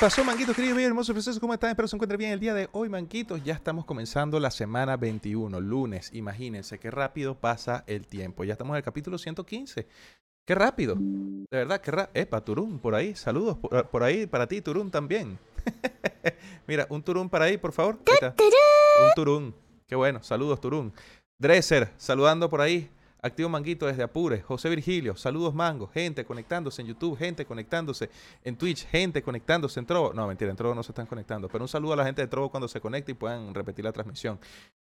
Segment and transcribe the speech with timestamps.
[0.00, 1.38] pasó, Manquitos, querido, bien, hermoso, proceso?
[1.38, 1.68] ¿Cómo están?
[1.70, 3.44] Espero se encuentren bien el día de hoy, Manquitos.
[3.44, 6.10] Ya estamos comenzando la semana 21, lunes.
[6.14, 8.44] Imagínense qué rápido pasa el tiempo.
[8.44, 9.86] Ya estamos en el capítulo 115.
[10.46, 10.96] Qué rápido.
[10.98, 12.22] De verdad, qué rápido.
[12.22, 13.14] Epa, Turún, por ahí.
[13.14, 15.38] Saludos por, por ahí para ti, Turún, también.
[16.66, 17.98] Mira, un Turún para ahí, por favor.
[18.22, 18.28] Ahí.
[19.04, 19.54] Un Turún.
[19.86, 20.22] Qué bueno.
[20.22, 20.94] Saludos, Turún.
[21.38, 22.88] Dresser, saludando por ahí.
[23.22, 24.40] Activo Manguito desde Apure.
[24.42, 25.88] José Virgilio, saludos Mango.
[25.88, 28.10] Gente conectándose en YouTube, gente conectándose
[28.44, 30.12] en Twitch, gente conectándose en Trovo.
[30.14, 31.48] No, mentira, en Trovo no se están conectando.
[31.48, 33.92] Pero un saludo a la gente de Trovo cuando se conecte y puedan repetir la
[33.92, 34.40] transmisión.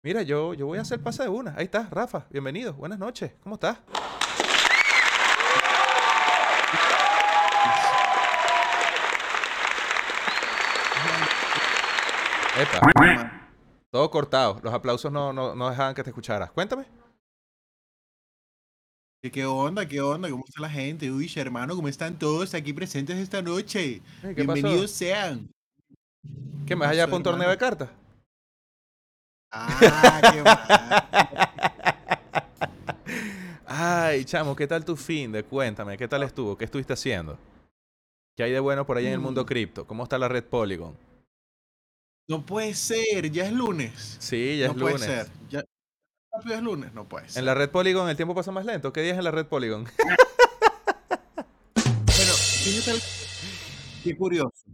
[0.04, 1.54] Mira, yo, yo voy a hacer pase de una.
[1.58, 2.26] Ahí está, Rafa.
[2.30, 2.74] Bienvenido.
[2.74, 3.34] Buenas noches.
[3.44, 3.80] ¿Cómo estás?
[12.58, 13.50] Epa.
[13.90, 14.59] Todo cortado.
[14.64, 16.52] Los aplausos no, no, no dejaban que te escucharas.
[16.52, 17.00] Cuéntame.
[19.23, 19.88] ¿Qué, ¿Qué onda?
[19.88, 20.30] ¿Qué onda?
[20.31, 21.11] ¿Cómo está la gente?
[21.11, 24.02] Uy, hermano, ¿cómo están todos aquí presentes esta noche?
[24.22, 24.95] ¿qué Bienvenidos pasó?
[24.95, 25.47] sean.
[26.66, 27.89] ¿Qué más allá para un torneo de cartas?
[29.52, 30.61] Ah, qué mal.
[33.67, 35.44] Ay, chamo, ¿qué tal tu fin de?
[35.44, 36.58] Cuéntame, ¿qué tal estuvo?
[36.58, 37.38] ¿Qué estuviste haciendo?
[38.35, 39.45] ¿Qué hay de bueno por ahí en el mundo Mm.
[39.45, 39.85] cripto?
[39.85, 40.97] ¿Cómo está la red Polygon?
[42.28, 44.16] No puede ser, ya es lunes.
[44.19, 45.08] Sí, ya no es puede lunes.
[45.08, 45.28] ser.
[45.50, 45.63] Ya
[46.32, 47.40] rápido es lunes, no puede ser.
[47.40, 48.94] En la red Polygon el tiempo pasa más lento.
[48.94, 49.86] ¿Qué día es en la red Polygon?
[52.16, 53.02] Bueno, fíjate,
[54.03, 54.66] qué curioso.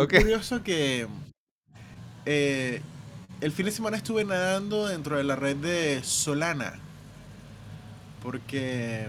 [0.00, 0.14] Qué ok.
[0.14, 1.08] curioso que
[2.24, 2.82] eh,
[3.40, 6.80] el fin de semana estuve nadando dentro de la red de Solana.
[8.22, 9.08] Porque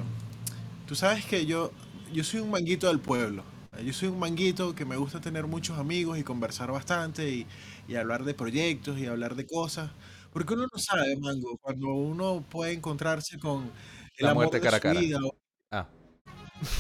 [0.85, 1.71] tú sabes que yo,
[2.13, 3.43] yo soy un manguito del pueblo.
[3.83, 7.47] Yo soy un manguito que me gusta tener muchos amigos y conversar bastante y,
[7.87, 9.91] y hablar de proyectos y hablar de cosas.
[10.33, 13.71] Porque uno no sabe, mango, cuando uno puede encontrarse con
[14.17, 14.99] el La amor muerte de cara a cara.
[14.99, 15.35] vida o,
[15.71, 15.85] Ah,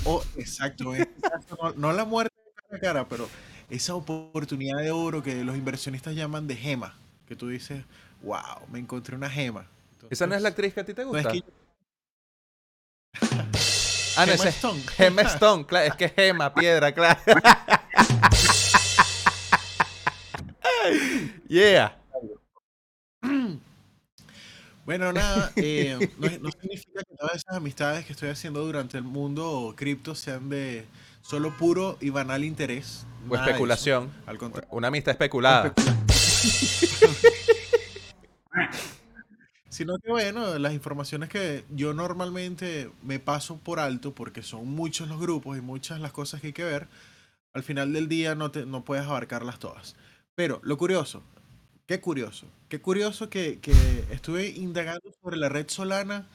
[0.05, 3.27] o- exacto, en este caso no, no la muerte cara a cara, pero
[3.69, 6.95] esa oportunidad de oro que los inversionistas llaman de gema,
[7.27, 7.83] que tú dices,
[8.21, 9.67] wow, me encontré una gema.
[10.09, 11.31] ¿esa no es la actriz que a ti te no es gusta?
[11.33, 11.43] que
[14.15, 14.81] Ah, no, Gemma ese Stone.
[14.95, 17.19] Gemma Stone, claro, es que es Gema, piedra, claro.
[21.47, 21.97] yeah.
[24.87, 29.03] Bueno, nada, eh, no, no significa que todas esas amistades que estoy haciendo durante el
[29.03, 30.85] mundo cripto sean de
[31.21, 33.05] solo puro y banal interés.
[33.27, 34.09] O nada especulación.
[34.25, 34.69] Al contrario.
[34.71, 35.73] Una amistad especulada.
[39.69, 45.09] Sino que bueno, las informaciones que yo normalmente me paso por alto porque son muchos
[45.09, 46.87] los grupos y muchas las cosas que hay que ver,
[47.53, 49.97] al final del día no, te, no puedes abarcarlas todas.
[50.33, 51.23] Pero lo curioso,
[51.87, 53.71] qué curioso, qué curioso que, que
[54.11, 56.27] estuve indagando sobre la red Solana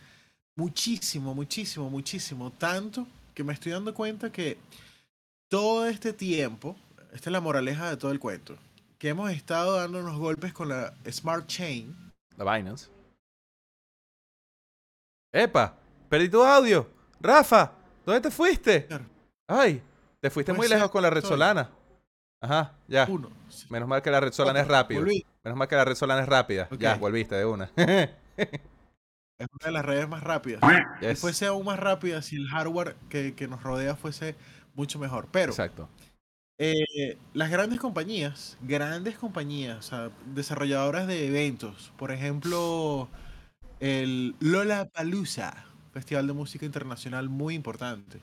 [0.57, 4.59] muchísimo, muchísimo, muchísimo, tanto que me estoy dando cuenta que
[5.49, 6.77] todo este tiempo,
[7.13, 8.57] esta es la moraleja de todo el cuento,
[8.99, 11.95] que hemos estado dándonos golpes con la Smart Chain,
[12.37, 12.89] La Binance.
[15.33, 15.75] Epa,
[16.09, 16.89] perdí tu audio.
[17.21, 17.73] Rafa,
[18.05, 18.87] ¿dónde te fuiste?
[19.47, 19.83] Ay,
[20.21, 21.31] te fuiste muy lejos con la red estoy.
[21.31, 21.71] Solana.
[22.43, 23.07] Ajá, ya.
[23.09, 23.31] uno.
[23.49, 23.67] sí.
[23.71, 25.25] Menos mal que la red Solana es volví.
[25.45, 26.69] Menos mal que la red Solana es rápida.
[26.79, 27.71] Ya, volviste de una.
[29.39, 30.61] Es una de las redes más rápidas.
[31.01, 34.37] Si fuese aún más rápida, si el hardware que, que nos rodea fuese
[34.75, 35.27] mucho mejor.
[35.33, 35.89] Pero Exacto.
[36.59, 43.09] eh, las grandes compañías, grandes compañías, o sea, desarrolladoras de eventos, por ejemplo,
[43.81, 48.21] el Lollapalooza, festival de música internacional muy importante,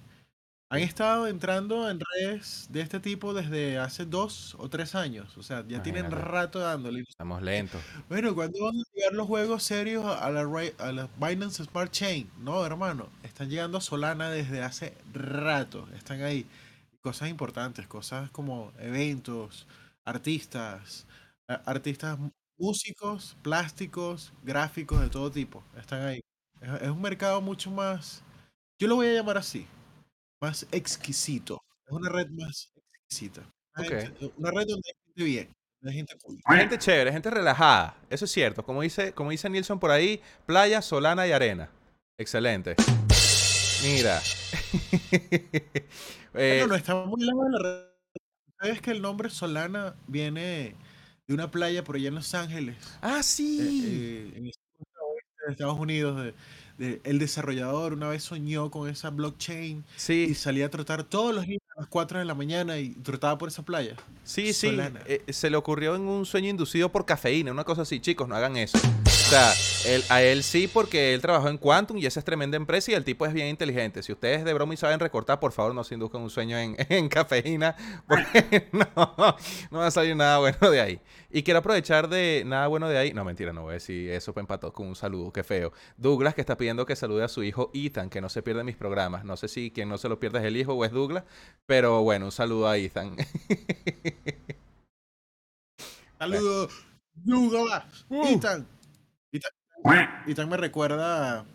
[0.72, 5.36] han estado entrando en redes de este tipo desde hace dos o tres años.
[5.38, 7.02] O sea, ya tienen rato dándole.
[7.08, 7.82] Estamos lentos.
[8.08, 10.42] Bueno, ¿cuándo van a llegar los juegos serios a la,
[10.80, 12.30] a la Binance Smart Chain?
[12.38, 16.46] No, hermano, están llegando a Solana desde hace rato, están ahí.
[17.02, 19.66] Cosas importantes, cosas como eventos,
[20.06, 21.08] artistas,
[21.48, 22.20] artistas
[22.58, 26.20] músicos, plásticos, gráficos de todo tipo, están ahí.
[26.62, 28.22] Es, es un mercado mucho más,
[28.80, 29.66] yo lo voy a llamar así,
[30.42, 31.62] más exquisito.
[31.86, 33.42] Es una red más exquisita.
[33.76, 33.94] Una, Ok.
[33.94, 35.56] gente- una red donde hay gente bien,
[35.86, 36.38] hay gente cool.
[36.58, 37.98] Gente chévere, gente relajada.
[38.10, 38.64] Eso es cierto.
[38.64, 41.70] Como dice, como dice Nilsson por ahí, playa, solana y arena.
[42.18, 42.76] Excelente.
[43.84, 44.22] Mira.
[46.36, 47.86] Eh, Bueno, no está muy lejos de la red.
[48.62, 50.76] ¿Sabes que el nombre Solana viene
[51.28, 52.76] de una playa por allá en Los Ángeles?
[53.02, 53.84] ah, eh, sí.
[53.84, 56.24] eh, en el oeste de Estados Unidos.
[56.24, 56.34] de-
[56.80, 59.84] de- el desarrollador una vez soñó con esa blockchain
[60.30, 63.38] y salía a trotar todos los días a las 4 de la mañana y trotaba
[63.38, 63.96] por esa playa.
[64.24, 64.76] Sí, sí.
[65.06, 68.00] Eh, se le ocurrió en un sueño inducido por cafeína, una cosa así.
[68.00, 68.78] Chicos, no hagan eso.
[69.06, 69.54] O sea,
[69.86, 72.96] él- a él sí porque él trabajó en Quantum y esa es tremenda empresa y
[72.96, 74.02] el tipo es bien inteligente.
[74.02, 76.76] Si ustedes de broma y saben recortar, por favor no se induzcan un sueño en,
[76.90, 77.76] en cafeína
[78.08, 79.36] porque no,
[79.70, 81.00] no va a salir nada bueno de ahí.
[81.32, 83.14] Y quiero aprovechar de nada bueno de ahí.
[83.14, 85.72] No, mentira, no voy a decir eso pues empató con un saludo, qué feo.
[85.98, 88.76] Douglas que está pidiendo que salude a su hijo Ethan, que no se pierda mis
[88.76, 89.24] programas.
[89.26, 91.24] No sé si quien no se lo pierda es el hijo o es Douglas,
[91.68, 93.16] pero bueno, un saludo a Ethan.
[96.20, 98.28] Saludos, Douglas, Uh.
[98.28, 98.68] Ethan.
[99.32, 99.52] Ethan.
[100.28, 101.46] Ethan me recuerda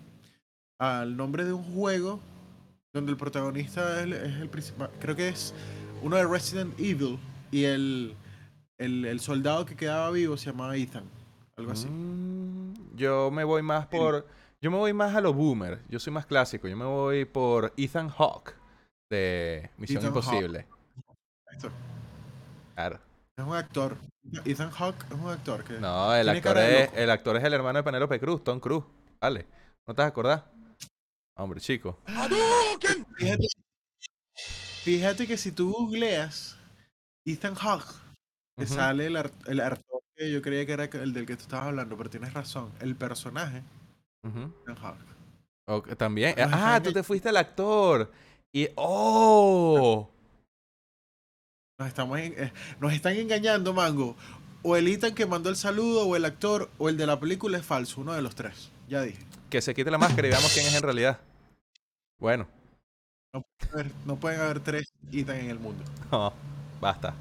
[0.78, 2.20] al nombre de un juego
[2.94, 4.90] donde el protagonista es el, es el principal.
[5.00, 5.52] Creo que es
[6.02, 7.18] uno de Resident Evil
[7.50, 8.16] y el,
[8.84, 11.04] el, el soldado que quedaba vivo se llamaba Ethan.
[11.56, 11.86] Algo así.
[11.88, 14.26] Mm, yo me voy más por.
[14.60, 15.82] Yo me voy más a lo boomer.
[15.88, 16.68] Yo soy más clásico.
[16.68, 18.54] Yo me voy por Ethan Hawke
[19.10, 20.08] de Misión Ethan.
[20.08, 20.66] Imposible.
[22.74, 22.98] Claro.
[23.36, 23.98] Es un actor.
[24.44, 25.74] Ethan Hawke es un actor que.
[25.74, 28.84] No, el actor, es, el actor es el hermano de Penélope Cruz, Tom Cruise.
[29.20, 29.46] Vale.
[29.86, 30.50] ¿No te vas a acordar?
[31.36, 31.98] Hombre, chico.
[33.18, 33.46] Fíjate,
[34.82, 36.56] fíjate que si tú googleas
[37.26, 37.92] Ethan Hawke,
[38.56, 38.66] Ujú.
[38.74, 41.66] sale el, ar- el actor que yo creía que era el del que tú estabas
[41.66, 42.70] hablando, pero tienes razón.
[42.80, 43.62] El personaje,
[44.24, 44.52] Ujú.
[44.62, 45.14] Ethan Hawke.
[45.66, 46.34] Ok, también.
[46.38, 48.12] Nos Ah, están tú te fuiste al actor.
[48.52, 48.68] Y.
[48.76, 50.08] ¡Oh!
[51.78, 54.16] Nos, estamos en- eh, nos están engañando, Mango.
[54.62, 57.58] O el Ethan que mandó el saludo, o el actor, o el de la película
[57.58, 58.00] es falso.
[58.00, 58.70] Uno de los tres.
[58.88, 59.18] Ya dije.
[59.50, 61.20] Que se quite la máscara y veamos quién es en realidad.
[62.20, 62.46] Bueno,
[64.06, 65.82] no pueden haber tres Ethan en el mundo.
[66.12, 66.32] no,
[66.80, 67.14] basta.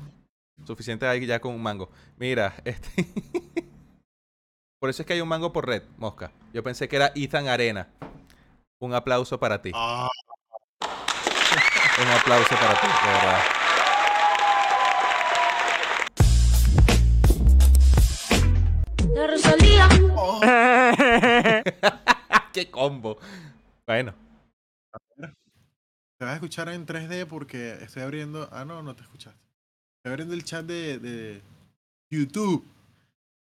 [0.65, 1.89] Suficiente hay ya con un mango.
[2.18, 3.06] Mira, este.
[4.80, 6.31] por eso es que hay un mango por red, mosca.
[6.54, 7.88] Yo pensé que era Ethan Arena.
[8.80, 9.71] Un aplauso para ti.
[9.74, 10.10] Ah,
[12.01, 13.39] Un aplauso para ti, de verdad.
[19.15, 19.88] La Rosalía.
[20.15, 20.42] oh.
[22.54, 23.18] ¡Qué combo!
[23.86, 24.13] Bueno,
[25.18, 28.48] Te vas a escuchar en 3D porque estoy abriendo.
[28.51, 29.39] Ah, no, no te escuchaste.
[30.05, 31.41] Estoy abriendo el chat de, de
[32.11, 32.65] YouTube.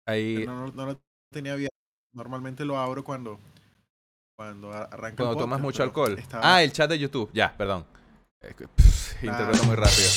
[0.04, 0.44] ahí.
[0.44, 1.00] No, no- no lo
[1.32, 1.76] tenía abierto.
[2.12, 3.38] Normalmente lo abro cuando,
[4.36, 6.18] cuando arranca el Cuando tomas mucho alcohol.
[6.18, 7.30] estaba- Ah, el chat de YouTube.
[7.32, 7.86] Ya, perdón.
[8.40, 9.38] Pff, Claro.
[9.38, 10.08] interpreto muy rápido.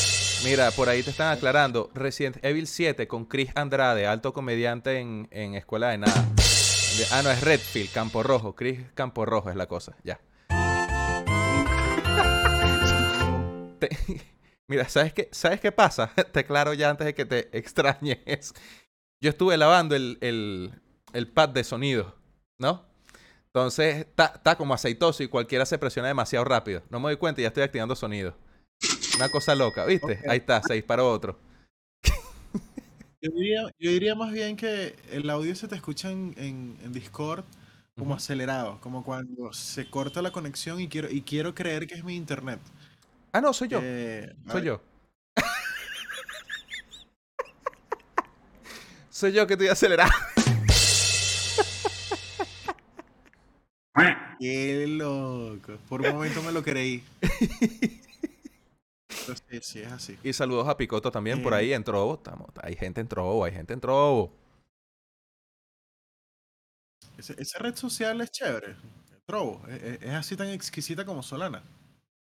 [0.44, 1.92] Mira, por ahí te están aclarando.
[1.94, 6.20] Resident Evil 7 con Chris Andrade, alto comediante en, en Escuela de Nada.
[6.36, 8.56] De- ah, no, es Redfield, Campo Rojo.
[8.56, 9.96] Chris Campo Rojo es la cosa.
[10.04, 10.20] Ya.
[14.74, 16.12] Mira, ¿sabes qué, ¿sabes qué pasa?
[16.32, 18.54] Te aclaro ya antes de que te extrañes.
[19.22, 20.74] Yo estuve lavando el, el,
[21.14, 22.16] el pad de sonido,
[22.60, 22.86] ¿no?
[23.48, 26.84] Entonces está, como aceitoso y cualquiera se presiona demasiado rápido.
[26.90, 28.36] No me doy cuenta y ya estoy activando sonido.
[29.14, 30.24] Una cosa loca, ¿viste?
[30.28, 31.40] Ahí está, se disparó otro.
[33.22, 36.92] Yo diría, yo diría más bien que el audio se te escucha en, en- en
[36.94, 37.46] Discord
[37.98, 42.04] como acelerado, como cuando se corta la conexión y quiero, y quiero creer que es
[42.04, 42.60] mi internet.
[43.34, 43.80] Ah, no, soy yo.
[43.82, 44.82] Eh, Soy yo.
[49.10, 50.12] soy yo que estoy acelerado.
[54.40, 55.78] Qué loco.
[55.88, 57.04] Por un momento me lo creí.
[59.08, 60.18] Pero sí, sí, es así.
[60.24, 61.58] Y saludos a Picoto también por Eh.
[61.58, 62.16] ahí en Trovo.
[62.16, 64.34] Estamos, hay gente en Trovo, hay gente en Trovo.
[67.18, 68.76] Ese- esa red social es chévere.
[69.26, 69.62] Trovo.
[69.70, 71.64] Es, es- es así tan exquisita como Solana.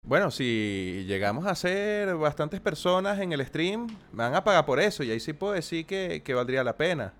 [0.04, 4.80] Bueno, si llegamos a ser bastantes personas en el stream, me van a pagar por
[4.80, 5.04] eso.
[5.04, 7.14] Y ahí sí puedo decir que, que valdría la pena.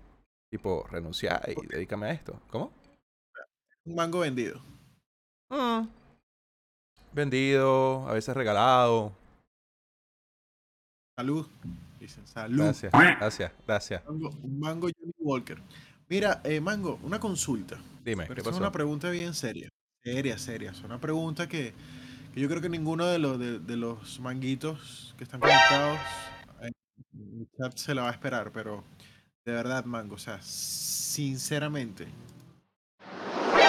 [0.51, 2.39] Tipo, renunciar y dedícame a esto.
[2.49, 2.71] ¿Cómo?
[3.85, 4.61] Un mango vendido.
[5.49, 5.87] Mm.
[7.13, 9.13] Vendido, a veces regalado.
[11.17, 11.47] Salud.
[11.99, 12.63] Dicen, salud.
[12.63, 14.05] Gracias, gracias, gracias.
[14.05, 15.61] Mango, un mango Johnny Walker.
[16.09, 17.79] Mira, eh, Mango, una consulta.
[18.03, 19.69] Dime, Pero ¿qué es una pregunta bien seria.
[20.03, 20.71] Seria, seria.
[20.71, 21.73] Es una pregunta que,
[22.33, 25.99] que yo creo que ninguno de los, de, de los manguitos que están conectados
[26.61, 26.73] en
[27.41, 28.83] el chat se la va a esperar, pero
[29.45, 32.07] de verdad, Mango, o sea, sinceramente.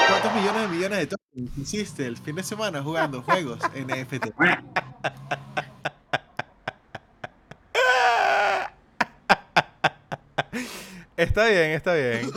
[0.09, 4.27] ¿Cuántos millones de millones de tokens hiciste el fin de semana jugando juegos NFT?
[11.17, 12.31] Está bien, está bien.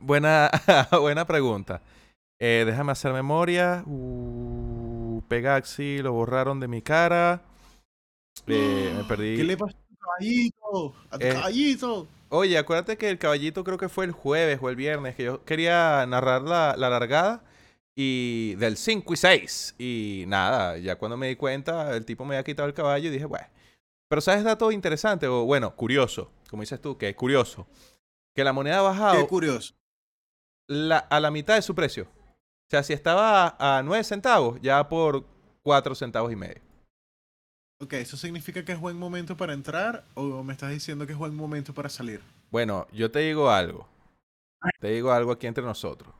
[0.00, 0.50] Buena,
[1.00, 1.80] buena pregunta.
[2.38, 3.82] Eh, déjame hacer memoria.
[3.86, 4.35] Uh,
[5.26, 7.42] Pegaxi, lo borraron de mi cara.
[8.46, 9.36] Eh, me perdí.
[9.36, 10.94] ¿Qué le pasó a tu caballito?
[11.10, 12.08] ¡A tu Eh, caballito!
[12.28, 15.44] Oye, acuérdate que el caballito creo que fue el jueves o el viernes, que yo
[15.44, 17.44] quería narrar la, la largada
[17.94, 19.74] y del 5 y 6.
[19.78, 23.12] Y nada, ya cuando me di cuenta, el tipo me había quitado el caballo y
[23.12, 23.46] dije, bueno,
[24.08, 25.28] Pero ¿sabes dato interesante?
[25.28, 27.66] O bueno, curioso, como dices tú, que es curioso.
[28.34, 29.74] Que la moneda ha bajado Qué curioso.
[30.68, 32.06] la- a la mitad de su precio.
[32.66, 35.24] O sea, si estaba a, a 9 centavos, ya por
[35.62, 36.60] 4 centavos y medio.
[37.80, 41.18] Ok, ¿eso significa que es buen momento para entrar o me estás diciendo que es
[41.18, 42.22] buen momento para salir?
[42.50, 43.86] Bueno, yo te digo algo.
[44.80, 46.14] Te digo algo aquí entre nosotros.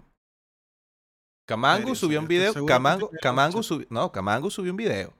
[1.46, 2.48] Camango subió un video.
[2.48, 3.86] ¿estás seguro que Camango, Camango subió.
[3.90, 5.14] No, Camango subió un video.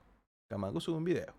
[0.51, 1.35] Camango subió un video.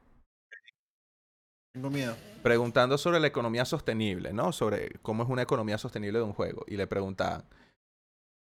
[1.74, 2.16] Tengo miedo.
[2.42, 4.52] Preguntando sobre la economía sostenible, ¿no?
[4.52, 6.66] Sobre cómo es una economía sostenible de un juego.
[6.68, 7.44] Y le preguntaban.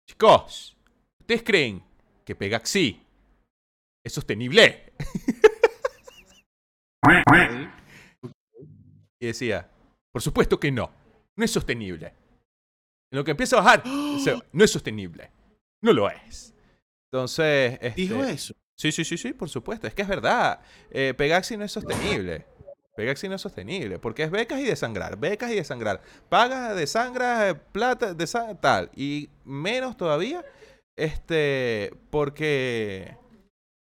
[0.09, 0.75] Chicos,
[1.21, 1.83] ¿ustedes creen
[2.25, 3.01] que Pegaxi
[4.05, 4.91] es sostenible?
[9.19, 9.69] Y decía,
[10.11, 10.91] por supuesto que no.
[11.35, 12.07] No es sostenible.
[13.11, 13.83] En lo que empieza a bajar,
[14.51, 15.31] no es sostenible.
[15.83, 16.53] No lo es.
[17.11, 18.53] Entonces, este, Dijo eso.
[18.77, 19.85] Sí, sí, sí, sí, por supuesto.
[19.87, 20.61] Es que es verdad.
[20.89, 22.45] Eh, Pegaxi no es sostenible.
[22.95, 23.99] Pegaxi no es sostenible.
[23.99, 25.17] Porque es becas y desangrar.
[25.17, 26.01] Becas y desangrar.
[26.29, 28.89] Pagas, desangras, eh, plata, desa- tal.
[28.95, 30.43] Y menos todavía,
[30.97, 33.17] este, porque...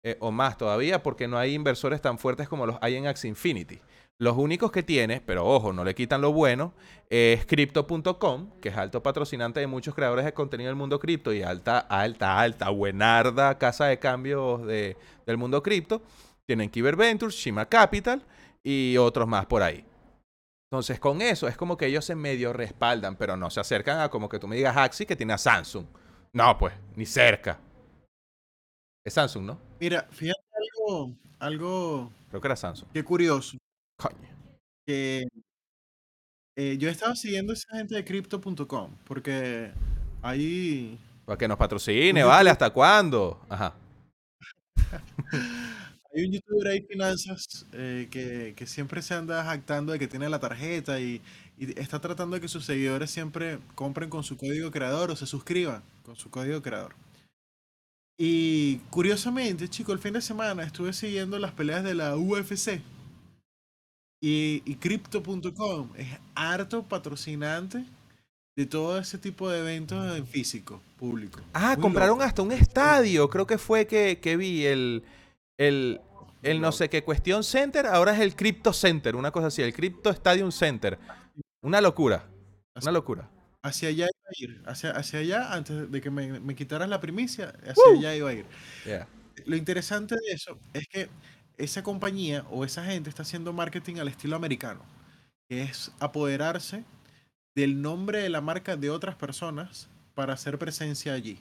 [0.05, 3.29] eh, o más todavía, porque no hay inversores tan fuertes como los hay en Axie
[3.29, 3.81] Infinity.
[4.21, 6.75] Los únicos que tiene, pero ojo, no le quitan lo bueno,
[7.09, 11.43] es Crypto.com, que es alto patrocinante de muchos creadores de contenido del mundo cripto y
[11.43, 16.03] alta, alta, alta, buenarda casa de cambios de- del mundo cripto.
[16.47, 18.25] Tienen Kyber Ventures, Shima Capital
[18.65, 19.85] y otros más por ahí.
[20.71, 24.09] Entonces, con eso es como que ellos se medio respaldan, pero no se acercan a
[24.09, 25.87] como que tú me digas Axie que tiene a Samsung.
[26.32, 27.58] No, pues, ni cerca.
[29.04, 29.61] Es Samsung, ¿no?
[29.80, 32.90] Mira, fíjate algo, algo Creo que era Samsung.
[32.92, 33.56] que curioso.
[33.97, 34.28] Coño.
[34.87, 35.26] Que
[36.56, 39.73] eh, yo he estado siguiendo a esa gente de crypto.com porque
[40.23, 42.50] ahí Para que nos patrocine, ¿vale?
[42.50, 43.40] ¿Hasta cuándo?
[43.49, 43.75] Ajá.
[46.14, 50.28] hay un youtuber ahí finanzas eh, que, que siempre se anda jactando de que tiene
[50.28, 51.20] la tarjeta y,
[51.59, 55.27] y está tratando de que sus seguidores siempre compren con su código creador o se
[55.27, 56.95] suscriban con su código creador.
[58.21, 62.81] Y curiosamente, chico, el fin de semana estuve siguiendo las peleas de la UFC.
[64.21, 67.85] Y, y Crypto.com es harto patrocinante
[68.57, 71.41] de todo ese tipo de eventos en físico, público.
[71.53, 72.25] Ah, Muy compraron loco.
[72.25, 73.31] hasta un estadio.
[73.31, 75.05] Creo que fue que, que vi el,
[75.57, 76.00] el,
[76.43, 77.87] el no sé qué cuestión center.
[77.87, 79.62] Ahora es el Crypto Center, una cosa así.
[79.62, 80.99] El Crypto Stadium Center.
[81.69, 82.25] Una locura.
[82.81, 83.29] Una locura.
[83.63, 86.99] Hacia allá iba a ir, hacia, hacia allá, antes de que me, me quitaras la
[86.99, 88.47] primicia, hacia allá iba a ir.
[88.87, 89.07] Yeah.
[89.45, 91.11] Lo interesante de eso es que
[91.59, 94.81] esa compañía o esa gente está haciendo marketing al estilo americano,
[95.47, 96.85] que es apoderarse
[97.55, 101.39] del nombre de la marca de otras personas para hacer presencia allí.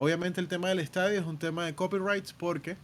[0.00, 2.76] Obviamente el tema del estadio es un tema de copyrights porque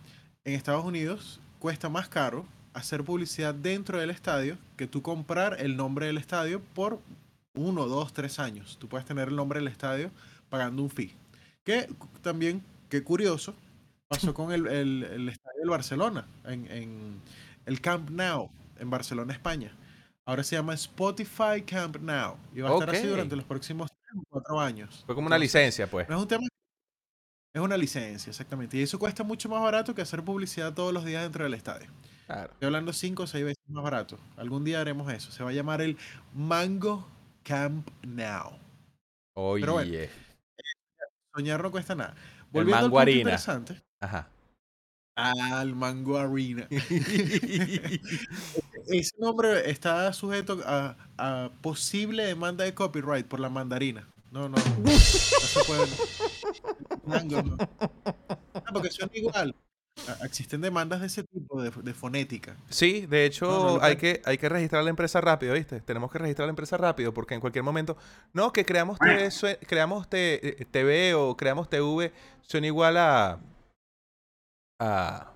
[0.45, 5.77] en Estados Unidos cuesta más caro hacer publicidad dentro del estadio que tú comprar el
[5.77, 7.01] nombre del estadio por
[7.55, 8.77] uno, dos, tres años.
[8.81, 10.11] Tú puedes tener el nombre del estadio
[10.51, 11.15] pagando un fee.
[11.65, 11.89] Que
[12.21, 13.55] también, qué curioso,
[14.09, 17.21] pasó con el, el- el estadio del Barcelona, en, en
[17.65, 19.73] el Camp Nou, en Barcelona, España.
[20.27, 22.37] Ahora se llama Spotify Camp Nou.
[22.55, 25.03] Y va a estar así durante los próximos tres o cuatro años.
[25.07, 26.09] Fue como una Entonces, licencia, pues.
[26.09, 26.45] no es un tema.
[27.55, 28.77] Es una licencia, exactamente.
[28.77, 31.87] Y eso cuesta mucho más barato que hacer publicidad todos los días dentro del estadio.
[32.27, 32.53] Claro.
[32.53, 34.19] Estoy hablando cinco o seis veces más barato.
[34.37, 35.31] Algún día haremos eso.
[35.31, 35.97] Se va a llamar el
[36.35, 37.07] Mango
[37.43, 38.59] Camp Now.
[39.35, 39.61] Oye.
[39.61, 39.93] Pero bueno.
[41.35, 42.15] Soñar no cuesta nada.
[42.15, 43.21] El Volviendo al Mango punto Arena.
[43.21, 43.83] interesante.
[44.01, 44.29] Ajá.
[45.17, 46.67] Al Mango Arena.
[48.87, 54.09] Ese nombre está sujeto a, a posible demanda de copyright por la mandarina.
[54.31, 54.57] No, no.
[54.85, 55.87] No se puede.
[57.05, 57.57] Mango, no.
[58.55, 59.55] Ah, porque suena igual.
[60.23, 62.57] Existen demandas de ese tipo, de, de fonética.
[62.69, 65.81] Sí, de hecho, No, no lo hay, que, hay que registrar la empresa rápido, ¿viste?
[65.81, 67.97] Tenemos que registrar la empresa rápido porque en cualquier momento.
[68.33, 69.29] No, que creamos TV,
[69.67, 73.39] creamos te- eh, TV o creamos TV son igual a.
[74.81, 75.31] a.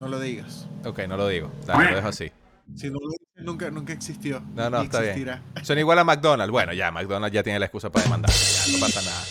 [0.00, 0.66] No lo digas.
[0.86, 1.50] Ok, no lo digo.
[1.66, 2.32] Dale, lo dejo así.
[2.76, 4.40] Si no lo dices, nunca, nunca existió.
[4.54, 5.42] No, no, está bien.
[5.62, 6.50] Son igual a McDonald's.
[6.52, 8.30] Bueno, ya, McDonald's ya tiene la excusa para demandar.
[8.30, 9.24] Ya, no pasa nada.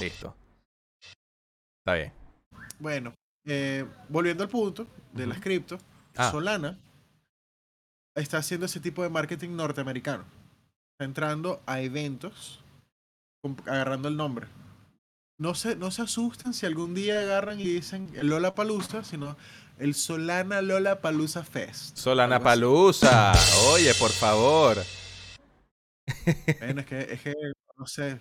[0.00, 0.34] Listo.
[1.80, 2.12] Está bien.
[2.82, 5.44] Bueno, eh, volviendo al punto de las Ujú.
[5.44, 5.78] cripto,
[6.16, 6.32] Ah.
[6.32, 6.76] Solana
[8.16, 10.24] está haciendo ese tipo de marketing norteamericano.
[10.94, 12.58] Está entrando a eventos
[13.66, 14.48] agarrando el nombre.
[15.38, 19.36] No se, no se asustan si algún día agarran y dicen el Lola Palusa, sino
[19.78, 21.96] el Solana Lola Palusa Fest.
[21.96, 22.40] Solana.
[22.40, 23.32] Palusa.
[23.70, 24.76] Oye, por favor.
[26.58, 27.34] Bueno, es que, es que,
[27.78, 28.18] no sé,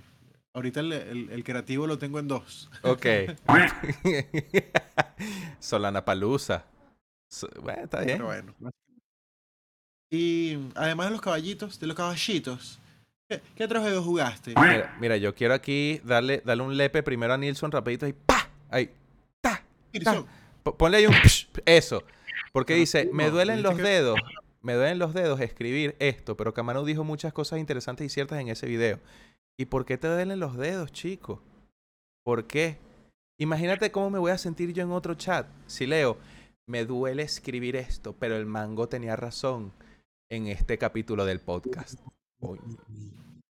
[0.53, 2.69] ahorita el, el- el creativo lo tengo en dos.
[2.83, 3.05] Ok.
[5.59, 6.65] Solana Palusa.
[7.29, 8.17] So- Bueno, está bien.
[8.17, 8.53] Pero bueno.
[10.11, 12.79] Y además de los caballitos, de los caballitos,
[13.29, 14.53] ¿qué, qué otros juegos jugaste?
[14.59, 18.49] Mira, mira, yo quiero aquí darle, darle un lepe primero a Nilsson rapidito y ¡pa!
[18.69, 18.89] Ahí.
[19.41, 19.63] ¡Ta!
[20.63, 22.03] Po- Ponle ahí un psh, eso.
[22.51, 24.19] Porque dice, me duelen los dedos.
[24.61, 28.49] Me duelen los dedos escribir esto, pero Camano dijo muchas cosas interesantes y ciertas en
[28.49, 28.99] ese video.
[29.61, 31.39] ¿Y por qué te duelen los dedos, chico?
[32.25, 32.79] ¿Por qué?
[33.39, 35.45] Imagínate cómo me voy a sentir yo en otro chat.
[35.67, 36.17] Si leo,
[36.65, 39.71] me duele escribir esto, pero el mango tenía razón
[40.31, 41.99] en este capítulo del podcast.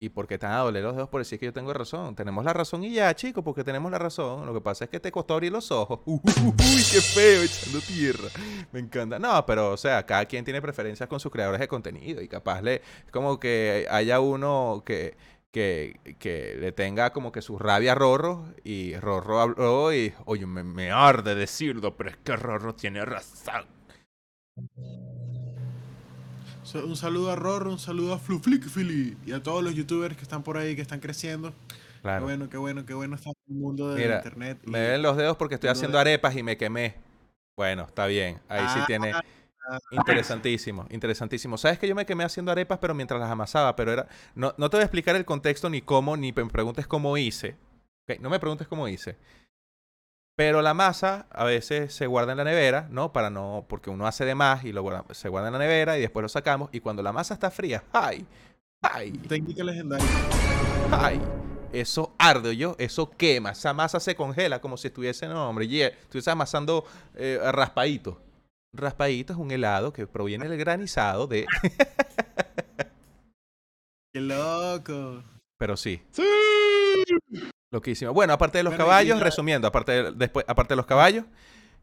[0.02, 2.14] ¿Y por qué te van a doler los dedos por decir que yo tengo razón?
[2.14, 4.44] Tenemos la razón y ya, chicos, porque tenemos la razón.
[4.44, 6.00] Lo que pasa es que te costó abrir los ojos.
[6.04, 8.28] Uy, qué feo, echando tierra.
[8.70, 9.18] Me encanta.
[9.18, 12.60] No, pero, o sea, cada quien tiene preferencias con sus creadores de contenido y capaz
[12.60, 12.82] le...
[13.06, 15.16] Es como que haya uno que,
[15.52, 20.12] que, que le tenga como que su rabia a Rorro y Rorro habló y...
[20.24, 23.66] Oye, me, me arde decirlo, pero es que Rorro tiene razón.
[26.86, 30.42] Un saludo a Rorro, un saludo a Fluflickfili y a todos los youtubers que están
[30.42, 31.50] por ahí, que están creciendo.
[31.50, 32.24] Qué Claro.
[32.24, 34.58] bueno, qué bueno, qué bueno está el mundo del Mira, internet.
[34.64, 36.96] Me ven los dedos porque estoy haciendo de- arepas y me quemé.
[37.56, 38.40] Bueno, está bien.
[38.48, 39.12] Ahí sí Ah, tiene...
[39.90, 41.56] Interesantísimo, interesantísimo.
[41.56, 44.08] Sabes que yo me quemé haciendo arepas, pero mientras las amasaba, pero era.
[44.34, 47.56] No, no te voy a explicar el contexto ni cómo, ni me preguntes cómo hice.
[48.20, 49.16] No me preguntes cómo hice.
[50.36, 53.12] Pero la masa a veces se guarda en la nevera, ¿no?
[53.12, 53.64] Para no.
[53.68, 56.22] Porque uno hace de más y lo guarda- se guarda en la nevera y después
[56.22, 56.68] lo sacamos.
[56.72, 58.26] Y cuando la masa está fría, ¡ay!
[58.82, 59.12] ¡ay!
[59.12, 60.06] Técnica legendaria.
[60.90, 61.20] ¡ay!
[61.72, 63.52] Eso arde, yo, eso quema.
[63.52, 68.20] Esa masa se congela como si estuviese, no, hombre, yeah, estuviese amasando eh, raspadito.
[68.74, 71.46] Raspadito es un helado que proviene del granizado de.
[74.14, 75.22] ¡Qué loco!
[75.58, 76.02] Pero sí.
[77.70, 78.12] Loquísimo.
[78.12, 81.24] Bueno, aparte de los caballos, resumiendo, aparte de, después, aparte de los caballos,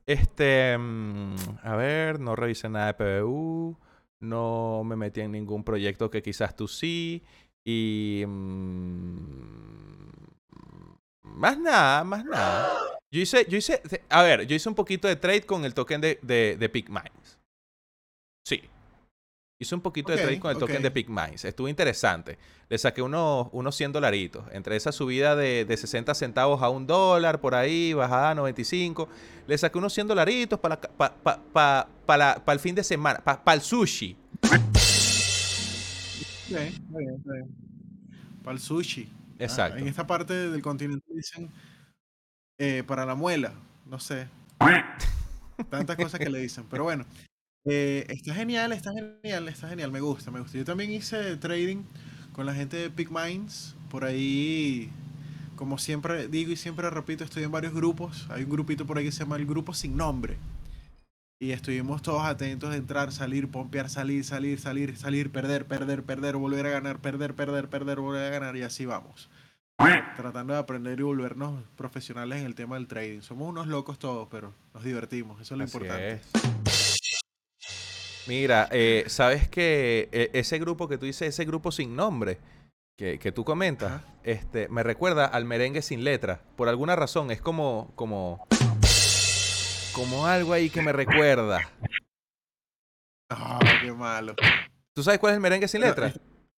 [0.05, 3.77] este, mm, a ver, no revisé nada de PBU,
[4.19, 7.23] no me metí en ningún proyecto que quizás tú sí,
[7.63, 10.09] y mm,
[11.35, 12.71] más nada, más nada.
[13.11, 15.99] Yo hice, yo hice, a ver, yo hice un poquito de trade con el token
[16.01, 17.39] de, de, de Peak Minds.
[18.45, 18.61] Sí.
[19.61, 20.81] Hice un poquito de trade con el token ok.
[20.83, 21.43] de Peak Minds.
[21.43, 22.37] Estuvo interesante.
[22.69, 24.45] Le saqué unos, unos 100 dolaritos.
[24.51, 29.09] Entre esa subida de, de 60 centavos a un dólar, por ahí, bajada a 95.
[29.47, 32.83] Le saqué unos 100 dolaritos para pa, pa, pa, pa la- pa el fin de
[32.83, 34.15] semana, para el sushi.
[36.47, 37.55] Bien, está bien.
[38.43, 39.09] Para el sushi.
[39.39, 39.77] Ah, Exacto.
[39.77, 41.49] en esta parte del continente dicen
[42.57, 43.53] eh, para la muela,
[43.85, 44.27] no sé.
[45.69, 47.05] Tantas cosas que le dicen, pero bueno.
[47.65, 50.57] eh, está genial, está genial, está genial, me gusta, me gusta.
[50.57, 51.83] Yo también hice trading
[52.33, 54.89] con la gente de Big Minds, por ahí,
[55.55, 58.27] como siempre digo y siempre repito, estoy en varios grupos.
[58.29, 60.37] Hay un grupito por ahí que se llama el Grupo Sin Nombre.
[61.41, 66.35] Y estuvimos todos atentos de entrar, salir, pompear, salir, salir, salir, salir, perder, perder, perder,
[66.35, 69.29] volver a ganar, perder, perder, perder, volver a ganar y así vamos.
[70.17, 73.21] Tratando de aprender y volvernos profesionales en el tema del trading.
[73.21, 76.11] Somos unos locos todos, pero nos divertimos, eso es lo Así importante.
[76.15, 77.21] es.
[78.27, 82.37] Mira, eh, sabes que ese grupo que tú dices, ese grupo sin nombre
[82.97, 84.13] que, que tú comentas, Ajá.
[84.23, 86.41] este, me recuerda al merengue sin letra.
[86.57, 88.45] Por alguna razón, es como, como,
[89.99, 91.59] como algo ahí que me recuerda.
[93.29, 94.33] Ah, qué malo.
[94.95, 96.07] ¿Tú sabes cuál es el merengue sin letra?
[96.07, 96.13] eh,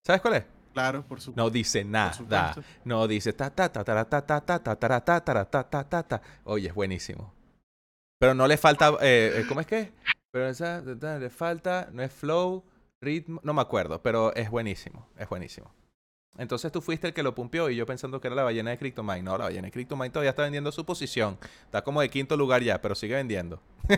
[0.06, 0.45] ¿Sabes cuál es?
[0.73, 1.41] Claro, por supuesto.
[1.41, 2.56] No dice nada.
[2.86, 5.84] No dice ta ta ta ta ta ta ta ta ta ta ta ta ta
[5.84, 6.21] ta ta.
[6.43, 7.34] Oye, es buenísimo.
[8.19, 9.80] Pero no le falta, eh, eh, ¿cómo es que?
[9.80, 9.91] es?
[10.32, 12.63] Pero esa, le falta, no es flow,
[13.01, 15.73] ritmo, no me acuerdo, pero es buenísimo, es buenísimo.
[16.37, 18.77] Entonces tú fuiste el que lo pumpió y yo pensando que era la ballena de
[18.77, 19.21] Cryptomine.
[19.21, 21.37] No, la ballena de Cryptomine todavía está vendiendo su posición.
[21.65, 23.59] Está como de quinto lugar ya, pero sigue vendiendo.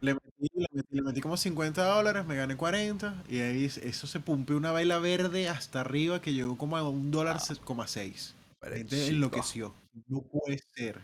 [0.00, 4.06] Le metí, le metí- le metí como 50 dólares, me gané 40 y ahí eso
[4.06, 7.86] se pumpeó una vela verde hasta arriba que llegó como a un dólar se- coma
[7.88, 8.34] seis.
[8.62, 9.74] Gente enloqueció.
[10.08, 11.00] No puede ser.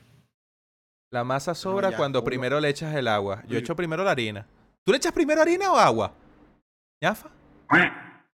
[1.10, 2.26] La masa sobra ya, cuando ¿cómo?
[2.26, 3.42] primero le echas el agua.
[3.48, 4.46] Yo echo primero la harina.
[4.84, 6.12] ¿Tú le echas primero harina o agua?
[7.02, 7.28] ¿Ñafa?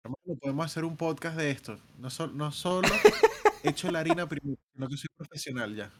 [0.05, 1.79] Hermano, podemos hacer un podcast de esto.
[1.97, 2.87] No, so- no solo
[3.63, 5.91] echo la harina primero, sino que soy profesional ya.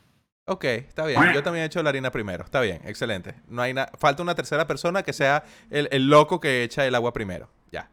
[0.47, 1.19] Ok, está bien.
[1.33, 2.43] Yo también he hecho la harina primero.
[2.43, 3.33] Está bien, excelente.
[3.47, 6.93] No hay na- Falta una tercera persona que sea el, el loco que echa el
[6.93, 7.49] agua primero.
[7.71, 7.89] Ya.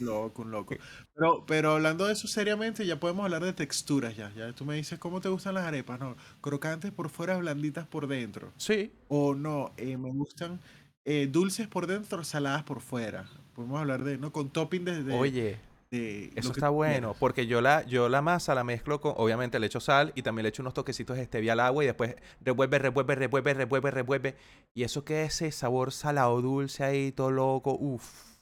[0.00, 0.74] Loco, un loco.
[1.14, 4.30] Pero, pero hablando de eso seriamente, ya podemos hablar de texturas ya.
[4.34, 6.16] Ya tú me dices cómo te gustan las arepas, ¿no?
[6.40, 8.52] Crocantes por fuera, blanditas por dentro.
[8.56, 8.92] Sí.
[9.08, 10.60] O no, eh, me gustan
[11.04, 13.26] eh, dulces por dentro, saladas por fuera.
[13.54, 14.32] Podemos hablar de, ¿no?
[14.32, 15.58] Con topping de, de, Oye,
[15.90, 17.16] de Eso que está bueno, quieras.
[17.20, 20.42] porque yo la, yo la masa la mezclo con, obviamente le echo sal y también
[20.42, 24.36] le echo unos toquecitos de stevia al agua y después revuelve, revuelve, revuelve, revuelve, revuelve.
[24.74, 28.34] Y eso queda ese sabor salado dulce ahí, todo loco, uff,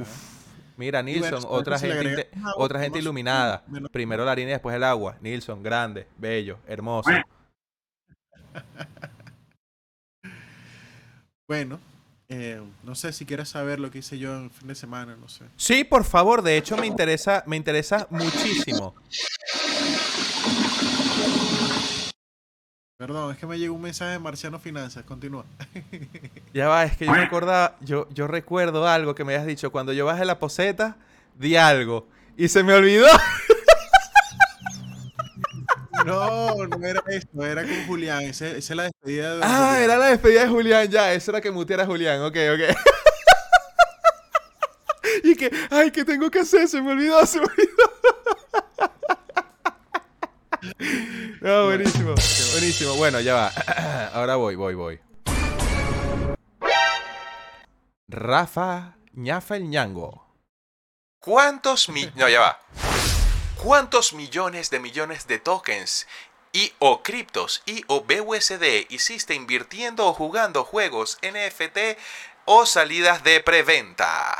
[0.00, 0.40] uff.
[0.76, 3.62] Mira, bueno, después otra gente, agua, otra gente iluminada.
[3.68, 5.16] menos- Primero la harina y después el agua.
[5.20, 7.10] Nilsson, grande, bello, hermoso.
[11.46, 11.80] Bueno,
[12.32, 15.28] eh, no sé si quieres saber lo que hice yo en fin de semana, no
[15.28, 15.44] sé.
[15.56, 18.94] Sí, por favor, de hecho me interesa, me interesa muchísimo.
[22.96, 25.44] Perdón, es que me llegó un mensaje de Marciano Finanzas, continúa.
[26.54, 29.72] Ya va, es que yo recordaba, yo, yo recuerdo algo que me habías dicho.
[29.72, 30.96] Cuando yo bajé la poseta,
[31.36, 32.08] di algo.
[32.36, 33.06] Y se me olvidó.
[36.04, 39.42] No, no era esto, era con Julián, esa es la despedida de...
[39.44, 39.82] Ah, Julián.
[39.82, 41.12] era la despedida de Julián, ya.
[41.12, 42.60] Eso era que muteara a Julián, ok, ok.
[45.24, 46.68] y que, ay, ¿qué tengo que hacer?
[46.68, 47.70] Se me olvidó, se me olvidó.
[51.40, 52.14] no, buenísimo,
[52.52, 52.94] buenísimo.
[52.94, 53.52] Bueno, ya va.
[54.14, 55.00] Ahora voy, voy, voy.
[58.08, 60.26] Rafa Ñafa el Ñango.
[61.20, 62.06] ¿Cuántos mi...
[62.16, 62.58] No, ya va.
[63.62, 66.06] ¿Cuántos millones de millones de tokens
[66.50, 71.98] y o criptos y o BUSD hiciste invirtiendo o jugando juegos NFT
[72.46, 74.34] o salidas de preventa?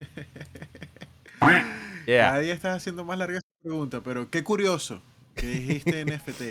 [2.06, 2.38] Yeah.
[2.38, 5.02] Día estás haciendo más larga esa pregunta, pero qué curioso
[5.34, 6.42] que dijiste NFT.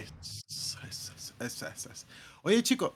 [2.41, 2.91] Oye, chico,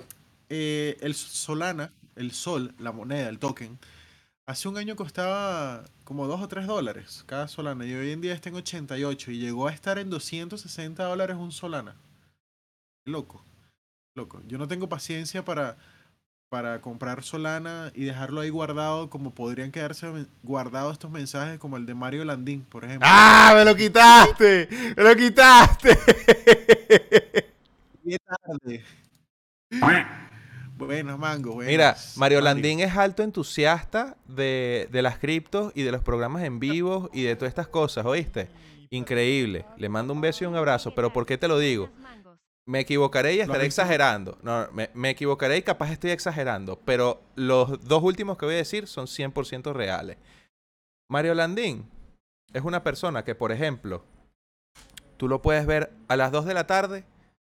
[0.50, 3.78] eh, el Solana, el Sol, la moneda, el token,
[4.48, 8.34] hace un año costaba como 2 o 3 dólares cada Solana y hoy en día
[8.34, 11.96] está en 88 y llegó a estar en 260 dólares un Solana.
[13.06, 13.44] Loco,
[14.16, 14.42] loco.
[14.48, 15.78] Yo no tengo paciencia para,
[16.50, 21.86] para comprar Solana y dejarlo ahí guardado como podrían quedarse guardados estos mensajes como el
[21.86, 23.08] de Mario Landín, por ejemplo.
[23.10, 23.52] ¡Ah!
[23.54, 24.70] ¡Me lo quitaste!
[24.96, 25.98] ¡Me lo quitaste!
[28.04, 28.86] Qué tarde.
[30.78, 31.54] Buenas, mango.
[31.54, 36.44] buenas, Mira, Mario Landín es alto entusiasta de, de las criptos y de los programas
[36.44, 38.48] en vivo y de todas estas cosas, ¿oíste?
[38.90, 39.66] Increíble.
[39.78, 40.94] Le mando un beso y un abrazo.
[40.94, 41.90] Pero ¿por qué te lo digo?
[42.66, 44.38] Me equivocaré y estaré exagerando.
[44.44, 46.80] No, me, me equivocaré y capaz estoy exagerando.
[46.86, 50.18] Pero los dos últimos que voy a decir son 100% reales.
[51.10, 51.90] Mario Landín
[52.54, 54.04] es una persona que, por ejemplo,
[55.18, 57.04] tú lo puedes ver a las 2 de la tarde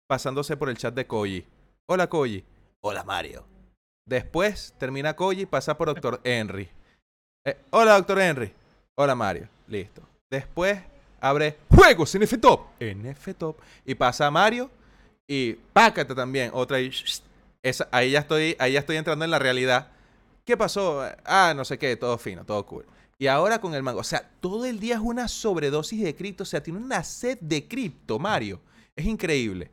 [0.08, 1.46] pasándose por el chat de Koji.
[1.86, 2.44] Hola Koji.
[2.82, 3.44] Hola Mario.
[4.06, 6.68] Después termina Koji y pasa por Doctor Henry.
[7.44, 8.52] Eh, hola Doctor Henry.
[8.94, 9.48] Hola Mario.
[9.66, 10.02] Listo.
[10.30, 10.80] Después
[11.20, 12.80] abre Juegos NFTop.
[12.80, 13.58] NFTop.
[13.84, 14.70] Y pasa a Mario
[15.28, 16.50] y pácate también.
[16.54, 16.90] Otra y...
[17.62, 19.88] Esa, ahí, ya estoy, ahí ya estoy entrando en la realidad.
[20.46, 21.06] ¿Qué pasó?
[21.26, 22.86] Ah, no sé qué, todo fino, todo cool.
[23.18, 24.00] Y ahora con el mango.
[24.00, 26.44] O sea, todo el día es una sobredosis de cripto.
[26.44, 28.58] O sea, tiene una sed de cripto, Mario.
[28.96, 29.70] Es increíble.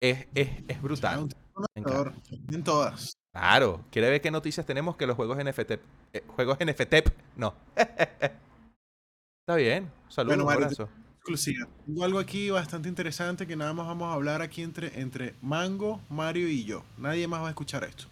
[0.00, 1.28] Es, es, es brutal.
[1.74, 3.16] En todas.
[3.32, 3.84] Claro.
[3.90, 4.96] ¿Quiere ver qué noticias tenemos?
[4.96, 5.70] Que los juegos NFT...
[6.12, 6.94] eh, juegos NFT...
[7.36, 7.54] No.
[7.76, 9.90] Está bien.
[10.08, 10.88] Saludos, Bueno, Mario, abrazo.
[11.16, 11.66] Exclusiva.
[11.86, 16.00] Tengo algo aquí bastante interesante que nada más vamos a hablar aquí entre, entre Mango,
[16.10, 16.84] Mario y yo.
[16.96, 18.04] Nadie más va a escuchar esto.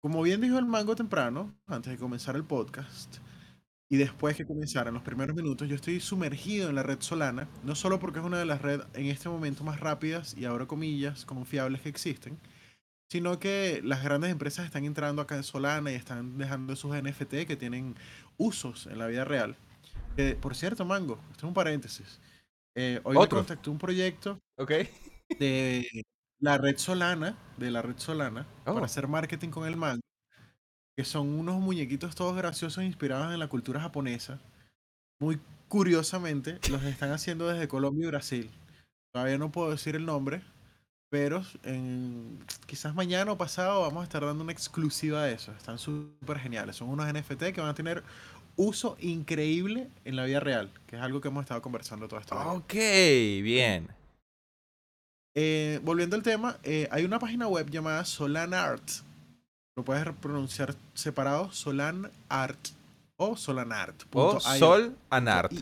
[0.00, 3.18] Como bien dijo el Mango temprano, antes de comenzar el podcast,
[3.92, 7.74] y después que comenzaran los primeros minutos, yo estoy sumergido en la red Solana, no
[7.74, 11.26] solo porque es una de las redes en este momento más rápidas y ahora comillas
[11.26, 12.38] confiables que existen,
[13.10, 17.44] sino que las grandes empresas están entrando acá en Solana y están dejando sus NFT
[17.46, 17.94] que tienen
[18.38, 19.56] usos en la vida real.
[20.16, 22.18] Eh, por cierto, Mango, esto es un paréntesis.
[22.74, 23.40] Eh, hoy me Otro.
[23.40, 24.72] contactó un proyecto ¿Ok?
[25.38, 25.86] de
[26.40, 28.72] la red Solana, de la red Solana, Oh.
[28.72, 30.00] para hacer marketing con el Mango,
[30.96, 34.38] que son unos muñequitos todos graciosos inspirados en la cultura japonesa.
[35.20, 38.50] Muy curiosamente, los están haciendo desde Colombia y Brasil.
[39.12, 40.42] Todavía no puedo decir el nombre,
[41.10, 45.52] pero en, quizás mañana o pasado vamos a estar dando una exclusiva de eso.
[45.52, 46.76] Están súper geniales.
[46.76, 48.02] Son unos NFT que van a tener
[48.56, 52.34] uso increíble en la vida real, que es algo que hemos estado conversando todo esto.
[52.52, 53.88] Ok, bien.
[55.34, 58.90] Eh, volviendo al tema, eh, hay una página web llamada Solana Art.
[59.76, 62.68] Lo puedes pronunciar separado, Solan Art
[63.16, 64.02] o Solanart.
[64.12, 65.52] O Sol Anart.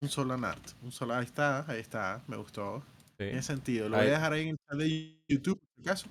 [0.00, 0.62] Un Solanart.
[0.82, 2.80] Un sol, ahí está, ahí está, me gustó.
[3.18, 3.24] Sí.
[3.24, 3.88] Tiene sentido.
[3.88, 4.04] Lo Ahí.
[4.04, 6.08] voy a dejar ahí en el chat de YouTube, por si acaso.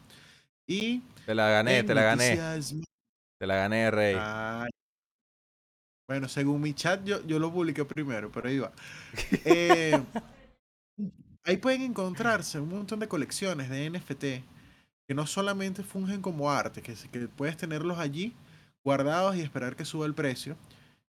[0.68, 2.38] Y Te la gané, en te la gané.
[3.40, 4.16] Te la gané, Rey.
[4.20, 4.70] Ay.
[6.10, 8.74] Bueno, según mi chat, yo, yo lo publiqué primero, pero ahí va.
[9.46, 10.04] Eh,
[11.46, 14.24] ahí pueden encontrarse un montón de colecciones de NFT
[15.08, 18.34] que no solamente fungen como arte, que, que puedes tenerlos allí
[18.84, 20.56] guardados y esperar que suba el precio,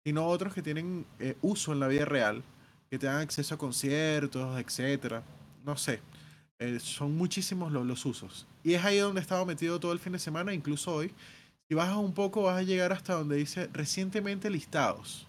[0.04, 2.42] sino otros que tienen eh, uso en la vida real,
[2.90, 5.22] que te dan acceso a conciertos, etcétera.
[5.64, 6.00] No sé.
[6.58, 8.46] Eh, son muchísimos lo- los usos.
[8.64, 11.12] Y es ahí donde he estado metido todo el fin de semana, incluso hoy.
[11.68, 15.26] Si bajas un poco, vas a llegar hasta donde dice recientemente listados.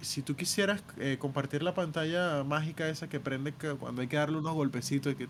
[0.00, 4.38] Si- tú quisieras eh, compartir la pantalla mágica esa que prende cuando hay que darle
[4.38, 5.28] unos golpecitos y que...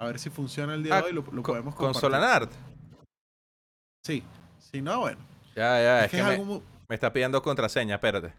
[0.00, 2.00] A ver si funciona el día Ah, de hoy, lo, lo podemos con compartir.
[2.00, 2.52] Solanart.
[4.04, 4.22] Sí.
[4.58, 5.18] Si no, bueno.
[5.56, 8.32] Ya, ya, Es, es que que es me, algo me está pidiendo contraseña, espérate.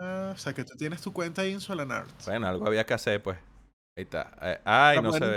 [0.00, 2.10] Ah, o sea, que tú tienes tu cuenta ahí en Solanart.
[2.26, 3.38] bueno, algo había que hacer, pues.
[3.96, 4.32] Ahí está.
[4.40, 5.36] Eh, Ay, Para no se ve.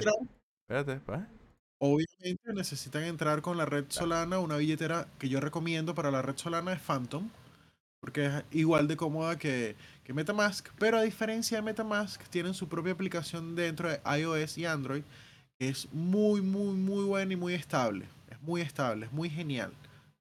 [0.67, 1.19] Espérate, pues.
[1.80, 4.39] Obviamente necesitan entrar con la red Solana.
[4.39, 7.30] Una billetera que yo recomiendo para la red Solana es Phantom.
[8.00, 10.70] Porque es igual de cómoda que, que MetaMask.
[10.80, 15.04] Pero a diferencia de MetaMask, tienen su propia aplicación dentro de iOS y Android.
[15.58, 18.06] Que es muy, muy, muy buena y muy estable.
[18.30, 19.72] Es muy estable, es muy genial.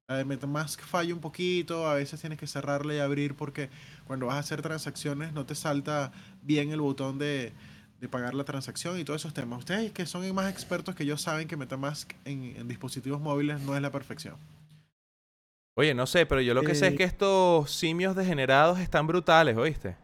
[0.07, 1.87] La de MetaMask falla un poquito.
[1.87, 3.69] A veces tienes que cerrarla y abrir porque
[4.05, 7.53] cuando vas a hacer transacciones no te salta bien el botón de,
[7.99, 9.59] de pagar la transacción y todos esos temas.
[9.59, 13.75] Ustedes que son más expertos que yo saben que MetaMask en, en dispositivos móviles no
[13.75, 14.35] es la perfección.
[15.75, 19.07] Oye, no sé, pero yo lo que sé es Eh, que estos simios degenerados están
[19.07, 19.97] brutales, ¿oíste?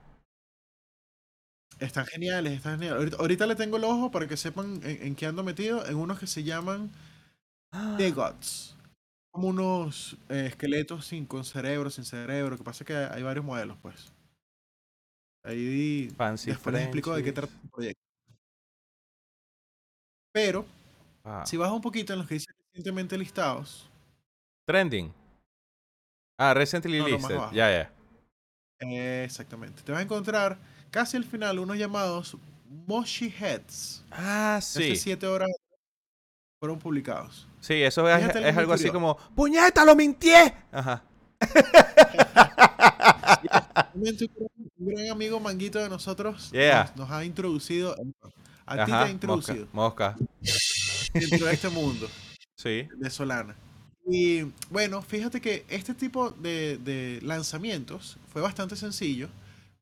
[1.80, 2.98] Están geniales, están geniales.
[3.00, 5.86] Ahorita, ahorita le tengo el ojo para que sepan en, en qué ando metido.
[5.86, 6.92] En unos que se llaman
[7.98, 8.76] The Gods.
[9.32, 12.52] Como unos eh, esqueletos sin, con cerebro, sin cerebro.
[12.52, 14.12] Lo que pasa es que hay varios modelos, pues.
[15.44, 18.02] Ahí Fancy después les explico de qué trata el proyecto.
[20.32, 20.66] Pero,
[21.24, 23.90] Ah, si bajas un poquito en los que dicen recientemente listados,
[24.68, 25.14] Trending.
[26.42, 27.36] Ah, recently No, listed.
[27.52, 27.92] Ya, ya.
[28.80, 30.58] eh, exactamente, te vas a encontrar
[30.90, 32.38] casi al final unos llamados
[32.88, 34.04] Moshi Heads.
[34.10, 34.96] Ah, Hace sí.
[34.96, 35.50] siete horas
[36.62, 37.46] fueron publicados.
[37.60, 40.54] Sí, eso es, es algo así como, ¡puñeta, lo mintié!
[40.72, 41.04] Ajá.
[43.96, 46.86] Un gran- amigo manguito de nosotros Yeah.
[46.86, 47.96] nos, nos ha introducido,
[48.66, 51.10] a ti te ha introducido Mosca, mosca.
[51.14, 52.08] dentro de este mundo
[52.58, 52.88] Sí.
[52.98, 53.56] de Solana.
[54.12, 59.28] Y bueno, fíjate que este tipo de, de lanzamientos fue bastante sencillo.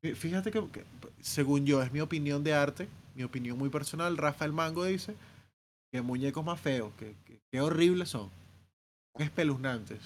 [0.04, 0.84] Fí- Fíjate que, que,
[1.22, 4.18] según yo, es mi opinión de arte, mi opinión muy personal.
[4.18, 5.16] Rafael Mango dice
[5.92, 8.30] que muñecos más feos, que, que, que horribles son.
[9.18, 10.00] Espeluznantes.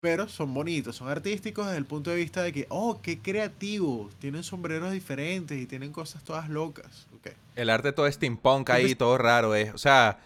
[0.00, 4.10] Pero son bonitos, son artísticos desde el punto de vista de que, oh, qué creativo.
[4.18, 7.06] Tienen sombreros diferentes y tienen cosas todas locas.
[7.16, 7.28] Ok.
[7.54, 9.72] El arte todo steampunk ahí, Entonces- todo raro es.
[9.72, 10.18] O sea,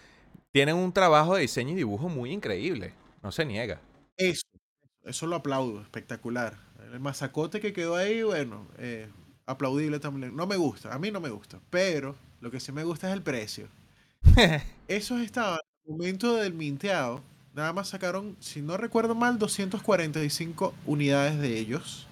[0.57, 2.91] tienen un trabajo de diseño y dibujo muy increíble.
[3.21, 3.79] No se niega.
[4.17, 4.41] Eso,
[5.03, 6.57] eso lo aplaudo, espectacular.
[6.91, 9.07] El masacote que quedó ahí, bueno, eh,
[9.45, 10.35] aplaudible también.
[10.35, 13.13] No me gusta, a mí no me gusta, pero lo que sí me gusta es
[13.13, 13.67] el precio.
[14.87, 17.21] Esos estaban, al momento del minteado,
[17.53, 22.07] nada más sacaron, si no recuerdo mal, 245 unidades de ellos.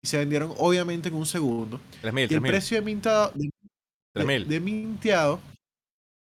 [0.00, 1.78] Y se vendieron obviamente en un segundo.
[2.00, 2.50] 3000, Y el 3000.
[2.50, 3.50] precio de minteado, de,
[4.14, 4.48] 3000.
[4.48, 5.38] de minteado,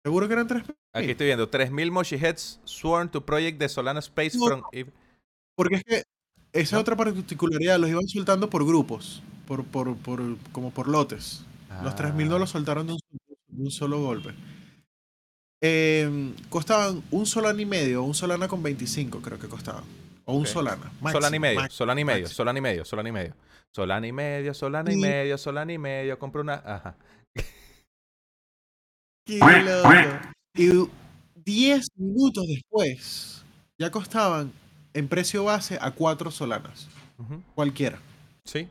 [0.03, 3.99] seguro que eran 3 Aquí estoy viendo 3000 Moshi Heads sworn to project the Solana
[3.99, 4.61] Space No, from.
[5.55, 6.03] Porque es que
[6.53, 6.81] esa ¿No?
[6.81, 10.21] otra particularidad, los iban soltando por grupos, por, por, por,
[10.51, 11.45] como por lotes.
[11.83, 12.39] Los 3000 no Ah.
[12.39, 12.99] los soltaron de un,
[13.47, 14.33] de un solo golpe.
[15.61, 19.83] Em, costaban un solana y medio, un solana con 25 creo que costaban.
[20.25, 20.47] O un Ok.
[20.47, 20.91] solana.
[21.11, 22.35] Solana y máximo, medio, máximo, Solana y medio, máximo.
[22.35, 23.35] Solana y medio, Solana y medio.
[23.71, 26.17] Solana y medio, Solana y Y- medio, Solana y medio.
[26.19, 26.53] Compro una.
[26.55, 26.95] Ajá.
[29.25, 29.89] ¡Qué loco!
[30.55, 30.69] Y
[31.35, 33.43] 10 minutos después,
[33.77, 34.51] ya costaban
[34.93, 36.87] en precio base a 4 solanas.
[37.17, 37.41] Ujú.
[37.55, 37.99] Cualquiera.
[38.45, 38.67] Sí.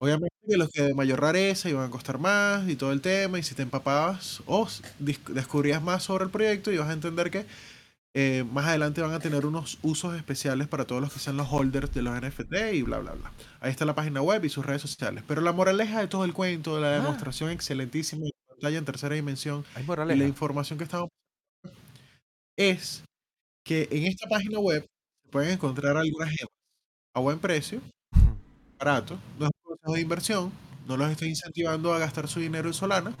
[0.00, 3.38] Obviamente que los que de mayor rareza iban a costar más y todo el tema,
[3.38, 4.66] y si te empapabas o
[5.00, 7.46] dis- descubrías más sobre el proyecto, ibas a entender que
[8.14, 11.48] eh, más adelante van a tener unos usos especiales para todos los que sean los
[11.52, 13.32] holders de los NFT y bla, bla, bla.
[13.60, 15.24] Ahí está la página web y sus redes sociales.
[15.28, 16.92] Pero la moraleja de todo el cuento, la Ah.
[17.00, 18.26] demostración excelentísima
[18.62, 21.08] pantalla en tercera dimensión Hay y la información que estamos
[22.56, 23.02] es
[23.64, 24.86] que en esta página web
[25.30, 26.52] pueden encontrar algunas gemas
[27.14, 27.80] a buen precio
[28.78, 30.52] barato, no es un consejo de inversión,
[30.86, 33.12] no los estoy incentivando a gastar su dinero en Solana,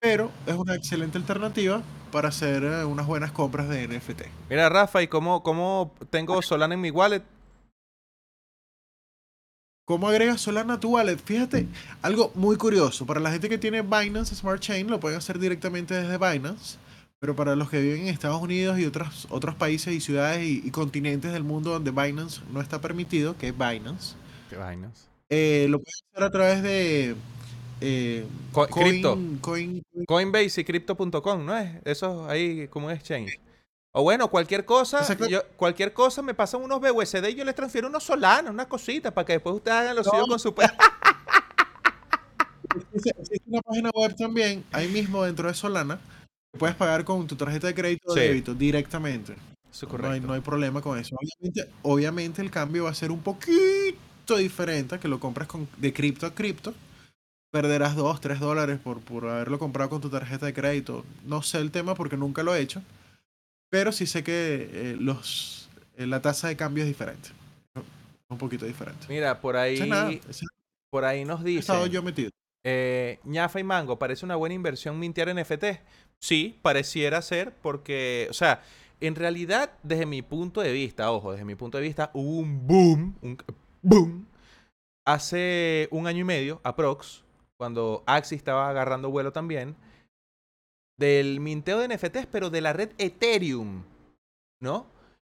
[0.00, 4.22] pero es una excelente alternativa para hacer eh, unas buenas compras de NFT.
[4.48, 7.22] Mira, Rafa, ¿y cómo, cómo tengo Solana en mi wallet?
[9.90, 11.16] ¿Cómo agregas Solana a tu wallet?
[11.18, 11.66] Fíjate,
[12.00, 15.94] algo muy curioso, para la gente que tiene Binance Smart Chain lo pueden hacer directamente
[15.94, 16.78] desde Binance,
[17.18, 20.62] pero para los que viven en Estados Unidos y otros, otros países y ciudades y,
[20.64, 24.14] y continentes del mundo donde Binance no está permitido, que es Binance,
[24.48, 25.08] Qué vainas.
[25.28, 27.16] eh, lo pueden hacer a través de...
[27.80, 29.18] eh, Co- coin, cripto.
[29.40, 31.68] coin, Coinbase y Crypto.com, ¿no es?
[31.84, 33.40] Eso ahí como un exchange.
[33.92, 37.88] O bueno, cualquier cosa, yo- cualquier cosa me pasan unos BUSD y yo les transfiero
[37.88, 40.54] unos Solana, una cosita, para que después ustedes hagan lo suyo con su...
[42.94, 43.12] Existe,
[43.46, 45.98] una página web también, ahí mismo dentro de Solana,
[46.52, 48.20] que puedes pagar con tu tarjeta de crédito o Sí.
[48.20, 49.34] débito directamente.
[49.72, 51.16] Eso es No hay, no problema con eso.
[51.16, 55.68] Obviamente, obviamente el cambio va a ser un poquito diferente a que lo compres con,
[55.78, 56.74] de cripto a cripto.
[57.52, 61.04] Perderás 2, 3 dólares por, por haberlo comprado con tu tarjeta de crédito.
[61.24, 62.82] No sé el tema porque nunca lo he hecho.
[63.70, 67.30] Pero sí sé que eh, los, eh, la tasa de cambio es diferente.
[68.28, 69.06] Un poquito diferente.
[69.08, 70.10] Mira, por ahí, nada,
[70.90, 72.30] por ahí nos he estado yo metido.
[72.64, 75.64] eh, ñafa y mango, ¿parece una buena inversión mintear NFT?
[76.20, 78.62] Sí, pareciera ser porque, o sea,
[79.00, 82.66] en realidad, desde mi punto de vista, ojo, desde mi punto de vista, hubo un
[82.66, 83.38] boom, un
[83.82, 84.26] boom,
[85.06, 87.22] hace un año y medio, aprox,
[87.56, 89.74] cuando Axie estaba agarrando vuelo también,
[91.00, 93.84] del minteo de NFTs, pero de la red Ethereum,
[94.60, 94.86] ¿no?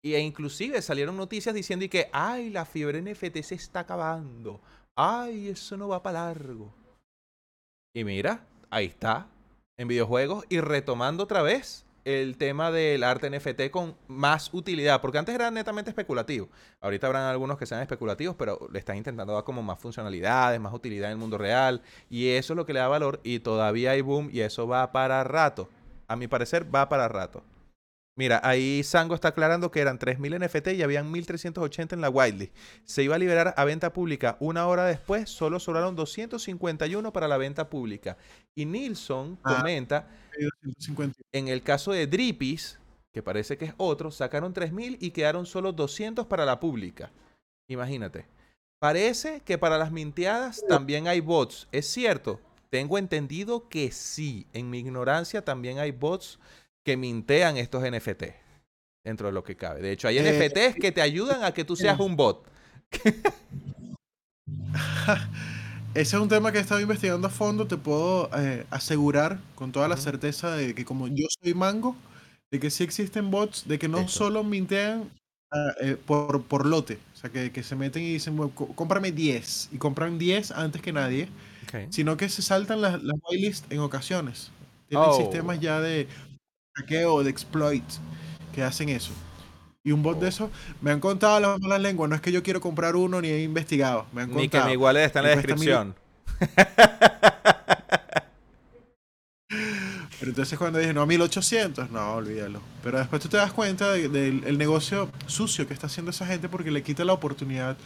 [0.03, 4.63] Y e inclusive salieron noticias diciendo y que, ay, la fiebre NFT se está acabando.
[4.97, 6.73] Ay, eso no va para largo.
[7.95, 9.29] Y mira, ahí está,
[9.79, 15.19] en videojuegos y retomando otra vez el tema del arte NFT con más utilidad, porque
[15.19, 16.49] antes era netamente especulativo.
[16.81, 20.75] Ahorita habrán algunos que sean especulativos, pero le están intentando dar como más funcionalidades, más
[20.75, 23.93] utilidad en el mundo real, y eso es lo que le da valor y todavía
[23.93, 25.69] hay boom y eso va para rato.
[26.09, 27.43] A mi parecer va para rato.
[28.17, 32.55] Mira, ahí Sango está aclarando que eran 3.000 NFT y habían 1.380 en la whitelist.
[32.85, 37.39] Se iba a liberar a venta pública una hora después, solo sobraron 251 para la
[37.39, 38.17] venta pública.
[38.55, 39.57] Y Nilsson Ah.
[39.59, 41.23] comenta, 150.
[41.33, 42.79] en el caso de Dripis,
[43.13, 47.11] que parece que es otro, sacaron 3.000 y quedaron solo 200 para la pública.
[47.69, 48.27] Imagínate.
[48.81, 51.69] Parece que para las minteadas también hay bots.
[51.71, 52.41] ¿Es cierto?
[52.71, 54.47] Tengo entendido que sí.
[54.53, 56.39] En mi ignorancia también hay bots
[56.91, 58.25] que mintean estos NFT.
[59.05, 59.81] Dentro de lo que cabe.
[59.81, 62.45] De hecho, hay Eh, NFTs que te ayudan a que tú seas un bot.
[65.95, 67.67] Ese es un tema que he estado investigando a fondo.
[67.67, 71.97] Te puedo eh, asegurar con toda la certeza de que como yo soy mango,
[72.51, 74.09] de que sí existen bots, de que no Eso.
[74.09, 75.11] solo mintean
[75.53, 76.99] ah, eh, por, por lote.
[77.15, 79.71] O sea, que, que se meten y dicen, "Bueno, có- cómprame 10.
[79.73, 81.29] Y compran 10 antes que nadie.
[81.91, 84.51] Sino que se saltan las, las whitelist en ocasiones.
[84.89, 85.17] Tienen Oh.
[85.17, 86.09] sistemas ya de
[86.75, 87.85] hackeo, de exploit,
[88.55, 89.13] que hacen eso.
[89.83, 90.51] Y un bot de eso,
[90.83, 92.09] me han contado las malas lenguas.
[92.11, 94.07] No es que yo quiero comprar uno ni he investigado.
[94.13, 94.67] Me han Ni que contado.
[94.67, 95.95] me iguales está en la descripción.
[100.19, 102.61] Pero entonces cuando dije, no, 1800, no, olvídalo.
[102.83, 106.27] Pero después tú te das cuenta de- del el negocio sucio que está haciendo esa
[106.27, 107.77] gente porque le quita la oportunidad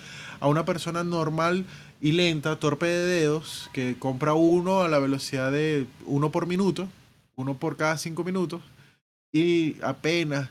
[0.41, 1.65] a una persona normal
[2.01, 6.89] y lenta, torpe de dedos, que compra uno a la velocidad de uno por minuto,
[7.37, 8.61] uno por cada cinco minutos,
[9.35, 10.49] y apenas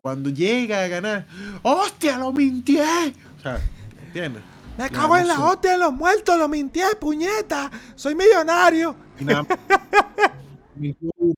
[0.00, 1.26] cuando llega a ganar,
[1.62, 2.82] ¡hostia, lo mintié!
[3.38, 3.60] O sea,
[4.06, 4.42] ¿entiendes?
[4.76, 7.70] Me cago en la hostia de los muertos, lo mintié, puñeta.
[7.94, 8.96] Soy millonario.
[9.20, 9.46] Nada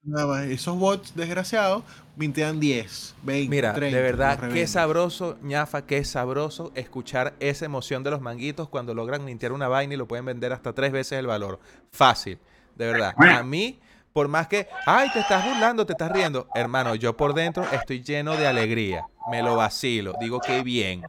[0.04, 0.44] nada más.
[0.46, 1.84] Esos bots desgraciados
[2.16, 3.94] mintean 10, 20, Mira, 30.
[3.94, 9.22] de verdad, qué sabroso, ñafa, qué sabroso escuchar esa emoción de los manguitos cuando logran
[9.22, 11.60] mintear una vaina y lo pueden vender hasta tres veces el valor.
[11.92, 12.38] Fácil,
[12.74, 13.14] de verdad.
[13.18, 13.78] A mí,
[14.16, 18.02] por más que, ay, te estás burlando, te estás riendo, hermano, yo por dentro estoy
[18.02, 19.06] lleno de alegría.
[19.30, 21.02] Me lo vacilo, digo qué bien.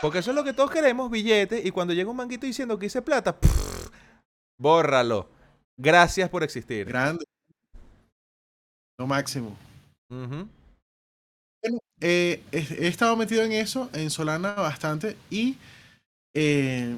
[0.00, 2.86] Porque eso es lo que todos queremos, billetes, y cuando llega un manguito diciendo que
[2.86, 3.90] hice plata, pff,
[4.58, 5.28] bórralo.
[5.76, 6.86] Gracias por existir.
[6.86, 7.22] Grande.
[8.98, 9.54] Lo máximo.
[10.08, 10.48] Bueno,
[12.00, 15.58] eh, he, he estado metido en eso, en Solana bastante, y
[16.32, 16.96] eh,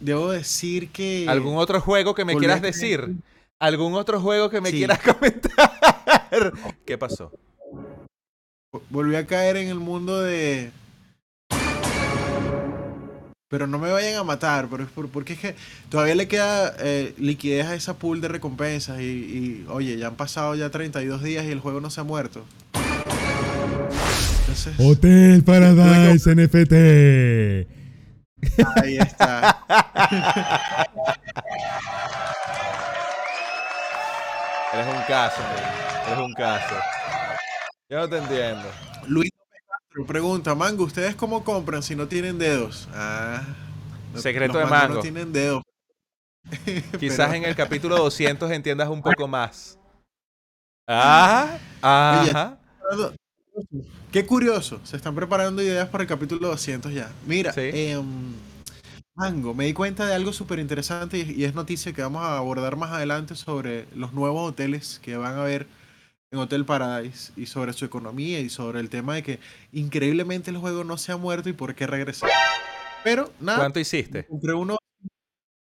[0.00, 1.26] debo decir que...
[1.28, 3.14] ¿Algún otro juego que me quieras decir?
[3.60, 4.78] ¿Algún otro juego que me Sí.
[4.78, 5.70] quieras comentar?
[6.84, 7.30] ¿Qué pasó?
[8.88, 10.70] Volví a caer en el mundo de...
[13.48, 15.54] Pero no me vayan a matar, pero es por- porque es que
[15.88, 20.14] todavía le queda eh, liquidez a esa pool de recompensas y, y, oye, ya han
[20.14, 22.44] pasado ya 32 días y el juego no se ha muerto.
[24.40, 27.79] Entonces, Hotel Paradise NFT.
[28.82, 29.64] Ahí está.
[34.72, 36.06] Eres un caso, man.
[36.06, 36.74] eres un caso.
[37.88, 38.68] Yo no te entiendo.
[39.08, 39.30] Luis
[39.68, 42.88] Castro pregunta, Mango, ¿ustedes cómo compran si no tienen dedos?
[42.94, 43.42] Ah,
[44.14, 44.94] no- Secreto de Mango.
[44.96, 45.62] No tienen dedos.
[47.00, 49.76] Quizás Pero- en el capítulo 200 entiendas un poco más.
[50.92, 52.58] Ah, ajá.
[54.12, 57.10] Qué curioso, se están preparando ideas para el capítulo 200 ya.
[57.26, 57.70] Mira, Sí.
[57.72, 58.04] em,
[59.14, 62.76] Mango, me di cuenta de algo súper interesante y, es noticia que vamos a abordar
[62.76, 65.66] más adelante sobre los nuevos hoteles que van a haber
[66.32, 69.38] en Hotel Paradise y sobre su economía y sobre el tema de que
[69.72, 72.30] increíblemente el juego no se ha muerto y por qué regresar.
[73.04, 74.24] Pero nada, ¿Cuánto hiciste?
[74.26, 74.78] compré unos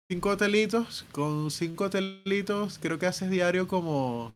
[0.10, 1.06] cinco hotelitos.
[1.12, 4.34] Con cinco hotelitos creo que haces diario como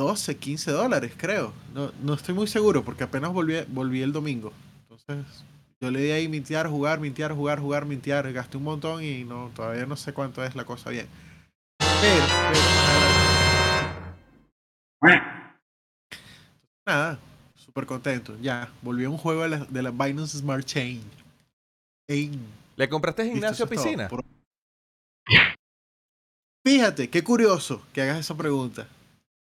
[0.00, 1.52] 12, 15 dólares, creo.
[1.74, 4.50] No, no estoy muy seguro porque apenas volví, volví el domingo.
[4.88, 5.44] Entonces
[5.78, 8.32] yo le di ahí mintear, jugar, mintear, jugar, jugar, mintear.
[8.32, 11.06] Gasté un montón y no todavía no sé cuánto es la cosa bien.
[12.00, 12.24] Pero,
[15.02, 15.22] pero,
[16.86, 17.18] nada,
[17.54, 18.38] súper contento.
[18.40, 21.02] Ya, volví a un juego de la, de la Binance Smart Chain.
[22.76, 23.76] ¿Le compraste listo, gimnasio todo.
[23.76, 24.08] piscina?
[26.64, 28.88] Fíjate, qué curioso que hagas esa pregunta.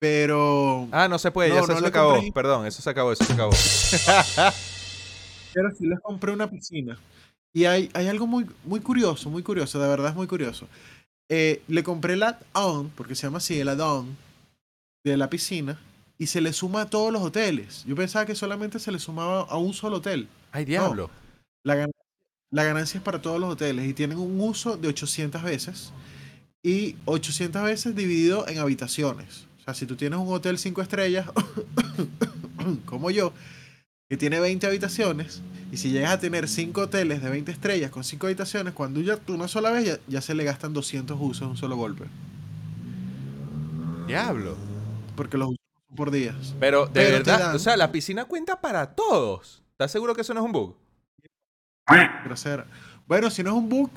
[0.03, 2.16] Pero, Ah, no se puede, No, ya se, no se acabó.
[2.16, 3.53] compré- Perdón, eso se acabó, eso se acabó.
[5.55, 6.98] pero sí les compré una piscina.
[7.53, 10.66] Y hay, hay algo muy, muy curioso, muy curioso, de verdad es muy curioso.
[11.28, 14.16] Eh, le compré el add-on, porque se llama así, el add-on
[15.05, 15.78] de la piscina,
[16.18, 17.84] y se le suma a todos los hoteles.
[17.84, 20.26] Yo pensaba que solamente se le sumaba a un solo hotel.
[20.50, 21.11] Ay, diablo.
[21.62, 21.92] La, gan-
[22.50, 25.92] la ganancia es para todos los hoteles y tienen un uso de 800 veces
[26.61, 29.46] y 800 veces dividido en habitaciones.
[29.62, 31.26] O sea, si tú tienes un hotel 5 estrellas,
[32.84, 33.32] como yo,
[34.08, 35.40] que tiene 20 habitaciones,
[35.70, 39.16] y si llegas a tener 5 hoteles de 20 estrellas con 5 habitaciones, cuando ya
[39.16, 42.04] tú una sola vez ya, ya se le gastan 200 usos en un solo golpe.
[44.06, 44.56] Diablo.
[45.16, 46.54] Porque los usos son por días.
[46.58, 49.62] Pero de Pero verdad, dan- o sea, la piscina cuenta para todos.
[49.72, 50.76] ¿Estás seguro que eso no es un bug?
[52.24, 52.66] grosera.
[53.06, 53.90] Bueno, si no es un book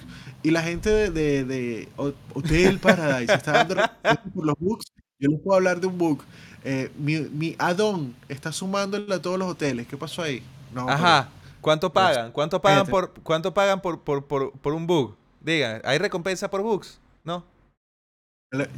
[0.43, 3.75] y la gente de, de- de Ho- Hotel Paradise está dando
[4.33, 4.85] por los books,
[5.19, 6.23] yo les puedo hablar de un book.
[6.63, 9.87] Eh, mi, mi add-on está sumándole a todos los hoteles.
[9.87, 10.43] ¿Qué pasó ahí?
[10.73, 11.29] No, Ajá.
[11.61, 12.31] ¿Cuánto pagan?
[12.31, 15.15] ¿Cuánto pagan por cuánto pagan por, por, por, por un bug?
[15.41, 16.99] Digan, ¿hay recompensa por bugs?
[17.23, 17.43] ¿No?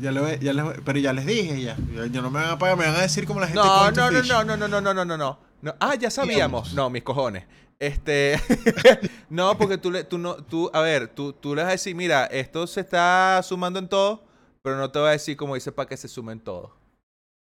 [0.01, 0.53] ya, le- ya
[0.85, 1.77] pero ya les dije ya.
[2.11, 3.93] Ya no me van a pagar, me van a decir como la gente No, con
[3.93, 5.75] no, no, no, no, no, no, no, no, no, no.
[5.79, 6.73] Ah, ya sabíamos.
[6.73, 7.45] No, mis cojones.
[7.79, 8.39] Este,
[9.29, 11.95] no, porque tú le, tú no, tú, a ver, tú, tú le vas a decir,
[11.95, 14.23] mira, esto se está sumando en todo,
[14.68, 16.76] pero no te voy a decir como dice para que se sumen todo.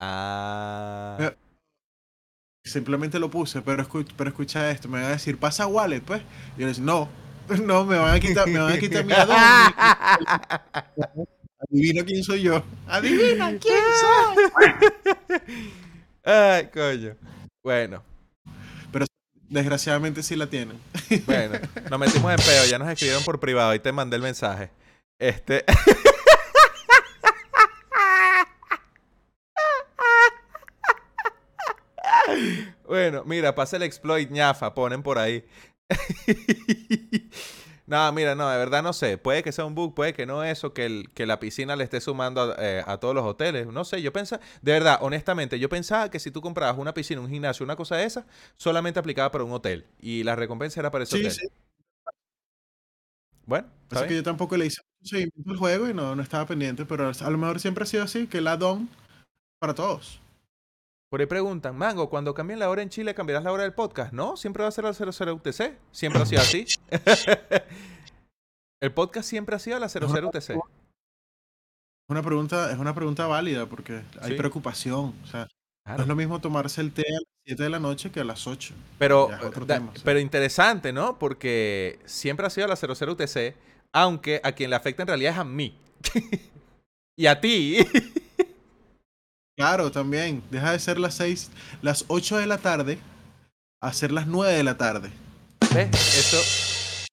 [0.01, 1.15] Ah.
[1.21, 1.36] Eh,
[2.65, 6.21] Simplemente lo puse, pero, escu- pero escucha esto, me van a decir, pasa wallet, pues.
[6.57, 7.07] Y yo les no,
[7.63, 9.38] no, me van a quitar, me van a quitar mi add-on.
[11.69, 12.61] Adivina quién soy yo.
[12.88, 15.39] Adivina quién soy.
[16.26, 17.15] Ay, coño.
[17.63, 18.03] Bueno,
[19.49, 20.78] Desgraciadamente sí la tienen.
[21.28, 21.59] bueno,
[21.89, 24.71] nos metimos en peo, ya nos escribieron por privado y te mandé el mensaje.
[25.19, 25.63] Este.
[32.88, 35.45] Bueno, mira, pasa el exploit ñafa, ponen por ahí.
[37.86, 39.17] No, mira, no, de verdad no sé.
[39.17, 41.84] Puede que sea un bug, puede que no eso, que, el, que la piscina le
[41.84, 43.67] esté sumando a, eh, a todos los hoteles.
[43.67, 47.19] No sé, yo pensaba, de verdad, honestamente, yo pensaba que si tú comprabas una piscina,
[47.19, 48.25] un gimnasio, una cosa de esa,
[48.55, 49.86] solamente aplicaba para un hotel.
[49.99, 51.31] Y la recompensa era para ese Sí, hotel.
[51.34, 51.47] sí.
[53.45, 56.86] Bueno, Así que yo tampoco le hice seguimiento al juego y no, no estaba pendiente,
[56.86, 58.89] pero a lo mejor siempre ha sido así, que el add-on
[59.59, 60.21] para todos.
[61.14, 64.14] Por ahí preguntan, Mango, cuando cambien la hora en Chile, ¿cambiarás la hora del podcast?
[64.14, 65.78] No, siempre va a ser al 00 UTC.
[65.91, 66.66] Siempre ha sido así.
[68.82, 70.49] el podcast siempre ha sido a la 00 UTC.
[70.49, 70.57] Es
[72.09, 74.38] una pregunta, es una pregunta válida porque hay Sí.
[74.38, 75.14] preocupación.
[75.24, 75.47] O sea,
[75.86, 78.24] no es lo mismo tomarse el té a las 7 de la noche que a
[78.24, 78.74] las 8.
[78.97, 80.01] Pero, da- tema, sí.
[80.03, 81.20] pero interesante, ¿no?
[81.20, 83.55] Porque siempre ha sido la 00 UTC,
[83.93, 85.78] aunque a quien le afecta en realidad es a mí.
[87.16, 87.78] y a ti.
[89.56, 90.43] Claro, también.
[90.49, 91.51] Deja de ser las 6,
[91.82, 92.97] las 8 de la tarde
[93.82, 95.12] a ser las 9 de la tarde.
[95.74, 95.89] ¿Ves?
[95.93, 97.08] Eso,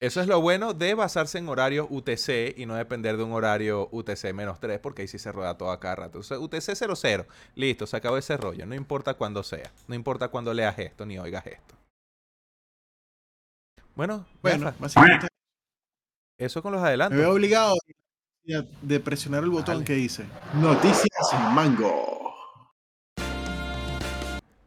[0.00, 3.88] eso es lo bueno de basarse en horario UTC y no depender de un horario
[3.92, 6.18] UTC menos 3, porque ahí sí se rueda todo a cada rato.
[6.20, 8.66] Entonces, UTC 00, listo, se acabó ese rollo.
[8.66, 11.74] No importa cuándo sea, no importa cuándo leas esto ni oigas esto.
[13.94, 15.28] Bueno, Bueno, básicamente
[16.38, 17.26] eso con los me veo adelantos.
[17.26, 17.74] obligado
[18.44, 19.84] de presionar el botón Dale.
[19.84, 20.24] que dice
[20.54, 21.08] Noticias
[21.54, 22.34] Mango.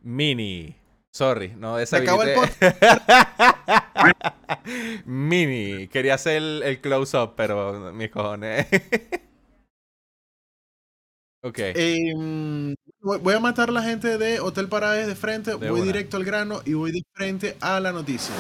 [0.04, 0.76] Mini.
[1.12, 2.60] Sorry, no Se acabó el deshabilité.
[5.06, 5.88] Mini.
[5.88, 8.68] Quería hacer el, el close-up, pero mis cojones.
[11.44, 11.58] ok.
[11.74, 15.72] Em, voy voy a matar a la gente de Hotel Paradise de frente, De voy
[15.72, 15.82] una.
[15.82, 18.34] directo al grano y voy de frente a la noticia.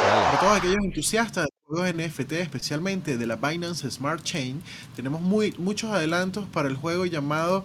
[0.00, 0.24] Dale.
[0.26, 4.62] Para todos aquellos entusiastas de juegos NFT, especialmente de la Binance Smart Chain,
[4.94, 7.64] tenemos muy, muchos adelantos para el juego llamado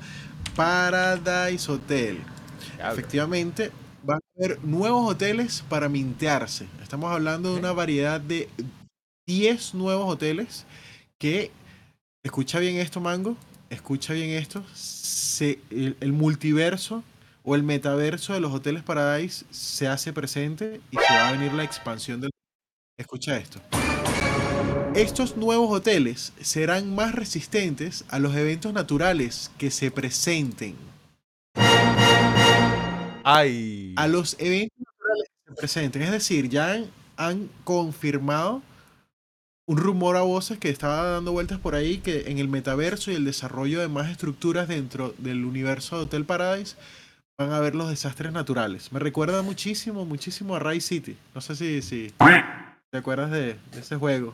[0.55, 2.19] Paradise Hotel.
[2.79, 3.71] Efectivamente,
[4.03, 6.67] van a haber nuevos hoteles para mintearse.
[6.81, 8.49] Estamos hablando de una variedad de
[9.27, 10.65] 10 nuevos hoteles
[11.17, 11.51] que,
[12.23, 13.35] escucha bien esto, Mango,
[13.69, 17.03] escucha bien esto, se, el, el multiverso
[17.43, 21.53] o el metaverso de los hoteles Paradise se hace presente y se va a venir
[21.53, 22.31] la expansión del...
[22.97, 23.61] Escucha esto.
[24.99, 30.75] Estos nuevos hoteles serán más resistentes a los eventos naturales que se presenten.
[33.23, 33.93] Ay.
[33.95, 36.01] A los eventos naturales que se presenten.
[36.01, 38.61] Es decir, ya han, han confirmado
[39.65, 43.15] un rumor a voces que estaba dando vueltas por ahí que en el metaverso y
[43.15, 46.75] el desarrollo de más estructuras dentro del universo de Hotel Paradise
[47.37, 48.91] van a haber los desastres naturales.
[48.91, 51.15] Me recuerda muchísimo, muchísimo a Ray City.
[51.33, 52.13] No sé si, si
[52.91, 54.33] te acuerdas de, de ese juego.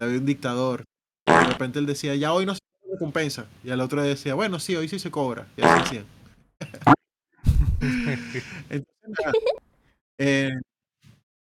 [0.00, 0.84] Había un dictador.
[1.26, 3.46] De repente él decía, ya hoy no se recompensa.
[3.62, 5.46] Y al otro decía, bueno, sí, hoy sí se cobra.
[5.56, 6.06] Y así decían.
[8.70, 9.42] Entonces,
[10.18, 10.50] eh,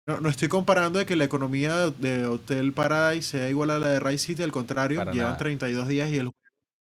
[0.05, 3.89] no, no estoy comparando de que la economía de, Hotel Paradise sea igual a la
[3.89, 5.37] de Ray City, al contrario, Para llevan nada.
[5.37, 6.31] 32 días y el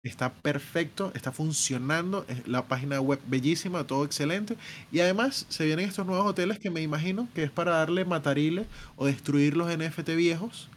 [0.02, 4.56] está perfecto, está funcionando, es la página web bellísima, todo excelente.
[4.90, 8.66] Y además se vienen estos nuevos hoteles que me imagino que es para darle matarile
[8.96, 10.68] o destruir los NFT viejos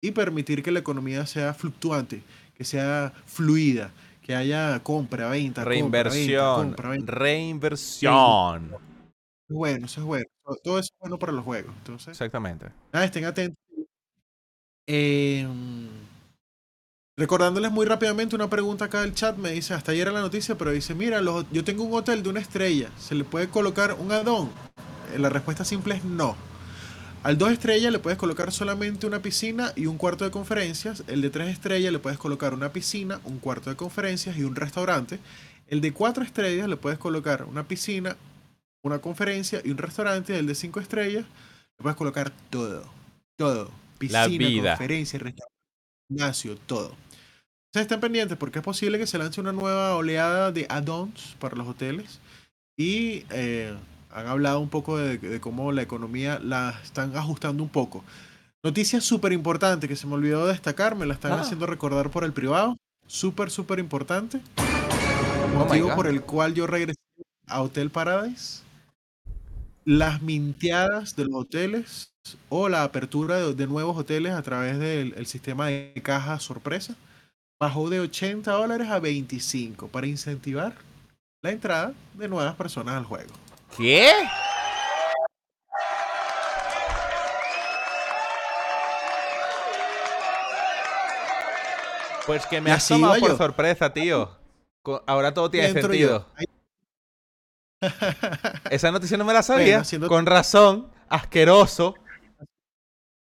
[0.00, 2.22] y permitir que la economía sea fluctuante,
[2.54, 3.90] que sea fluida,
[4.22, 6.54] que haya compra, venta, compra, venta, Reinversión.
[6.66, 7.12] compra, venta.
[7.12, 8.70] Reinversión.
[9.48, 10.26] Bueno, eso es bueno.
[10.62, 11.74] Todo- eso es bueno para los juegos.
[11.78, 12.66] Entonces, Exactamente.
[12.92, 13.58] nada, estén atentos.
[14.86, 15.46] Eh,
[17.18, 20.56] recordándoles muy rápidamente una pregunta acá del chat, me dice, hasta ayer era la noticia,
[20.56, 23.94] pero dice, mira, los- yo tengo un hotel de una estrella, ¿se le puede colocar
[23.94, 24.50] un add-on?
[25.14, 26.36] Eh, La respuesta simple es no.
[27.24, 31.02] Al dos estrellas le puedes colocar solamente una piscina y un cuarto de conferencias.
[31.08, 34.54] El de tres estrellas le puedes colocar una piscina, un cuarto de conferencias y un
[34.54, 35.18] restaurante.
[35.66, 38.16] El de cuatro estrellas le puedes colocar una piscina,
[38.82, 40.38] una conferencia y un restaurante.
[40.38, 41.24] El de cinco estrellas
[41.76, 42.88] le puedes colocar todo.
[43.36, 43.70] Todo.
[43.98, 44.70] Piscina, vida.
[44.76, 45.54] conferencia, restaurante,
[46.08, 46.94] gimnasio, todo.
[47.66, 51.56] Entonces estén pendientes porque es posible que se lance una nueva oleada de add-ons para
[51.56, 52.20] los hoteles.
[52.76, 53.74] Y eh,
[54.18, 58.04] han hablado un poco de, de cómo la economía la están ajustando un poco.
[58.62, 61.40] Noticia súper importante que se me olvidó destacar, me la están Ah.
[61.40, 62.76] haciendo recordar por el privado.
[63.06, 64.40] Súper, súper importante.
[64.56, 66.98] Oh Motivo por el cual yo regresé
[67.46, 68.62] a Hotel Paradise.
[69.84, 72.12] Las minteadas de los hoteles
[72.50, 76.94] o la apertura de, de nuevos hoteles a través del el sistema de caja sorpresa
[77.58, 80.74] bajó de 80 dólares a 25 para incentivar
[81.42, 83.32] la entrada de nuevas personas al juego.
[83.76, 84.10] ¿Qué?
[92.26, 93.36] Pues que me has tomado por yo.
[93.36, 94.30] sorpresa, tío.
[95.06, 96.26] Ahora todo tiene sentido.
[98.70, 99.80] Esa noticia no me la sabía.
[99.80, 100.88] haciendo- Con razón.
[101.08, 101.94] Asqueroso.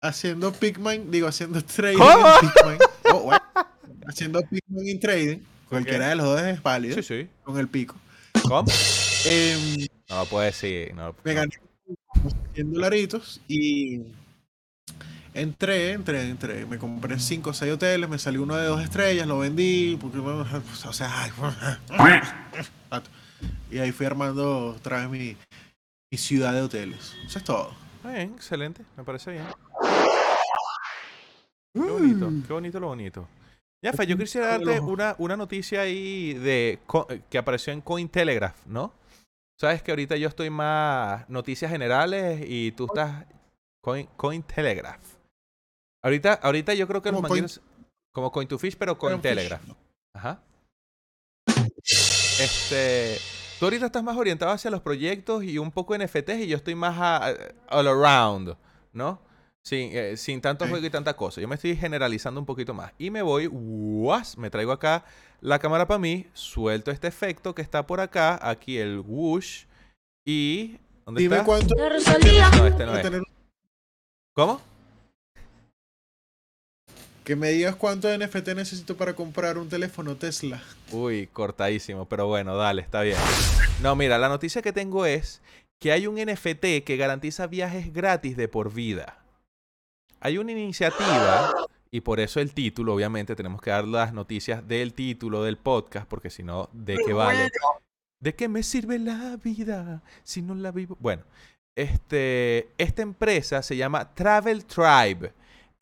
[0.02, 2.26] haciendo Pikmin, digo, haciendo trading ¿Cómo?
[2.26, 2.78] en Pikmin.
[3.12, 3.42] Oh, bueno.
[4.06, 5.38] haciendo Pikmin en trading.
[5.68, 7.28] Cualquiera de los dos es válido Sí, sí.
[7.44, 7.94] con el pico.
[8.48, 8.64] ¿Cómo?
[9.26, 10.94] Em, No puede decir.
[10.94, 11.52] No, me gané
[12.54, 14.02] 100 dolaritos y
[15.34, 16.66] entré, entré, entré.
[16.66, 20.18] Me compré 5 o 6 hoteles, me salió uno de dos estrellas, lo vendí, porque,
[20.18, 20.46] bueno,
[20.86, 21.30] o sea, ay,
[23.70, 25.36] y ahí fui armando otra vez mi,
[26.10, 27.14] mi ciudad de hoteles.
[27.26, 27.72] Eso es todo.
[28.02, 28.84] Bien, excelente.
[28.96, 29.44] Me parece bien.
[31.72, 33.28] Qué bonito, qué bonito lo bonito.
[33.82, 36.80] Ya, Fe, yo quisiera darte una, una noticia ahí de
[37.30, 38.92] que apareció en Cointelegraph, ¿no?
[39.60, 43.26] Sabes que ahorita yo estoy más noticias generales y tú estás
[43.84, 45.02] Coin, Cointelegraph.
[46.02, 47.60] Ahorita, ahorita yo creo que los Coin- mangueros
[48.14, 49.62] como Coin to Fish, pero Coin Cointelegraph.
[50.16, 50.42] Ajá.
[51.76, 53.18] Este,
[53.58, 56.74] tú ahorita estás más orientado hacia los proyectos y un poco NFTs y yo estoy
[56.74, 57.34] más a- a-
[57.70, 58.56] all around,
[58.94, 59.20] ¿no?
[59.62, 61.40] Sin, eh, sin tanto juego y tanta cosa.
[61.40, 62.92] Yo me estoy generalizando un poquito más.
[62.98, 64.38] Y me voy, ¡guas!
[64.38, 65.04] me traigo acá
[65.40, 69.64] la cámara para mí, suelto este efecto que está por acá, aquí el whoosh
[70.26, 70.76] y...
[71.06, 71.46] ¿Dónde Dime está?
[71.46, 71.74] cuánto.
[71.76, 73.22] No, este no es.
[74.34, 74.60] ¿Cómo?
[77.24, 80.62] Que me digas cuánto de NFT necesito para comprar un teléfono Tesla.
[80.92, 83.16] Uy, cortadísimo, pero bueno, dale, está bien.
[83.82, 85.40] No, mira, la noticia que tengo es
[85.80, 89.19] que hay un NFT que garantiza viajes gratis de por vida.
[90.20, 91.50] Hay una iniciativa,
[91.90, 96.06] y por eso el título, obviamente, tenemos que dar las noticias del título del podcast,
[96.06, 97.50] porque si no, ¿de qué vale?
[98.20, 100.98] ¿De qué me sirve la vida si no la vivo?
[101.00, 101.24] Bueno,
[101.74, 105.32] este, esta empresa se llama Travel Tribe.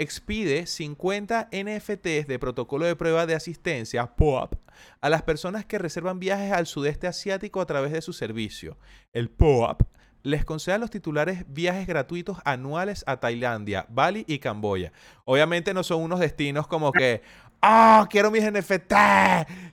[0.01, 4.55] Expide 50 NFTs de protocolo de prueba de asistencia, POAP,
[5.01, 8.77] a las personas que reservan viajes al sudeste asiático a través de su servicio.
[9.13, 9.83] El POAP
[10.23, 14.93] les concede a los titulares viajes gratuitos anuales a Tailandia, Bali y Camboya.
[15.25, 17.23] Obviamente no son unos destinos como que,
[17.63, 18.93] ¡ah, quiero mis NFT!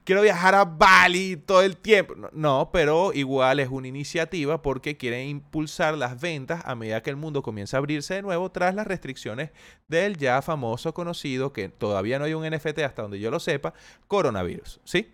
[0.04, 2.16] Quiero viajar a Bali todo el tiempo.
[2.32, 7.16] No, pero igual es una iniciativa porque quieren impulsar las ventas a medida que el
[7.16, 9.52] mundo comienza a abrirse de nuevo tras las restricciones
[9.88, 13.74] del ya famoso conocido, que todavía no hay un NFT hasta donde yo lo sepa,
[14.08, 14.80] coronavirus.
[14.84, 15.14] ¿Sí?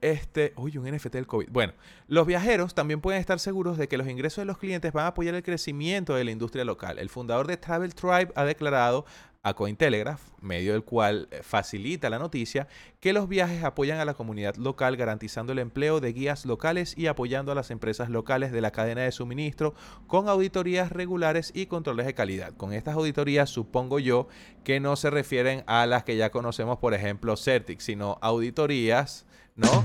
[0.00, 1.48] Este, uy, un NFT del COVID.
[1.50, 1.74] Bueno,
[2.08, 5.08] los viajeros también pueden estar seguros de que los ingresos de los clientes van a
[5.08, 6.98] apoyar el crecimiento de la industria local.
[6.98, 9.04] El fundador de Travel Tribe ha declarado
[9.42, 12.68] a Cointelegraph, medio del cual eh, facilita la noticia,
[13.00, 17.06] que los viajes apoyan a la comunidad local garantizando el empleo de guías locales y
[17.06, 19.74] apoyando a las empresas locales de la cadena de suministro
[20.06, 22.54] con auditorías regulares y controles de calidad.
[22.54, 24.28] Con estas auditorías supongo yo
[24.62, 29.26] que no se refieren a las que ya conocemos, por ejemplo, Certic, sino auditorías
[29.60, 29.84] ¿no?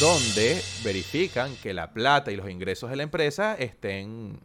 [0.00, 4.38] Donde verifican que la plata y los ingresos de la empresa estén.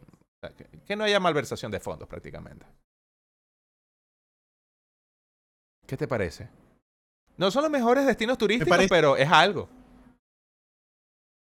[0.56, 2.66] que, que no haya malversación de fondos prácticamente.
[5.86, 6.48] ¿Qué te parece?
[7.36, 9.68] No son los mejores destinos turísticos, parece- pero es algo.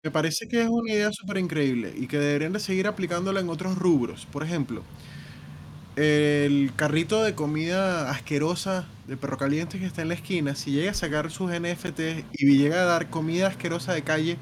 [0.04, 3.50] Me parece que es una idea súper increíble y que deberían de seguir aplicándola en
[3.50, 4.26] otros rubros.
[4.26, 4.82] Por ejemplo,
[5.96, 10.92] el carrito de comida asquerosa de perro caliente que está en la esquina, si llega
[10.92, 14.38] a sacar sus NFTs y llega a dar comida asquerosa de calle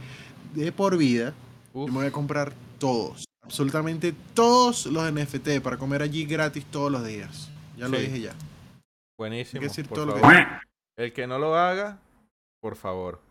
[0.53, 1.33] de por vida,
[1.73, 6.91] yo me voy a comprar todos, absolutamente todos los NFT para comer allí gratis todos
[6.91, 7.49] los días.
[7.77, 8.33] Ya lo dije ya.
[9.17, 9.59] buenísimo.
[9.61, 10.35] Hay que decir por todo lo que favor.
[10.97, 11.97] El que no lo haga,
[12.61, 13.21] por favor,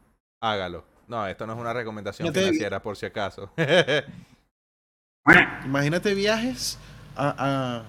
[0.43, 0.85] hágalo.
[1.07, 3.51] No, esto no es una recomendación financiera, por si acaso.
[5.65, 6.79] Imagínate viajes
[7.17, 7.85] a, a-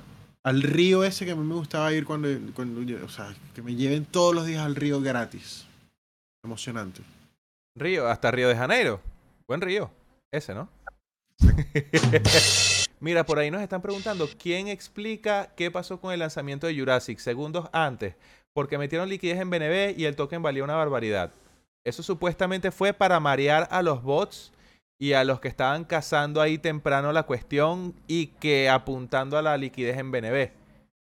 [0.49, 4.03] al río ese que a mí me gustaba ir cuando, o sea, que me lleven
[4.03, 5.67] todos los días al río gratis.
[6.43, 7.01] Emocionante.
[7.75, 8.99] Río, hasta Río de Janeiro.
[9.47, 9.91] Buen río.
[10.31, 10.67] Ese, ¿no?
[12.99, 17.19] Mira, por ahí nos están preguntando quién explica qué pasó con el lanzamiento de Jurassic
[17.19, 18.15] segundos antes,
[18.51, 21.31] porque metieron liquidez en BNB y el token valía una barbaridad.
[21.85, 24.51] Eso supuestamente fue para marear a los bots
[24.99, 29.57] y a los que estaban cazando ahí temprano la cuestión y que apuntando a la
[29.57, 30.51] liquidez en BNB.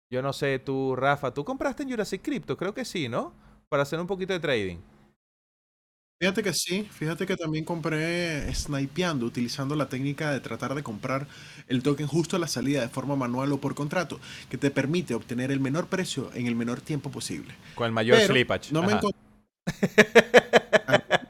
[0.10, 2.56] Yo no sé, tú, Rafa, ¿tú compraste en Jurassic Crypto?
[2.56, 3.34] Creo que sí, ¿no?
[3.70, 4.78] Para hacer un poquito de trading.
[6.20, 11.28] Fíjate que sí, fíjate que también compré snipeando, utilizando la técnica de tratar de comprar
[11.68, 14.20] el token justo a la salida de forma manual o por contrato,
[14.50, 17.54] que te permite obtener el menor precio en el menor tiempo posible.
[17.76, 18.74] Con el mayor Pero slippage.
[18.74, 19.02] no me Ajá.
[19.02, 19.16] encont-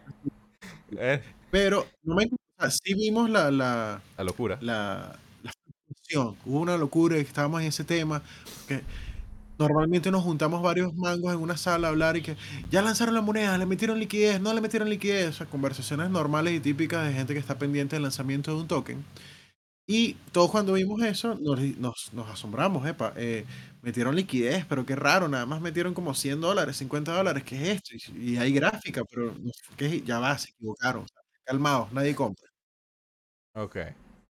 [0.99, 2.24] Eh, pero no me
[2.60, 4.58] sea, sí vimos la, la, la locura.
[4.62, 5.51] la, la.
[6.45, 8.22] Hubo una locura y estábamos en ese tema.
[8.68, 8.84] Que
[9.60, 12.38] normalmente nos juntamos varios mangos en una sala a hablar y que
[12.72, 15.30] ya lanzaron la moneda, le metieron liquidez, no le metieron liquidez.
[15.30, 18.68] O sea, conversaciones normales y típicas de gente que está pendiente del lanzamiento de un
[18.68, 19.05] token.
[19.89, 23.45] Y todos cuando vimos eso nos, nos, nos asombramos, epa, eh,
[23.82, 27.78] metieron liquidez, pero qué raro, nada más metieron como 100 dólares, 50 dólares, ¿qué es
[27.84, 27.95] esto?
[28.18, 31.05] Y, y hay gráfica, pero no qué es- ya va, se equivocaron.
[31.45, 32.47] calmados, nadie compra
[33.58, 33.78] Ok.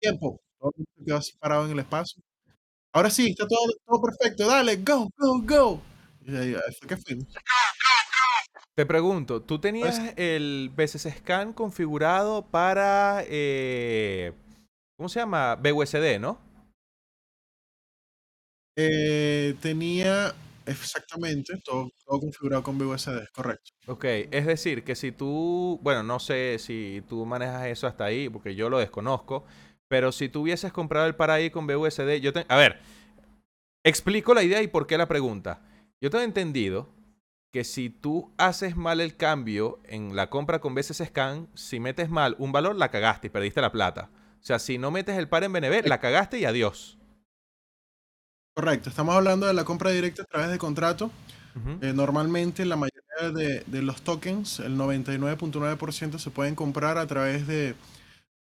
[0.00, 0.38] tiempo.
[0.58, 0.72] Todo
[1.04, 2.22] quedó así parado en el espacio.
[2.92, 4.46] Ahora sí, está todo, todo perfecto.
[4.46, 5.82] Dale, go, go, go.
[6.20, 7.26] Y ahí, ahí fue que fuimos.
[8.76, 14.32] Te pregunto, ¿tú tenías el BCC Scan configurado para, eh,
[14.96, 15.54] ¿cómo se llama?
[15.56, 16.38] BUSD, ¿no?
[18.76, 20.34] Eh, tenía
[20.66, 23.72] exactamente todo, todo configurado con BUSD, correcto.
[23.86, 28.28] Ok, es decir, que si tú, bueno, no sé si tú manejas eso hasta ahí,
[28.28, 29.44] porque yo lo desconozco,
[29.88, 32.46] pero si tú hubieses comprado el para ahí con BUSD, yo te...
[32.48, 32.80] A ver,
[33.84, 35.62] explico la idea y por qué la pregunta.
[36.00, 36.88] Yo tengo entendido
[37.52, 42.10] que si tú haces mal el cambio en la compra con BCC Scan, si metes
[42.10, 44.10] mal un valor, la cagaste y perdiste la plata.
[44.12, 46.98] O sea, si no metes el par en BNB, la cagaste y adiós.
[48.54, 48.88] Correcto.
[48.88, 51.10] Estamos hablando de la compra directa a través de contrato.
[51.80, 57.46] Eh, normalmente la mayoría de, de los tokens, el 99.9% se pueden comprar a través
[57.46, 57.74] de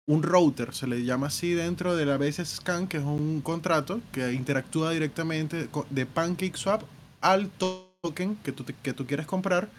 [0.07, 4.01] un router, se le llama así dentro de la BS Scan, que es un contrato
[4.13, 6.83] que interactúa directamente de PancakeSwap
[7.21, 9.69] al to- token que tú, te- que tú quieres comprar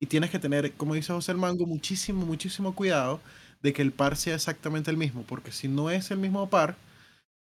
[0.00, 3.20] y tienes que tener, como dice José el Mango, muchísimo, muchísimo cuidado
[3.62, 6.76] de que el par sea exactamente el mismo, porque si no es el mismo par,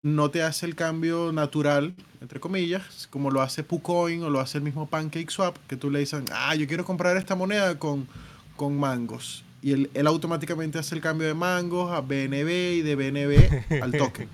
[0.05, 4.59] no te hace el cambio natural, entre comillas, como lo hace PuCoin o lo hace
[4.59, 8.07] el mismo PancakeSwap, que tú le dices, ah, yo quiero comprar esta moneda con,
[8.55, 9.43] con mangos.
[9.63, 13.91] Y él, él automáticamente hace el cambio de mangos a BNB y de BNB al
[13.93, 14.29] token.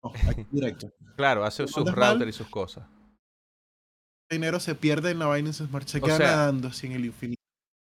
[0.00, 0.92] No, aquí directo.
[1.16, 2.86] Claro, hace sus routers y sus cosas.
[4.28, 7.42] El dinero se pierde en la Binance Smart, se queda nadando así en el infinito.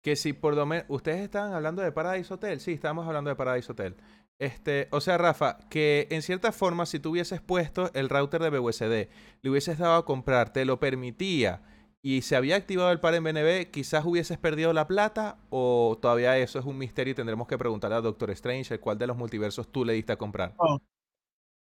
[0.02, 0.84] que si por lo menos...
[0.88, 2.58] Ustedes estaban hablando de Paradise Hotel.
[2.58, 3.94] Sí, estábamos hablando de Paradise Hotel.
[4.40, 8.58] Este, o sea, Rafa, que en cierta forma, si tú hubieses puesto el router de
[8.58, 9.08] BUSD,
[9.42, 11.62] le hubieses dado a comprar, te lo permitía
[12.02, 16.36] y se había activado el par en BNB, quizás hubieses perdido la plata o todavía
[16.36, 19.72] eso es un misterio y tendremos que preguntarle a Doctor Strange cuál de los multiversos
[19.72, 20.54] tú le diste a comprar.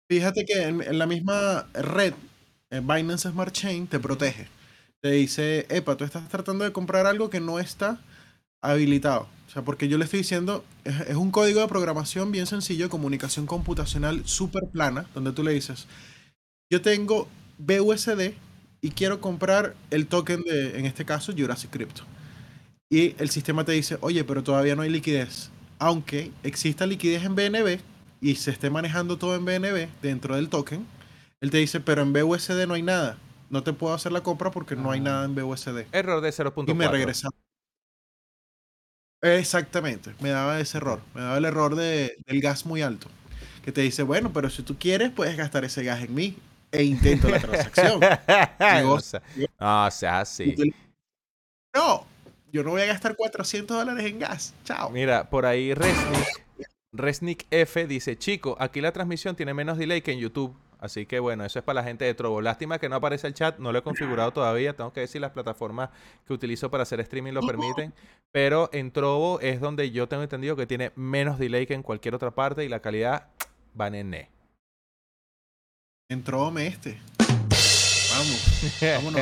[0.09, 2.13] Fíjate que en, la misma red,
[2.69, 4.47] en Binance Smart Chain te protege.
[5.01, 7.99] Te dice, epa, tú estás tratando de comprar algo que no está
[8.61, 9.27] habilitado.
[9.47, 12.89] O sea, porque yo le estoy diciendo, es, es un código de programación bien sencillo,
[12.89, 15.87] comunicación computacional súper plana, donde tú le dices,
[16.71, 18.31] yo tengo BUSD
[18.81, 22.03] y quiero comprar el token de, en este caso, Jurassic Crypto.
[22.89, 25.49] Y el sistema te dice, oye, pero todavía no hay liquidez.
[25.79, 27.79] Aunque exista liquidez en BNB
[28.21, 30.85] y se esté manejando todo en BNB dentro del token,
[31.41, 33.17] él te dice, pero en BUSD no hay nada.
[33.49, 35.03] No te puedo hacer la compra porque no hay Ah.
[35.03, 35.87] nada en BUSD.
[35.91, 36.71] Error de 0.4.
[36.71, 37.35] Y me regresaba.
[39.21, 41.01] Exactamente, me daba ese error.
[41.13, 43.07] Me daba el error de, del gas muy alto.
[43.63, 46.37] Que te dice, bueno, pero si tú quieres, puedes gastar ese gas en mí.
[46.71, 47.99] E intento la transacción.
[48.59, 49.21] no, sea,
[49.59, 50.55] no, o sea, sí.
[51.75, 52.05] No,
[52.51, 54.53] yo no voy a gastar 400 dólares en gas.
[54.63, 54.89] Chao.
[54.89, 56.45] Mira, por ahí Resnick,
[56.91, 60.55] Resnick F dice, chico, aquí la transmisión tiene menos delay que en YouTube.
[60.81, 62.41] Así que bueno, eso es para la gente de Trovo.
[62.41, 64.75] Lástima que no aparece el chat, no lo he configurado todavía.
[64.75, 65.91] Tengo que ver si las plataformas
[66.25, 67.93] que utilizo para hacer streaming lo permiten.
[68.31, 72.15] Pero en Trovo es donde yo tengo entendido que tiene menos delay que en cualquier
[72.15, 73.27] otra parte y la calidad
[73.79, 74.29] va nene.
[76.09, 76.99] Entró este.
[77.19, 79.21] Vamos, vámonos.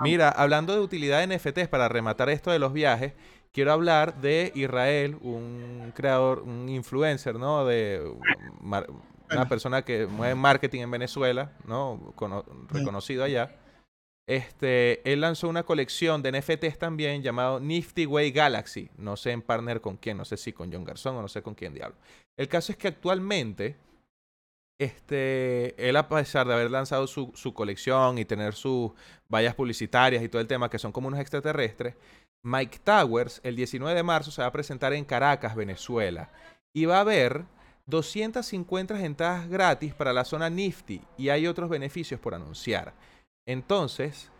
[0.00, 3.14] Mira, hablando de utilidad de NFTs para rematar esto de los viajes,
[3.52, 7.64] quiero hablar de Israel, un creador, un influencer, ¿no?
[7.64, 8.02] De
[9.30, 12.12] una persona que mueve marketing en Venezuela, ¿no?
[12.16, 13.56] Cono- reconocido allá.
[14.26, 18.90] Este, él lanzó una colección de NFTs también llamado Nifty Way Galaxy.
[18.96, 21.42] No sé en partner con quién, no sé si con John Garzón o no sé
[21.42, 21.96] con quién diablo.
[22.38, 23.76] El caso es que actualmente,
[24.78, 28.92] este, él a pesar de haber lanzado su, su colección y tener sus
[29.32, 31.94] vallas publicitarias y todo el tema que son como unos extraterrestres,
[32.42, 36.30] Mike Towers el 19 de marzo se va a presentar en Caracas, Venezuela.
[36.74, 37.44] Y va a haber
[37.86, 42.94] 250 entradas gratis para la zona Nifty y hay otros beneficios por anunciar.
[43.46, 44.30] Entonces,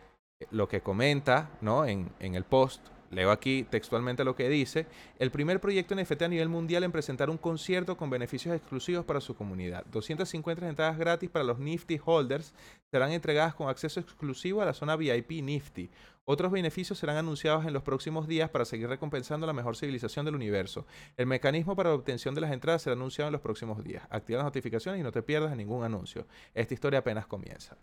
[0.40, 1.84] eh, lo que comenta ¿no?
[1.84, 2.80] en, en el post,
[3.14, 4.86] leo aquí textualmente lo que dice,
[5.18, 9.20] el primer proyecto NFT a nivel mundial en presentar un concierto con beneficios exclusivos para
[9.20, 9.84] su comunidad.
[9.86, 12.52] 250 entradas gratis para los Nifty holders
[12.90, 15.90] serán entregadas con acceso exclusivo a la zona VIP Nifty.
[16.26, 20.34] Otros beneficios serán anunciados en los próximos días para seguir recompensando la mejor civilización del
[20.34, 20.86] universo.
[21.16, 24.06] El mecanismo para la obtención de las entradas será anunciado en los próximos días.
[24.08, 26.26] Activa las notificaciones y no te pierdas ningún anuncio.
[26.54, 27.76] Esta historia apenas comienza.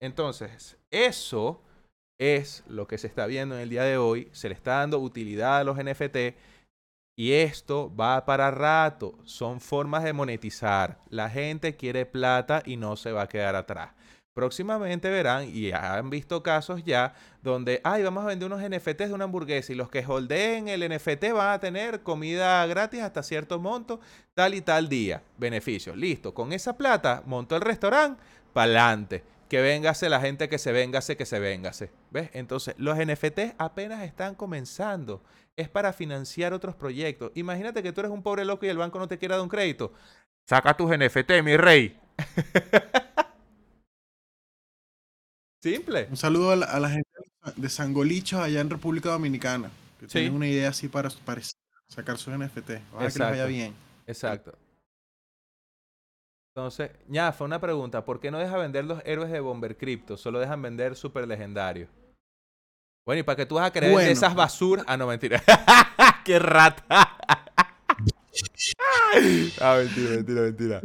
[0.00, 1.62] Entonces, eso
[2.22, 4.28] es lo que se está viendo en el día de hoy.
[4.32, 6.36] Se le está dando utilidad a los NFT.
[7.16, 9.18] Y esto va para rato.
[9.24, 10.98] Son formas de monetizar.
[11.08, 13.90] La gente quiere plata y no se va a quedar atrás.
[14.34, 17.12] Próximamente verán, y han visto casos ya,
[17.42, 20.88] donde, ay, vamos a vender unos NFTs de una hamburguesa y los que holdeen el
[20.88, 24.00] NFT van a tener comida gratis hasta cierto monto,
[24.32, 25.22] tal y tal día.
[25.36, 25.98] Beneficios.
[25.98, 26.32] Listo.
[26.32, 28.22] Con esa plata, monto el restaurante,
[28.54, 29.22] pa'lante.
[29.52, 31.90] Que véngase la gente que se véngase, que se véngase.
[32.10, 32.30] ¿Ves?
[32.32, 35.22] Entonces, los NFTs apenas están comenzando.
[35.56, 37.32] Es para financiar otros proyectos.
[37.34, 39.50] Imagínate que tú eres un pobre loco y el banco no te quiere dar un
[39.50, 39.92] crédito.
[40.48, 42.00] Saca tus NFT, mi rey.
[45.62, 46.06] Simple.
[46.10, 47.10] Un saludo a la, a la gente
[47.54, 49.70] de Sangolicho allá en República Dominicana.
[50.00, 50.12] Que Sí.
[50.12, 51.42] tienen una idea así para, para
[51.88, 52.70] sacar sus NFT.
[52.94, 53.74] Ojalá que les vaya bien.
[54.06, 54.54] Exacto.
[56.54, 58.04] Entonces, ya, fue una pregunta.
[58.04, 60.18] ¿Por qué no deja vender los héroes de Bomber Crypto?
[60.18, 61.88] Solo dejan vender super legendarios.
[63.06, 64.10] Bueno, y para que tú vas a creer Bueno.
[64.10, 64.84] esas basuras.
[64.86, 65.42] Ah, no, mentira.
[66.24, 66.84] ¡Qué rata!
[69.60, 70.80] ah, mentira, mentira, mentira.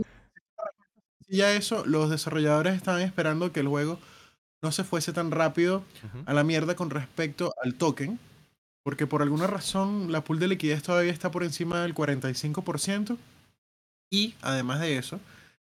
[1.27, 3.99] Y ya eso, los desarrolladores estaban esperando que el juego
[4.63, 5.83] no se fuese tan rápido
[6.25, 8.17] a la mierda con respecto al token.
[8.83, 13.17] Porque por alguna razón la pool de liquidez todavía está por encima del 45%.
[14.09, 15.19] Y además de eso,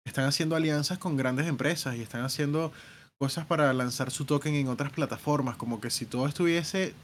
[0.04, 2.72] están haciendo alianzas con grandes empresas y están haciendo
[3.18, 5.56] cosas para lanzar su token en otras plataformas.
[5.56, 6.94] Como que si todo estuviese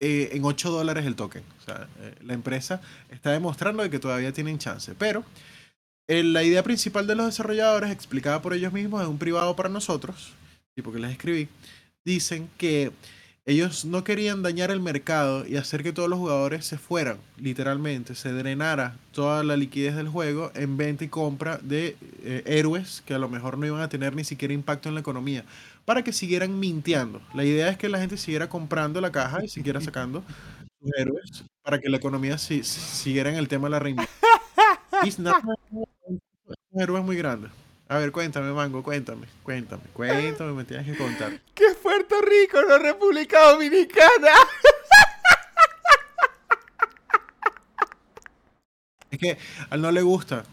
[0.00, 1.42] eh, en 8 dólares el token.
[1.58, 2.80] O sea, eh, la empresa
[3.10, 4.94] está demostrando de que todavía tienen chance.
[4.94, 5.24] Pero
[6.08, 9.68] eh, la idea principal de los desarrolladores, explicada por ellos mismos en un privado para
[9.68, 10.34] nosotros,
[10.74, 11.48] tipo que les escribí,
[12.04, 12.92] dicen que
[13.48, 18.14] ellos no querían dañar el mercado y hacer que todos los jugadores se fueran, literalmente,
[18.16, 23.14] se drenara toda la liquidez del juego en venta y compra de eh, héroes que
[23.14, 25.44] a lo mejor no iban a tener ni siquiera impacto en la economía,
[25.84, 27.22] para que siguieran minteando.
[27.34, 30.24] La idea es que la gente siguiera comprando la caja y siguiera sacando
[30.80, 34.16] sus héroes para que la economía si- si- siguiera en el tema de la reinvención.
[35.04, 35.40] Y nada,
[35.70, 37.48] un héroe muy grande.
[37.88, 41.40] A ver, cuéntame, Mango, cuéntame, cuéntame, cuéntame, me tienes que contar.
[41.54, 44.32] ¿Qué es Puerto Rico, no República Dominicana?
[49.08, 49.38] Es que
[49.70, 50.44] a él no le gusta.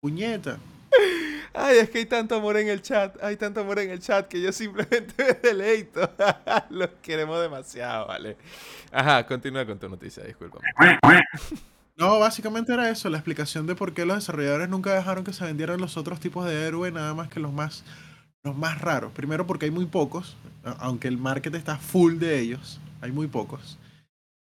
[0.00, 0.56] Puñeta.
[1.52, 4.28] Ay, es que hay tanto amor en el chat, hay tanto amor en el chat
[4.28, 6.10] que yo simplemente me deleito.
[6.70, 8.36] Los queremos demasiado, ¿vale?
[8.92, 10.64] Ajá, continúa con tu noticia, discúlpame.
[11.96, 15.44] No, básicamente era eso, la explicación de por qué los desarrolladores nunca dejaron que se
[15.44, 17.84] vendieran los otros tipos de héroes, nada más que los más,
[18.44, 19.12] los más raros.
[19.12, 20.36] Primero porque hay muy pocos,
[20.78, 23.78] aunque el market está full de ellos, hay muy pocos.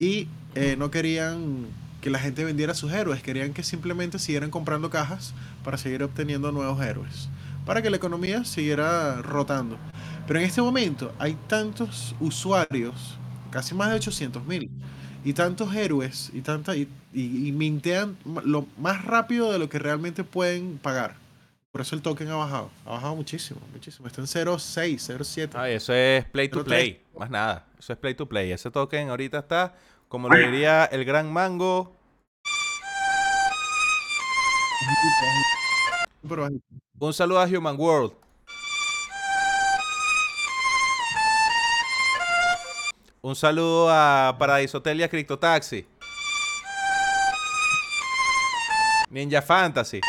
[0.00, 1.68] Y eh, no querían
[2.02, 5.34] que la gente vendiera sus héroes, querían que simplemente siguieran comprando cajas
[5.64, 7.30] para seguir obteniendo nuevos héroes,
[7.66, 9.78] para que la economía siguiera rotando.
[10.26, 13.18] Pero en este momento hay tantos usuarios,
[13.50, 14.70] casi más de 800 mil,
[15.24, 19.78] y tantos héroes, y, tanta, y, y- y mintean lo más rápido de lo que
[19.78, 21.16] realmente pueden pagar.
[21.72, 22.70] Por eso el token ha bajado.
[22.86, 24.06] Ha bajado muchísimo, muchísimo.
[24.06, 25.50] Está en 0.6, 0.7.
[25.54, 27.64] Ay, eso es play to play, más nada.
[27.78, 28.52] Eso es play to play.
[28.52, 29.74] Ese token ahorita está,
[30.08, 31.96] como lo diría el gran mango,
[36.98, 38.12] un saludo a Human World.
[43.24, 45.86] Un saludo a Paraíso Hotel y a Crypto Taxi.
[49.08, 50.02] Ninja Fantasy.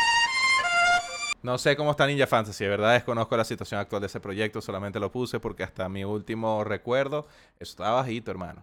[1.40, 4.60] No sé cómo está Ninja Fantasy, de verdad desconozco la situación actual de ese proyecto,
[4.60, 7.26] solamente lo puse porque hasta mi último recuerdo,
[7.58, 8.62] estaba bajito, hermano.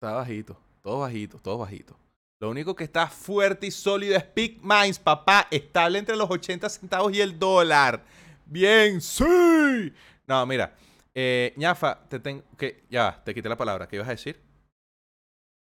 [0.00, 1.94] Está bajito, todo bajito, todo bajito.
[2.40, 6.70] Lo único que está fuerte y sólido es Big Minds, papá, estable entre los 80
[6.70, 8.02] centavos y el dólar.
[8.46, 9.92] Bien, sí.
[10.26, 10.74] No, mira,
[11.14, 14.40] eh, ñafa, te tengo que ya, te quité la palabra, ¿qué ibas a decir?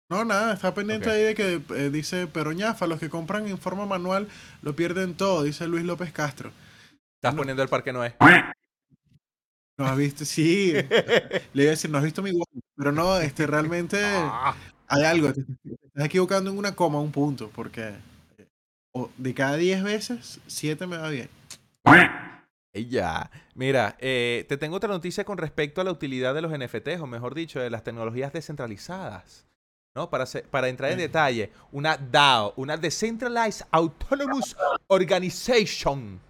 [0.09, 3.59] No, nada, está pendiente ahí de que eh, dice, pero ñafa, los que compran en
[3.59, 4.29] forma manual
[4.63, 6.53] lo pierden todo, dice Luis López Castro.
[7.17, 7.39] Estás No.
[7.39, 8.15] poniendo el parque Noé.
[9.79, 10.25] ¿No has visto?
[10.25, 10.73] Sí.
[11.53, 12.51] Le iba a decir, no has visto mi guapo.
[12.77, 14.55] Pero no, este, realmente Ah.
[14.87, 15.33] hay algo.
[15.33, 17.93] Te, estás equivocando en una coma, un punto, porque
[18.39, 21.29] eh, de cada 10 veces, 7 me va bien.
[22.85, 23.31] Ya.
[23.55, 27.07] Mira, eh, te tengo otra noticia con respecto a la utilidad de los NFTs, o
[27.07, 29.45] mejor dicho, de las tecnologías descentralizadas.
[29.97, 30.11] ¿No?
[30.11, 34.55] Para, se- para entrar en detalle, una DAO, una Decentralized Autonomous
[34.89, 36.21] Organization.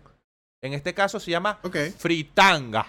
[0.63, 1.77] En este caso se llama Ok.
[1.99, 2.87] Fritanga.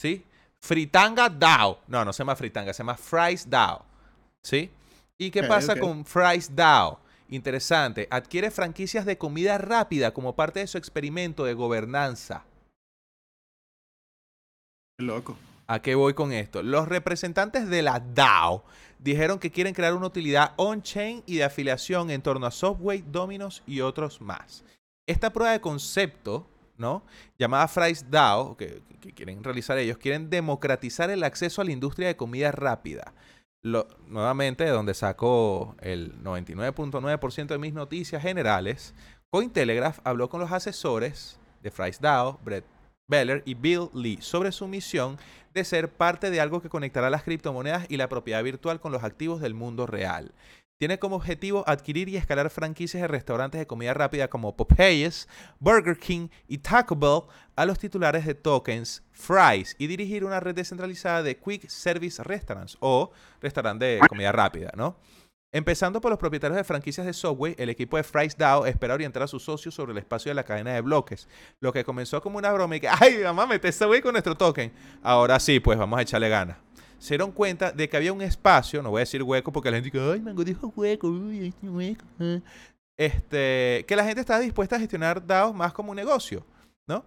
[0.00, 0.24] ¿Sí?
[0.62, 1.80] Fritanga DAO.
[1.88, 3.84] No, no se llama Fritanga, se llama Fries DAO.
[4.44, 4.70] ¿Sí?
[5.18, 7.00] ¿Y qué pasa con Fries DAO?
[7.28, 8.08] Interesante.
[8.10, 12.44] Adquiere franquicias de comida rápida como parte de su experimento de gobernanza.
[14.98, 15.36] Loco.
[15.66, 16.62] ¿A qué voy con esto?
[16.62, 18.64] Los representantes de la DAO
[18.98, 23.62] dijeron que quieren crear una utilidad on-chain y de afiliación en torno a Subway, Domino's
[23.66, 24.64] y otros más.
[25.06, 26.48] Esta prueba de concepto,
[26.78, 27.02] ¿no?
[27.38, 32.08] Llamada Fries DAO, que, que quieren realizar ellos, quieren democratizar el acceso a la industria
[32.08, 33.12] de comida rápida.
[33.62, 38.94] Nuevamente, de donde saco el 99.9% de mis noticias generales,
[39.30, 42.64] Cointelegraph habló con los asesores de Fries DAO, Brett
[43.08, 45.18] Beller y Bill Lee sobre su misión
[45.54, 49.02] de ser parte de algo que conectará las criptomonedas y la propiedad virtual con los
[49.02, 50.32] activos del mundo real.
[50.78, 55.98] Tiene como objetivo adquirir y escalar franquicias de restaurantes de comida rápida como Popeyes, Burger
[55.98, 57.22] King y Taco Bell
[57.56, 62.76] a los titulares de tokens Fries y dirigir una red descentralizada de Quick Service Restaurants
[62.78, 63.10] o
[63.40, 64.96] restaurantes de comida rápida, ¿no?
[65.50, 69.24] Empezando por los propietarios de franquicias de Subway, el equipo de Fries DAO espera orientar
[69.24, 71.26] a sus socios sobre el espacio de la cadena de bloques,
[71.58, 74.70] lo que comenzó como una broma y que, ay, mamá, mete Subway con nuestro token.
[75.02, 76.58] Ahora sí, pues vamos a echarle ganas.
[76.98, 79.76] Se dieron cuenta de que había un espacio, no voy a decir hueco porque la
[79.76, 81.08] gente dice, ay, Mango dijo hueco,
[81.62, 82.04] hueco.
[82.20, 82.38] ah".
[82.96, 86.44] Este, que la gente estaba dispuesta a gestionar DAOs más como un negocio,
[86.88, 87.04] ¿no?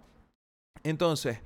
[0.82, 1.38] Entonces,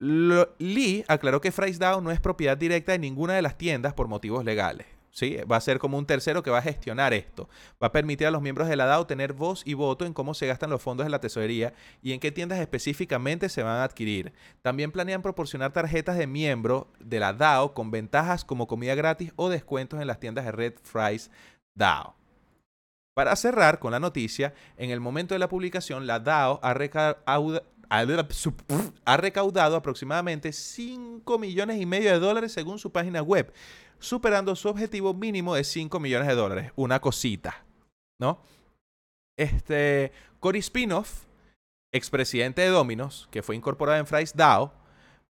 [0.00, 4.08] Lee aclaró que Fries DAO no es propiedad directa de ninguna de las tiendas por
[4.08, 4.86] motivos legales.
[5.14, 5.36] ¿Sí?
[5.50, 7.48] Va a ser como un tercero que va a gestionar esto.
[7.82, 10.34] Va a permitir a los miembros de la DAO tener voz y voto en cómo
[10.34, 13.84] se gastan los fondos de la tesorería y en qué tiendas específicamente se van a
[13.84, 14.32] adquirir.
[14.60, 19.48] También planean proporcionar tarjetas de miembro de la DAO con ventajas como comida gratis o
[19.48, 21.30] descuentos en las tiendas de Red Fries
[21.74, 22.16] DAO.
[23.14, 26.74] Para cerrar con la noticia, en el momento de la publicación, la DAO ha,
[29.04, 33.52] ha recaudado aproximadamente 5 millones y medio de dólares según su página web,
[34.04, 36.72] superando su objetivo mínimo de 5 millones de dólares.
[36.76, 37.64] Una cosita,
[38.20, 38.40] ¿no?
[39.36, 41.24] Este, Cory Spinoff,
[41.92, 44.72] expresidente de Domino's, que fue incorporado en Fries DAO,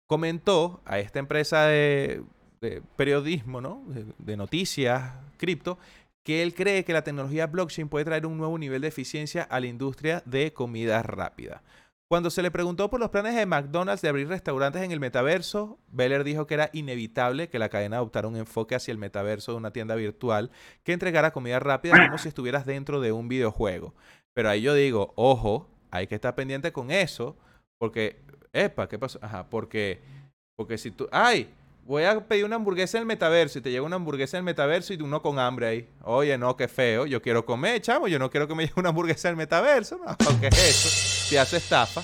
[0.07, 2.23] comentó a esta empresa de,
[2.61, 3.83] de periodismo, ¿no?
[3.87, 5.77] De, de noticias, cripto,
[6.23, 9.59] que él cree que la tecnología blockchain puede traer un nuevo nivel de eficiencia a
[9.59, 11.63] la industria de comida rápida.
[12.09, 15.77] Cuando se le preguntó por los planes de McDonald's de abrir restaurantes en el metaverso,
[15.91, 19.59] Beller dijo que era inevitable que la cadena adoptara un enfoque hacia el metaverso de
[19.59, 20.49] una tienda virtual
[20.83, 23.93] que entregara comida rápida como si estuvieras dentro de un videojuego.
[24.33, 27.37] Pero ahí yo digo, ojo, hay que estar pendiente con eso,
[27.77, 28.19] porque,
[28.53, 29.19] epa, ¿qué pasó?
[29.21, 30.01] Ajá, porque,
[30.55, 31.53] porque si tú, ay,
[31.89, 34.45] voy a pedir una hamburguesa en el metaverso y te llega una hamburguesa en el
[34.45, 35.89] metaverso y uno con hambre ahí.
[36.03, 38.89] Oye, no, qué feo, yo quiero comer, chamo, yo no quiero que me llegue una
[38.89, 40.89] hamburguesa en el metaverso, no, ¿qué es eso?
[41.29, 42.03] Si hace estafa.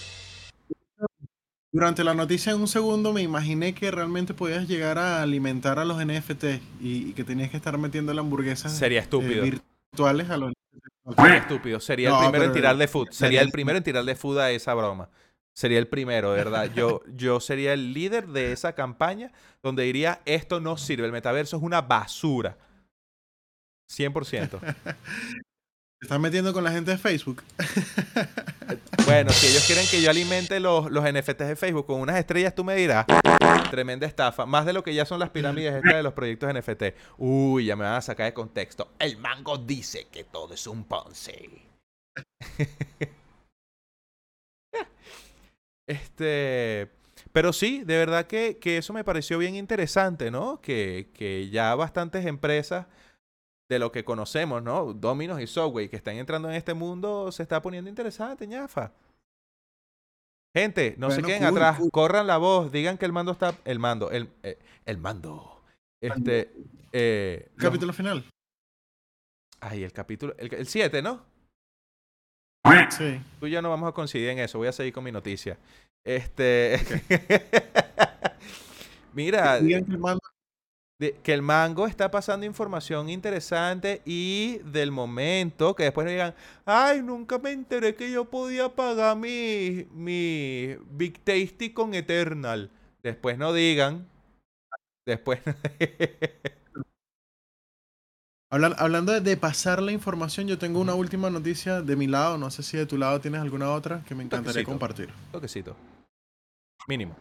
[1.72, 5.86] Durante la noticia en un segundo me imaginé que realmente podías llegar a alimentar a
[5.86, 6.44] los NFT
[6.82, 9.44] y, y que tenías que estar metiendo la hamburguesa Sería estúpido.
[9.44, 10.54] virtuales a los
[11.18, 11.80] Sería estúpido.
[11.80, 13.10] Sería No, el primero en pero- tirarle food.
[13.12, 15.10] Sería el el- primero en tirarle food a esa broma.
[15.56, 16.70] Sería el primero, de verdad.
[16.76, 19.32] Yo, yo sería el líder de esa campaña
[19.64, 22.58] donde diría, esto no sirve, el metaverso es una basura.
[23.90, 24.60] 100%.
[25.98, 27.44] Te estás metiendo con la gente de Facebook.
[29.06, 32.56] Bueno, si ellos quieren que yo alimente los, los NFTs de Facebook con unas estrellas,
[32.56, 33.06] tú me dirás.
[33.70, 34.48] Tremenda estafa.
[34.48, 36.84] Más de lo que ya son las pirámides estas de los proyectos NFT.
[37.20, 38.90] Uy, ya me van a sacar de contexto.
[38.98, 41.62] El mango dice que todo es un Ponzi.
[45.88, 46.92] este.
[47.32, 50.60] Pero sí, de verdad que, que eso me pareció bien interesante, ¿no?
[50.62, 52.88] Que, que ya bastantes empresas
[53.70, 54.94] de lo que conocemos, ¿no?
[54.94, 58.92] Domino's y Subway que están entrando en este mundo se está poniendo interesante, ñafa.
[60.56, 61.92] Gente, no se Bueno, queden cool, atrás, cool.
[61.92, 65.64] corran la voz, digan que el mando está, el mando, el, eh, el mando.
[66.02, 66.54] Este,
[66.94, 68.24] eh, los- Capítulo final.
[69.60, 71.26] ay, el capítulo, el 7, ¿no?
[72.90, 73.20] Sí.
[73.40, 75.58] Tú y yo no vamos a coincidir en eso, voy a seguir con mi noticia.
[76.04, 76.80] Este,
[79.14, 80.22] mira, Digan que el mando-
[81.00, 86.36] de- que el mango está pasando información interesante y del momento que después no digan,
[86.66, 92.70] ay, nunca me enteré que yo podía pagar mi, mi Big Tasty con Eternal.
[93.04, 94.08] Después no digan,
[95.06, 95.40] después
[98.56, 102.38] Hablan- hablando de, pasar la información, yo tengo una última noticia de mi lado.
[102.38, 104.70] No sé si de tu lado tienes alguna otra que me encantaría toquecito.
[104.72, 105.10] compartir.
[105.34, 105.76] toquecito.
[106.88, 107.18] Mínimo.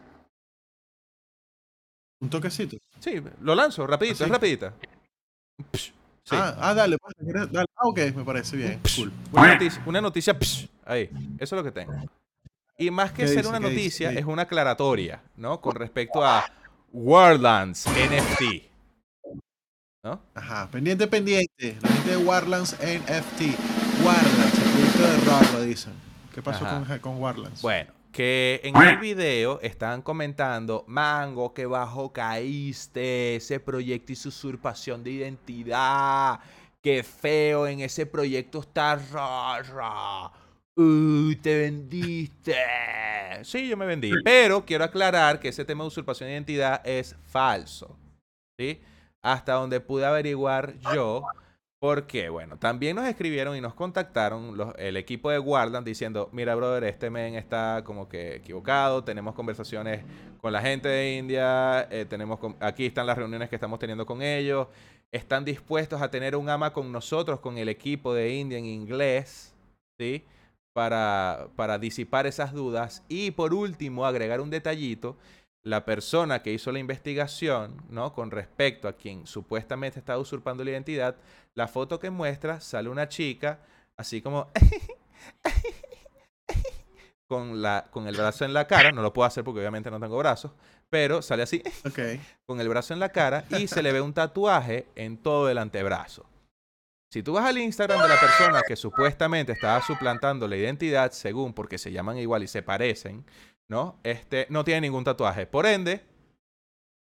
[2.21, 2.77] Un toquecito.
[3.01, 4.73] Sí, lo lanzo, rapidito, ¿Ah, es rapidita.
[5.73, 5.91] Psh,
[6.23, 6.31] sí.
[6.31, 7.13] Ah, ah, dale, pues,
[7.51, 7.67] dale.
[7.75, 8.79] Ah, ok, me parece bien.
[8.95, 9.11] Cool.
[9.33, 11.09] Una noticia, una noticia psh, ahí.
[11.37, 11.93] Eso es lo que tengo.
[12.77, 13.49] Y más que ¿Qué ser dice?
[13.49, 15.59] una noticia, ¿Qué es una aclaratoria, ¿no?
[15.59, 16.45] Con respecto a
[16.93, 18.74] Wordlands NFT.
[20.05, 20.21] ¿No?
[20.35, 21.79] Ajá, pendiente, pendiente.
[21.81, 23.41] La gente de Warlands NFT.
[24.05, 25.93] Warlands, el proyecto de lo dicen.
[26.31, 26.99] ¿Qué pasó Ajá.
[26.99, 27.63] con, con Warlands?
[27.63, 34.29] Bueno, que en el video estaban comentando, Mango, que bajo caíste, ese proyecto y su
[34.29, 36.39] usurpación de identidad,
[36.83, 40.31] qué feo, en ese proyecto está rara.
[40.75, 42.53] Uy, te vendiste.
[43.41, 44.11] Sí, yo me vendí.
[44.23, 47.97] Pero quiero aclarar que ese tema de usurpación de identidad es falso.
[48.59, 48.79] ¿Sí?
[49.25, 51.23] Hasta donde pude averiguar yo.
[51.79, 56.53] Porque, bueno, también nos escribieron y nos contactaron los- el equipo de Guardan diciendo, mira,
[56.55, 60.03] brother, este men está como que equivocado, tenemos conversaciones
[60.41, 64.21] con la gente de India, eh, tenemos aquí están las reuniones que estamos teniendo con
[64.21, 64.67] ellos,
[65.11, 69.53] están dispuestos a tener un ama con nosotros, con el equipo de India en inglés,
[69.99, 70.23] ¿sí?
[70.73, 73.03] Para, para disipar esas dudas.
[73.09, 75.17] Y por último, agregar un detallito,
[75.65, 78.13] la persona que hizo la investigación, ¿no?
[78.13, 81.15] Con respecto a quien supuestamente estaba usurpando la identidad,
[81.55, 83.59] la foto que muestra sale una chica
[83.97, 84.47] así como
[87.27, 89.99] con la con el brazo en la cara, no lo puedo hacer porque obviamente no
[89.99, 90.51] tengo brazos,
[90.89, 91.63] pero sale así
[92.45, 95.57] con el brazo en la cara y se le ve un tatuaje en todo el
[95.57, 96.27] antebrazo.
[97.11, 101.53] Si tú vas al Instagram de la persona que supuestamente estaba suplantando la identidad, según
[101.53, 103.25] porque se llaman igual y se parecen,
[103.69, 103.99] ¿no?
[104.03, 105.45] Este no tiene ningún tatuaje.
[105.47, 106.03] Por ende,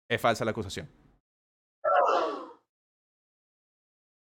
[0.10, 0.90] es falsa la acusación.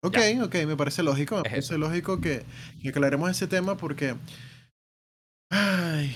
[0.02, 1.36] Ok, ok, me parece lógico.
[1.36, 1.78] Me Es parece eso.
[1.78, 2.44] lógico que,
[2.82, 4.16] que aclaremos ese tema porque
[5.52, 6.16] ay,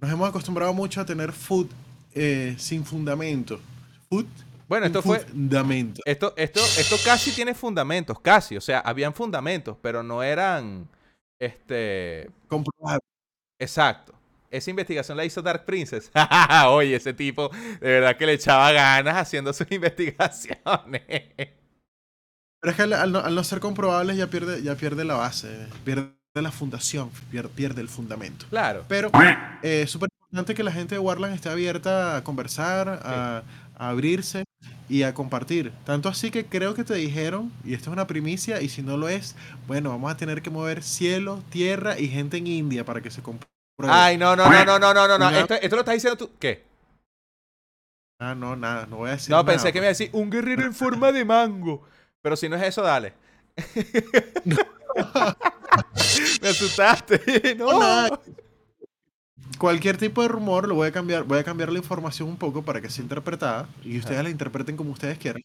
[0.00, 1.68] nos hemos acostumbrado mucho a tener food
[2.12, 3.60] eh, sin fundamento.
[4.08, 4.26] Food
[4.68, 6.00] Bueno, esto fue fundamento.
[6.04, 8.56] Esto, esto, esto casi tiene fundamentos, casi.
[8.56, 10.88] O sea, habían fundamentos, pero no eran.
[11.40, 12.28] Este.
[12.48, 13.00] Comprobable.
[13.60, 14.12] Exacto.
[14.50, 16.10] Esa investigación la hizo Dark Princess.
[16.68, 17.48] Oye, ese tipo
[17.80, 21.02] de verdad que le echaba ganas haciendo sus investigaciones.
[22.60, 25.14] Pero es que al, al no, al no ser comprobables ya pierde, ya pierde la
[25.14, 25.48] base,
[25.84, 28.46] pierde la fundación, pierde, pierde el fundamento.
[28.50, 28.84] Claro.
[28.88, 29.10] Pero
[29.62, 33.42] eh, súper importante que la gente de Warland esté abierta a conversar, a,
[33.76, 34.44] a abrirse
[34.88, 35.72] y a compartir.
[35.84, 38.96] Tanto así que creo que te dijeron, y esto es una primicia, y si no
[38.96, 39.36] lo es,
[39.66, 43.22] bueno, vamos a tener que mover cielo, tierra y gente en India para que se
[43.22, 43.59] compruebe.
[43.88, 45.30] Ay, no, no, no, no, no, no, no, no.
[45.30, 46.30] Esto, esto lo estás diciendo tú.
[46.38, 46.64] ¿Qué?
[48.18, 50.10] Ah, no, nada, no voy a decir No, nada, pensé que me iba a decir
[50.12, 51.82] un guerrero en forma de mango.
[52.20, 53.14] Pero si no es eso, dale.
[56.42, 57.54] me asustaste.
[57.56, 57.78] No.
[57.78, 58.20] Nada.
[59.58, 62.62] Cualquier tipo de rumor lo voy a cambiar, voy a cambiar la información un poco
[62.62, 65.42] para que sea interpretada y ustedes la interpreten como ustedes quieran.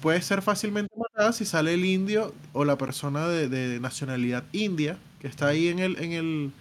[0.00, 4.98] Puede ser fácilmente matada si sale el indio o la persona de, de nacionalidad india
[5.20, 6.52] que está ahí en el, en el,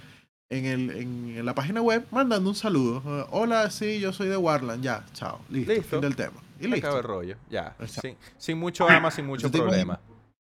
[0.49, 3.01] en el, en la página web mandando un saludo.
[3.05, 5.89] Uh, Hola, sí, yo soy de Warland, ya, chao, listo, Listo.
[5.89, 6.41] fin del tema.
[6.59, 7.01] Y Se acabó el listo.
[7.01, 7.35] rollo.
[7.49, 7.75] Ya.
[7.87, 9.99] Sin, sin mucho ama, sin mucho ¿Tú te problema.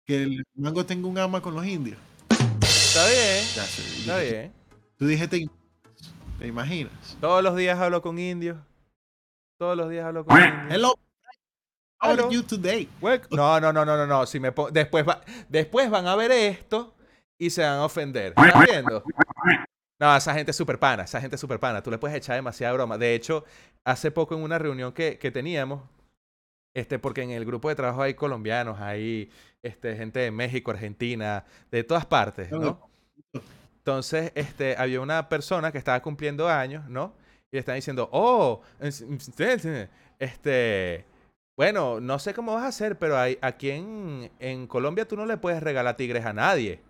[0.06, 1.98] Que el mango tenga un ama con los indios.
[2.60, 3.44] Está bien.
[3.56, 4.52] Ya, sí, Está dije- bien.
[4.96, 7.16] Tú dije, te, imaginas.
[7.20, 8.58] Todos los días hablo con indios.
[9.58, 10.66] Todos los días hablo con indios.
[10.70, 10.94] Hello.
[12.00, 12.88] How are you today?
[13.30, 14.26] No, no, no, no, no, no.
[14.26, 16.94] Si me después, va- después van a ver esto
[17.38, 18.34] y se van a ofender.
[18.36, 19.02] ¿Estás viendo?
[20.00, 21.82] No, esa gente es súper pana, esa gente es súper pana.
[21.82, 22.98] Tú le puedes echar demasiada broma.
[22.98, 23.44] De hecho,
[23.84, 25.82] hace poco en una reunión que, que teníamos,
[26.74, 29.30] este, porque en el grupo de trabajo hay colombianos, hay
[29.62, 32.90] este, gente de México, Argentina, de todas partes, ¿no?
[33.78, 37.14] Entonces, este, había una persona que estaba cumpliendo años, ¿no?
[37.52, 38.62] Y le estaban diciendo, oh,
[40.18, 41.06] este,
[41.56, 45.26] bueno, no sé cómo vas a hacer, pero hay, aquí en, en Colombia tú no
[45.26, 46.80] le puedes regalar tigres a nadie.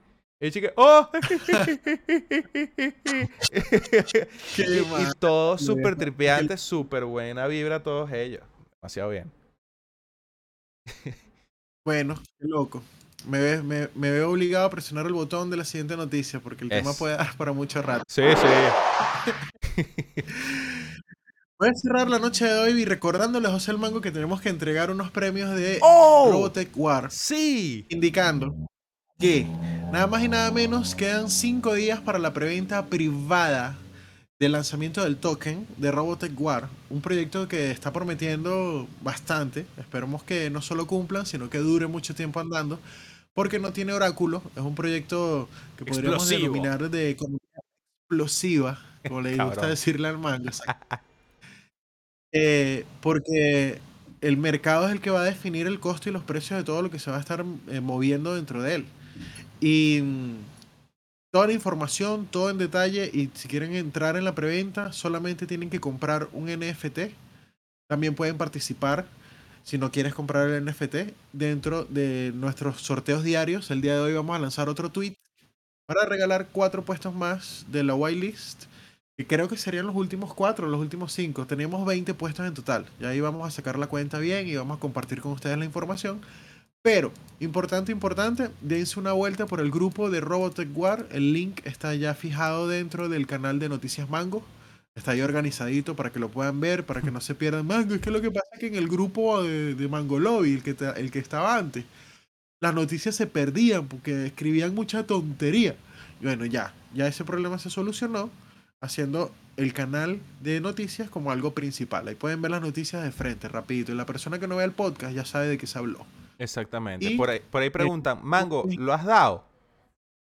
[0.45, 1.09] Y el chico, oh,
[4.59, 8.43] y, todos súper tripeantes, súper buena vibra todos ellos.
[8.83, 9.33] Demasiado bien.
[11.87, 12.83] Bueno, qué loco.
[13.27, 16.65] Me, ve- me, me veo obligado a presionar el botón de la siguiente noticia porque
[16.65, 18.05] el tema puede dar para mucho rato.
[18.09, 18.47] Sí, sí.
[21.59, 24.41] Voy a cerrar la noche de hoy y recordándole a José el Mango que tenemos
[24.43, 26.29] que entregar unos premios de ¡Oh!
[26.33, 27.85] Robotech War, Sí.
[27.89, 28.55] indicando
[29.19, 29.47] que
[29.93, 33.77] nada más y nada menos quedan cinco días para la preventa privada
[34.39, 39.67] del lanzamiento del token de Robotech War, un proyecto que está prometiendo bastante.
[39.79, 42.81] Esperemos que no solo cumplan, sino que dure mucho tiempo andando,
[43.33, 44.43] porque no tiene oráculo.
[44.57, 46.53] Es un proyecto que podríamos Explosivo.
[46.53, 47.41] denominar de economía
[48.03, 50.97] explosiva, como le gusta decirle al exacto.
[52.33, 53.81] Eh, porque
[54.21, 56.83] el mercado es el que va a definir el costo y los precios de todo
[56.83, 58.87] lo que se va a estar eh, moviendo dentro de él.
[59.65, 60.35] Y mm,
[61.33, 65.71] toda la información, todo en detalle, y si quieren entrar en la preventa, solamente tienen
[65.71, 67.15] que comprar un NFT.
[67.89, 69.07] También pueden participar,
[69.63, 73.71] si no quieres comprar el NFT, dentro de nuestros sorteos diarios.
[73.71, 75.15] El día de hoy vamos a lanzar otro tweet
[75.87, 78.65] para regalar cuatro puestos más de la whitelist.
[79.17, 81.47] Que creo que serían los últimos cuatro, los últimos cinco.
[81.47, 82.85] Teníamos 20 puestos en total.
[83.01, 85.65] Y ahí vamos a sacar la cuenta bien y vamos a compartir con ustedes la
[85.65, 86.21] información.
[86.85, 91.07] Pero, importante, importante, dense una vuelta por el grupo de Robotech War.
[91.11, 94.45] El link está ya fijado dentro del canal de Noticias Mango.
[94.95, 97.95] Está ahí organizadito para que lo puedan ver, para que no se pierdan Mango.
[97.95, 100.77] Es que lo que pasa es que en el grupo de, Mango Lobby, el que,
[100.97, 101.87] el que estaba antes,
[102.61, 105.77] las noticias se perdían porque escribían mucha tontería.
[106.21, 108.29] Y bueno, ya, ya ese problema se solucionó
[108.83, 112.07] haciendo el canal de noticias como algo principal.
[112.09, 113.91] Ahí pueden ver las noticias de frente, rapidito.
[113.91, 116.05] Y la persona que no vea el podcast ya sabe de qué se habló.
[116.39, 117.07] Exactamente.
[117.07, 119.45] Y- por, ahí, por ahí preguntan, Mango, ¿lo has dado?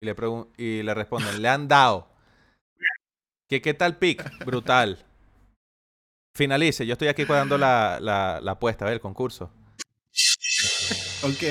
[0.00, 0.14] Y le,
[0.56, 2.08] y le responden, le han dado.
[3.48, 4.44] ¿Qué, ¿Qué tal pick?
[4.44, 5.04] Brutal.
[6.36, 9.50] Finalice, yo estoy aquí cuadrando la, la, la apuesta, a ver, el concurso.
[11.22, 11.42] Ok.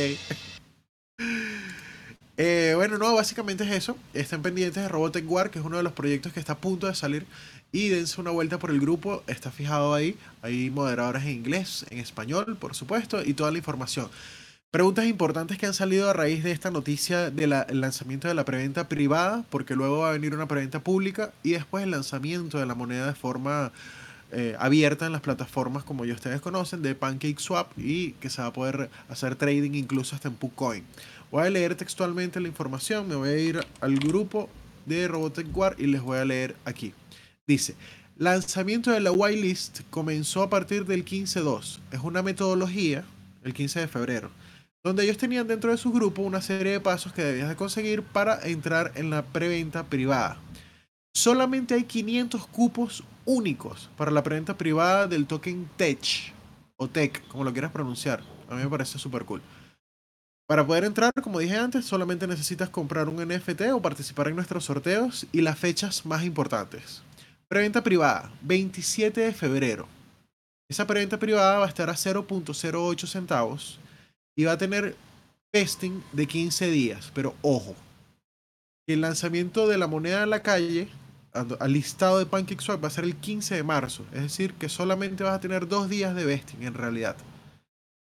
[2.38, 3.97] Eh, bueno, no, básicamente es eso.
[4.13, 6.88] Estén pendientes de Robotech War, que es uno de los proyectos que está a punto
[6.88, 7.25] de salir.
[7.71, 9.23] Y dense una vuelta por el grupo.
[9.27, 10.17] Está fijado ahí.
[10.41, 14.09] Hay moderadores en inglés, en español, por supuesto, y toda la información.
[14.69, 18.89] Preguntas importantes que han salido a raíz de esta noticia del lanzamiento de la preventa
[18.89, 22.76] privada, porque luego va a venir una preventa pública y después el lanzamiento de la
[22.76, 23.72] moneda de forma
[24.34, 28.49] eh, abierta en las plataformas como ya ustedes conocen de PancakeSwap y que se va
[28.49, 30.84] a poder hacer trading incluso hasta en PuCoin.
[31.31, 34.49] Voy a leer textualmente la información, me voy a ir al grupo
[34.85, 36.94] de Robotech War y les voy a leer aquí.
[37.48, 37.76] Dice,
[38.18, 41.80] lanzamiento de la whitelist comenzó a partir del 15.2.
[41.94, 43.06] Es una metodología,
[43.45, 44.30] el 15 de febrero,
[44.88, 48.03] donde ellos tenían dentro de su grupo una serie de pasos que debías de conseguir
[48.03, 50.38] para entrar en la preventa privada.
[51.14, 56.34] Solamente hay 500 cupos únicos para la preventa privada del token TECH
[56.77, 58.23] o TEC, como lo quieras pronunciar.
[58.49, 59.41] A mí me parece súper cool.
[60.47, 64.64] Para poder entrar, como dije antes, solamente necesitas comprar un NFT o participar en nuestros
[64.64, 67.01] sorteos y las fechas más importantes.
[67.49, 69.88] Preventa privada, 27 de febrero.
[70.69, 73.80] Esa preventa privada va a estar a 0.08 centavos
[74.38, 74.95] y va a tener
[75.51, 77.11] vesting de 15 días.
[77.14, 77.76] Pero ojo,
[78.88, 80.88] el lanzamiento de la moneda en la calle
[81.34, 84.05] al al listado de PancakeSwap va a ser el 15 de marzo.
[84.14, 87.18] Es decir, que solamente vas a tener dos días de vesting en realidad.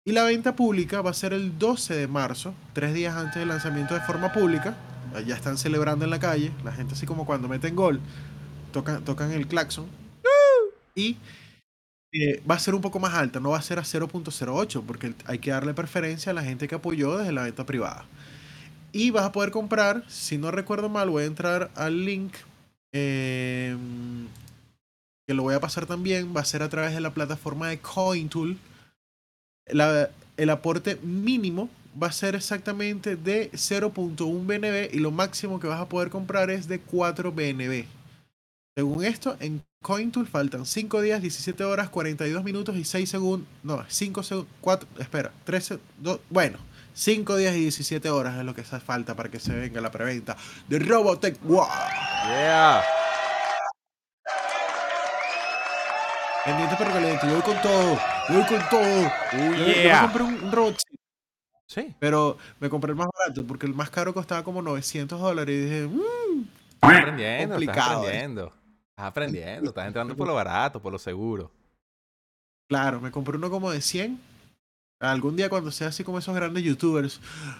[0.05, 3.47] Y la venta pública va a ser el 12 de marzo, tres días antes del
[3.49, 4.75] lanzamiento de forma pública.
[5.25, 8.01] Ya están celebrando en la calle, la gente así como cuando meten gol,
[8.71, 9.87] tocan, tocan el claxon.
[10.95, 11.17] Y
[12.13, 15.13] eh, va a ser un poco más alta, no va a ser a 0.08, porque
[15.25, 18.05] hay que darle preferencia a la gente que apoyó desde la venta privada.
[18.91, 22.33] Y vas a poder comprar, si no recuerdo mal, voy a entrar al link
[22.93, 23.75] eh,
[25.27, 27.79] que lo voy a pasar también, va a ser a través de la plataforma de
[27.79, 28.57] CoinTool.
[29.67, 31.69] La- el aporte mínimo
[32.01, 36.49] va a ser exactamente de 0.1 BNB y lo máximo que vas a poder comprar
[36.49, 37.85] es de 4 BNB.
[38.75, 43.47] Según esto, en CoinTool faltan 5 días, 17 horas, 42 minutos y 6 segundos.
[43.61, 44.51] No, 5 segundos.
[44.61, 44.87] 4.
[44.99, 45.77] Espera, 13.
[45.99, 46.19] 2.
[46.29, 46.57] Bueno,
[46.93, 49.91] 5 días y 17 horas es lo que hace falta para que se venga la
[49.91, 50.35] preventa
[50.67, 51.67] de Robotech Wow.
[52.27, 52.81] Yeah.
[56.45, 57.99] Pendiente pero caliente, yo voy con todo.
[58.29, 58.81] Yo voy con todo.
[59.07, 60.01] Oh, Yo, yo me yeah.
[60.01, 60.95] compré un, un robotcito,
[61.67, 61.95] Sí.
[61.99, 65.61] pero me compré el más barato porque el más caro costaba como 900 dólares y
[65.61, 66.43] dije, "Mm,
[66.81, 68.07] Estás estás complicado, ¿eh?
[68.07, 68.53] aprendiendo.
[68.95, 71.51] Estás aprendiendo, estás entrando por lo barato, por lo seguro.
[72.69, 74.19] claro, me compré uno como de 100.
[74.99, 77.19] Algún día cuando sea así como esos grandes youtubers,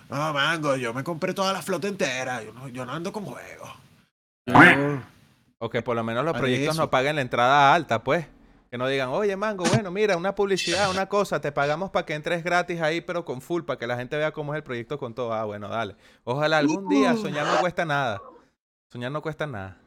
[0.09, 3.25] no, mango, yo me compré toda la flota entera, yo no, yo no ando con
[3.25, 3.69] juegos.
[4.47, 5.01] Yo-
[5.57, 8.27] O que por lo menos los proyectos no paguen la entrada alta, pues.
[8.71, 12.15] Que no digan, oye, Mango, bueno, mira, una publicidad, una cosa, te pagamos para que
[12.15, 14.97] entres gratis ahí, pero con full, para que la gente vea cómo es el proyecto
[14.97, 15.33] con todo.
[15.33, 15.95] Ah, bueno, dale.
[16.23, 18.21] Ojalá algún día soñar no cuesta nada.
[18.91, 19.77] Soñar no cuesta nada.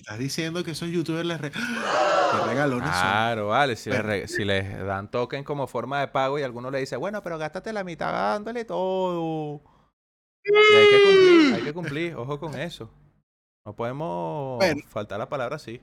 [0.00, 1.50] Estás diciendo que esos youtubers les, re-
[2.34, 3.00] les regalones son.
[3.00, 3.76] Claro, vale.
[3.76, 6.80] Si, les Pero- re- si les dan token como forma de pago y alguno le
[6.80, 9.60] dice, bueno, pero gástate la mitad dándole todo.
[10.44, 12.14] Y hay que cumplir, hay que cumplir.
[12.16, 12.90] Ojo con eso.
[13.64, 14.82] No podemos Bueno.
[14.88, 15.80] faltar la palabra así.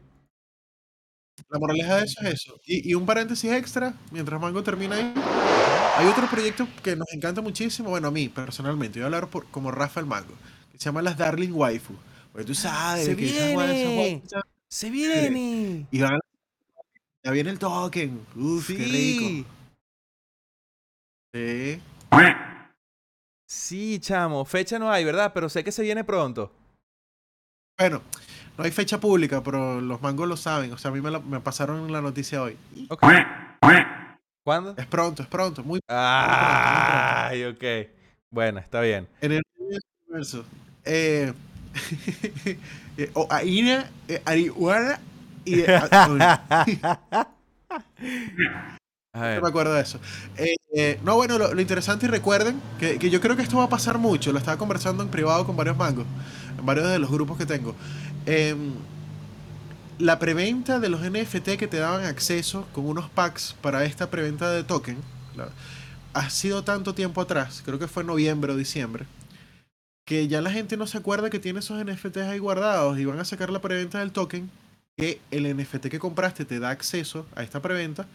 [1.49, 2.59] La moraleja de eso es eso.
[2.65, 5.13] Y, y un paréntesis extra, mientras Mango termina ahí.
[5.97, 9.45] Hay otro proyecto que nos encanta muchísimo, bueno, a mí personalmente, voy a hablar por,
[9.47, 10.33] como Rafael Mango,
[10.71, 11.93] que se llama Las Darling Waifu.
[12.39, 13.53] Porque tú sabes ¡Se que viene!
[13.53, 15.85] guas- ¡Se viene!
[15.91, 16.17] Y van
[17.21, 18.25] ya viene el token.
[18.33, 19.49] Uf, qué rico.
[21.33, 21.81] Sí.
[23.45, 24.45] Sí, chamo.
[24.45, 25.33] Fecha no hay, ¿verdad?
[25.33, 26.49] Pero sé que se viene pronto.
[27.77, 28.01] Bueno,
[28.57, 30.71] no hay fecha pública, pero los mangos lo saben.
[30.71, 32.57] O sea, a mí me, la- me pasaron la noticia hoy.
[32.87, 33.03] Ok.
[34.45, 34.75] ¿Cuándo?
[34.77, 35.61] Es pronto, es pronto.
[35.61, 37.63] Muy Ay, ok.
[38.31, 39.09] Bueno, está bien.
[39.19, 39.41] En el
[40.07, 40.45] universo.
[40.85, 41.33] Eh, eh,
[43.13, 44.21] o Aina, eh,
[45.45, 45.59] y.
[45.61, 46.07] eh, a- A
[49.35, 49.99] no me acuerdo de eso.
[50.37, 53.57] Eh, eh, no, bueno, lo, lo interesante y recuerden que, que yo creo que esto
[53.57, 54.31] va a pasar mucho.
[54.31, 56.05] Lo estaba conversando en privado con varios mangos,
[56.57, 57.75] en varios de los grupos que tengo.
[58.25, 58.73] Em,
[59.97, 64.49] la preventa de los NFT que te daban acceso con unos packs para esta preventa
[64.51, 64.97] de token
[65.35, 65.49] la-
[66.13, 69.05] ha sido tanto tiempo atrás, creo que fue noviembre o diciembre,
[70.09, 73.19] que ya la gente no se acuerda que tiene esos NFTs ahí guardados y van
[73.19, 74.49] a sacar la preventa del token,
[74.97, 78.07] que el NFT que compraste te da acceso a esta preventa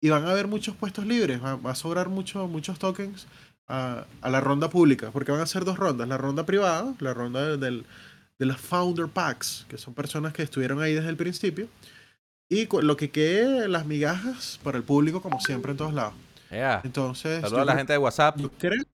[0.00, 3.26] y van a haber muchos puestos libres, va, va a sobrar mucho- muchos tokens
[3.66, 7.12] a, a la ronda pública, porque van a ser dos rondas, la ronda privada, la
[7.12, 7.84] ronda del- del,
[8.38, 11.66] de los founder packs, que son personas que estuvieron ahí desde el principio,
[12.48, 16.14] y lo que quede las migajas para el público, como siempre en todos lados.
[16.50, 16.82] Yeah.
[16.84, 18.38] Entonces, Saludos a la gente de WhatsApp.
[18.58, 18.84] creo-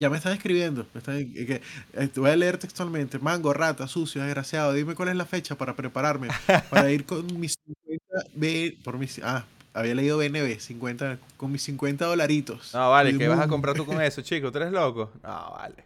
[0.00, 0.86] Ya me están escribiendo.
[0.92, 1.62] Me están, eh, que-
[1.94, 3.18] eh, voy a leer textualmente.
[3.18, 4.72] Mango, rata, sucio, desgraciado.
[4.74, 6.28] Dime cuál es la fecha para prepararme.
[6.68, 11.62] Para ir con mis 50 B, por mis, ah, había leído BNB, 50, con mis
[11.62, 12.74] 50 dolaritos.
[12.74, 14.52] No, vale, ¿qué vas a comprar tú con eso, chico?
[14.52, 15.10] ¿Tú eres loco?
[15.22, 15.84] No, vale.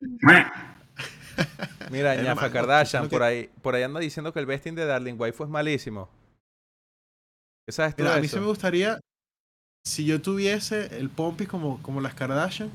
[1.90, 5.44] Mira, ñafa Kardashian, por ahí, por ahí anda diciendo que el vesting de Darling Waifu
[5.44, 6.08] es malísimo.
[7.66, 8.36] ¿Qué sabes tú Mira, de a mí eso?
[8.36, 8.98] sí me gustaría,
[9.86, 12.70] si yo tuviese el Pompis como, como las Kardashian,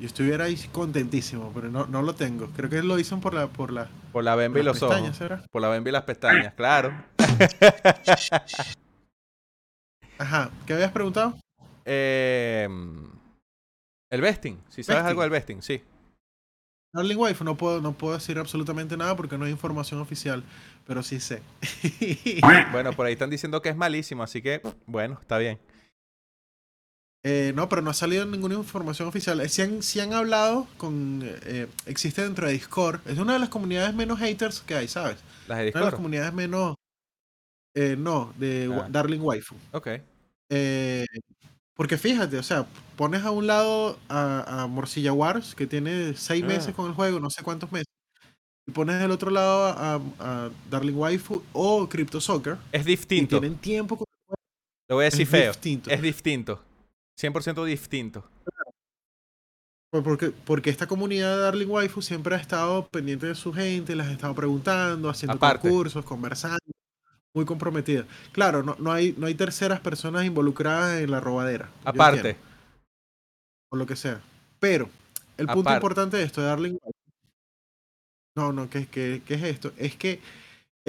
[0.00, 2.46] yo estuviera ahí contentísimo, pero no, no lo tengo.
[2.56, 5.14] Creo que lo dicen por la, por la, Por la bemba y los ojos.
[5.14, 5.44] ¿será?
[5.50, 6.90] Por la bemba y las pestañas, claro.
[10.18, 11.38] Ajá, ¿qué habías preguntado?
[11.84, 12.66] Eh,
[14.10, 15.82] el vesting, si sabes algo del vesting, sí.
[16.92, 20.42] Darling Wife, no puedo, no puedo decir absolutamente nada porque no hay información oficial,
[20.86, 21.42] pero sí sé.
[22.72, 25.60] Bueno, por ahí están diciendo que es malísimo, así que, bueno, está bien.
[27.22, 29.40] Eh, no, pero no ha salido ninguna información oficial.
[29.40, 31.20] Eh, Sí han, sí han hablado con...
[31.44, 33.00] eh, existe dentro de Discord.
[33.06, 35.18] Es una de las comunidades menos haters que hay, ¿sabes?
[35.46, 36.76] Las de Una de las comunidades menos...
[37.74, 38.86] eh, no, de Ah.
[38.90, 39.54] Darling Waifu.
[39.72, 39.88] Ok.
[40.50, 41.04] Eh,
[41.74, 42.66] porque fíjate, o sea,
[42.96, 46.46] pones a un lado a, a Morcilla Wars, que tiene seis Ah.
[46.46, 47.86] meses con el juego, no sé cuántos meses.
[48.66, 52.56] Y pones del otro lado a, a Darling Waifu o Crypto Soccer.
[52.72, 53.38] Es Y distinto.
[53.40, 54.06] tienen tiempo con
[54.88, 55.52] Lo voy a decir es feo.
[55.52, 55.90] distinto.
[55.90, 56.62] Es distinto.
[57.20, 58.24] 100% distinto.
[59.90, 63.96] Pues Porque, porque esta comunidad de Darling Waifu siempre ha estado pendiente de su gente,
[63.96, 65.68] les ha estado preguntando, haciendo Aparte.
[65.68, 66.58] concursos, conversando,
[67.34, 68.06] muy comprometida.
[68.30, 71.70] Claro, no, no, hay, no hay terceras personas involucradas en la robadera.
[71.84, 72.36] Aparte.
[73.72, 74.20] o lo que sea.
[74.60, 74.88] Pero,
[75.36, 75.76] el punto Aparte.
[75.76, 77.00] importante de esto de Darling Waifu.
[78.36, 79.72] No, no, ¿qué, qué, qué es esto?
[79.76, 80.20] Es que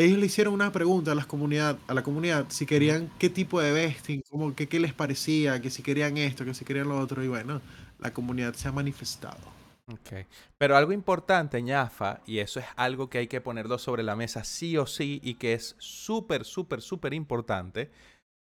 [0.05, 3.59] ellos le hicieron una pregunta a, las comunidad, a la comunidad si querían qué tipo
[3.61, 4.23] de vesting,
[4.55, 7.23] qué, qué les parecía, que si querían esto, que si querían lo otro.
[7.23, 7.61] Y bueno,
[7.99, 9.39] la comunidad se ha manifestado.
[9.87, 10.27] Ok.
[10.57, 14.43] Pero algo importante, ñafa, y eso es algo que hay que ponerlo sobre la mesa
[14.43, 17.91] sí o sí y que es súper, súper, súper importante,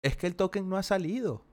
[0.02, 1.47] es que el token no ha salido.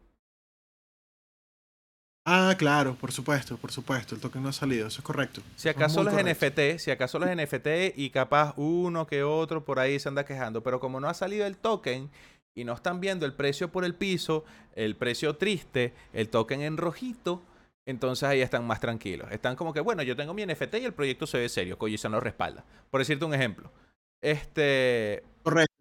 [2.26, 4.14] Ah, claro, por supuesto, por supuesto.
[4.14, 5.42] El token no ha salido, eso es correcto.
[5.56, 6.46] Si acaso los correcto.
[6.46, 10.62] NFT, si acaso los NFT y capaz uno que otro por ahí se anda quejando,
[10.62, 12.10] pero como no ha salido el token
[12.54, 14.44] y no están viendo el precio por el piso,
[14.74, 17.42] el precio triste, el token en rojito,
[17.84, 19.30] entonces ahí están más tranquilos.
[19.30, 22.12] Están como que, bueno, yo tengo mi NFT y el proyecto se ve serio, Kojisan
[22.12, 22.64] lo respalda.
[22.90, 23.70] Por decirte un ejemplo.
[24.22, 25.73] Este, Correcto.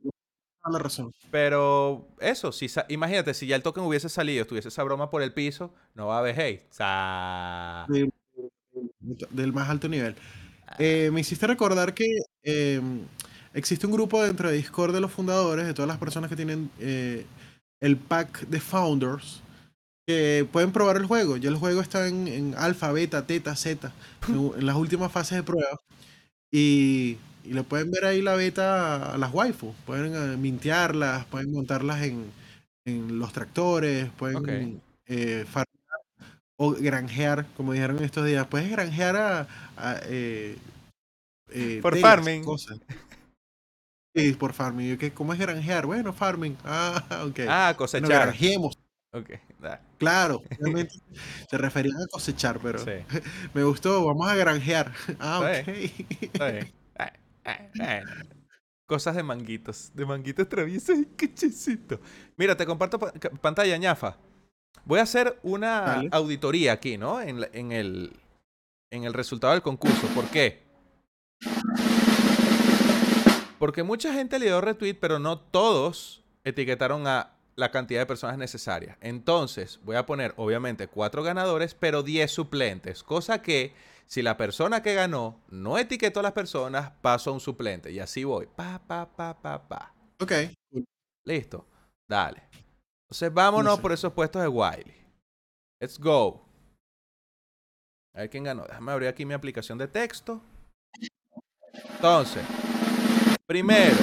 [0.71, 1.13] La razón.
[1.29, 5.33] pero eso, si imagínate, si ya el token hubiese salido, estuviese esa broma por el
[5.33, 6.65] piso, no va a haber hate.
[6.71, 8.11] Sa- Del,
[9.29, 10.15] del más alto nivel.
[10.79, 12.05] Eh, me hiciste recordar que
[12.43, 12.81] eh,
[13.53, 16.69] existe un grupo dentro de Discord de los fundadores, de todas las personas que tienen
[16.79, 17.25] eh,
[17.81, 19.41] el pack de founders,
[20.07, 21.37] que pueden probar el juego.
[21.37, 23.93] Ya el juego está en, en alfa, beta, teta, zeta,
[24.29, 25.79] en, en las últimas fases de prueba.
[26.51, 29.73] Y, y le pueden ver ahí la beta a las waifu.
[29.85, 32.31] Pueden eh, mintearlas, pueden montarlas en,
[32.85, 34.49] en los tractores, pueden Ok.
[35.07, 35.67] eh, farmear
[36.57, 38.47] o granjear, como dijeron estos días.
[38.47, 39.41] Puedes granjear a...
[39.77, 40.57] a, eh,
[41.49, 42.43] eh, Por telas, farming.
[42.43, 42.79] cosas.
[44.15, 44.97] Sí, por farming.
[44.97, 45.11] ¿qué?
[45.13, 45.85] ¿Cómo es granjear?
[45.85, 46.55] Bueno, farming.
[46.65, 47.39] Ah, ok.
[47.47, 48.09] Ah, Bueno, cosechar.
[48.09, 48.77] granjeemos.
[49.11, 49.29] Ok,
[49.59, 50.95] da, Claro, realmente
[51.49, 52.91] se referían a cosechar, pero sí.
[53.53, 54.91] me gustó, vamos a granjear.
[55.19, 55.77] Ah, Está ok.
[56.21, 56.82] Está bien.
[57.45, 58.11] Ah, bueno.
[58.85, 59.91] Cosas de manguitos.
[59.93, 61.99] De manguitos traviesos y quechecito.
[62.37, 63.11] Mira, te comparto pa-
[63.41, 64.17] pantalla, ñafa.
[64.85, 66.09] Voy a hacer una Dale.
[66.11, 67.21] auditoría aquí, ¿no?
[67.21, 68.11] En, la- en el,
[68.91, 70.07] en el resultado del concurso.
[70.13, 70.61] ¿Por qué?
[73.59, 78.37] Porque mucha gente le dio retweet, pero no todos etiquetaron a la cantidad de personas
[78.37, 78.97] necesarias.
[78.99, 83.03] Entonces, voy a poner, obviamente, cuatro ganadores, pero 10 suplentes.
[83.03, 83.73] Cosa que,
[84.05, 87.91] si la persona que ganó no etiquetó a las personas, paso a un suplente.
[87.91, 88.47] Y así voy.
[88.47, 89.93] Pa, pa, pa, pa, pa.
[90.21, 90.31] Ok.
[91.25, 91.65] Listo.
[92.07, 92.43] Dale.
[93.05, 93.81] Entonces, vámonos sé.
[93.81, 94.95] por esos puestos de Wiley.
[95.79, 96.45] Let's go.
[98.15, 98.65] A ver quién ganó.
[98.65, 100.41] Déjame abrir aquí mi aplicación de texto.
[101.73, 102.43] Entonces,
[103.47, 103.97] primero,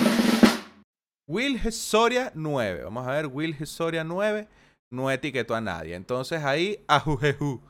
[1.29, 2.85] Will Soria 9.
[2.85, 4.49] Vamos a ver, Will Soria 9
[4.91, 5.95] no etiquetó a nadie.
[5.95, 7.61] Entonces ahí, Ajujeju.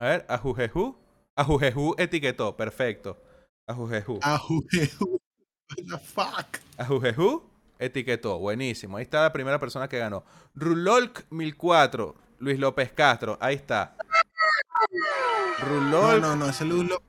[0.00, 1.01] A ver, Ajujeju.
[1.36, 2.56] Ajujeju etiquetó.
[2.56, 3.20] Perfecto.
[3.66, 4.18] Ajujeju.
[4.22, 5.20] Ajujeju.
[5.70, 6.58] What the fuck?
[6.78, 7.42] Ajujeju
[7.78, 8.38] etiquetó.
[8.38, 8.96] Buenísimo.
[8.96, 10.24] Ahí está la primera persona que ganó.
[10.54, 12.14] Rulolk 1004.
[12.38, 13.38] Luis López Castro.
[13.40, 13.96] Ahí está.
[15.60, 16.20] No, Rulolk.
[16.20, 17.02] no, no, ese Luz lo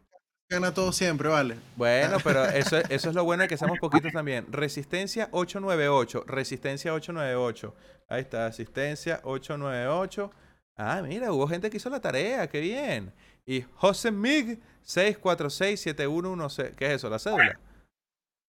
[0.49, 1.57] gana todo siempre, vale.
[1.75, 4.45] Bueno, pero eso, eso es lo bueno de que seamos poquitos también.
[4.51, 6.23] Resistencia 898.
[6.27, 7.75] Resistencia 898.
[8.09, 10.31] Ahí está, asistencia 898.
[10.75, 13.11] Ah, mira, hubo gente que hizo la tarea, qué bien.
[13.47, 16.75] Y José Mig 6467116.
[16.75, 17.09] ¿Qué es eso?
[17.09, 17.59] ¿La cédula?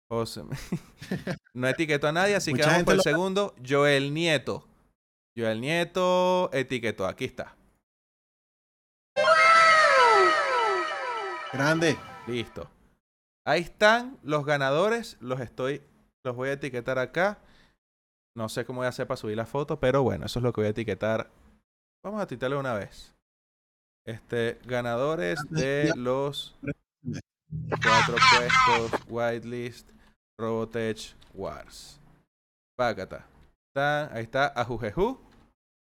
[0.09, 0.41] José.
[1.53, 3.55] No etiquetó a nadie, así que vamos por el lo- segundo.
[3.67, 4.65] Joel Nieto.
[5.37, 7.05] Joel Nieto etiquetó.
[7.05, 7.55] Aquí está.
[11.51, 11.97] Grande.
[12.27, 12.69] Listo.
[13.45, 15.17] Ahí están los ganadores.
[15.19, 15.81] Los estoy.
[16.23, 17.39] Los voy a etiquetar acá.
[18.35, 20.53] No sé cómo voy a hacer para subir la foto, pero bueno, eso es lo
[20.53, 21.29] que voy a etiquetar.
[22.03, 23.13] Vamos a etiquetarle una vez.
[24.05, 26.55] Este, ganadores de los
[27.83, 29.89] cuatro puestos Whitelist
[30.39, 31.99] Robotech Wars.
[32.77, 33.25] Pácata.
[33.75, 35.19] Ahí está Ajujeju,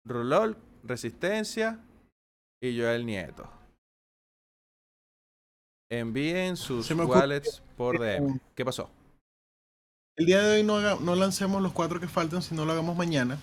[0.07, 1.81] Rulol, Resistencia
[2.62, 3.49] y Joel Nieto.
[5.90, 8.39] Envíen sus wallets por DM.
[8.55, 8.90] ¿Qué pasó?
[10.16, 12.97] El día de hoy no, haga- no lancemos los cuatro que faltan, sino lo hagamos
[12.97, 13.39] mañana.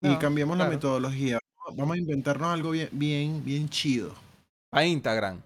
[0.00, 1.38] y No, cambiamos la metodología
[1.74, 4.14] vamos a inventarnos algo bien, bien, bien chido.
[4.72, 5.40] A Instagram.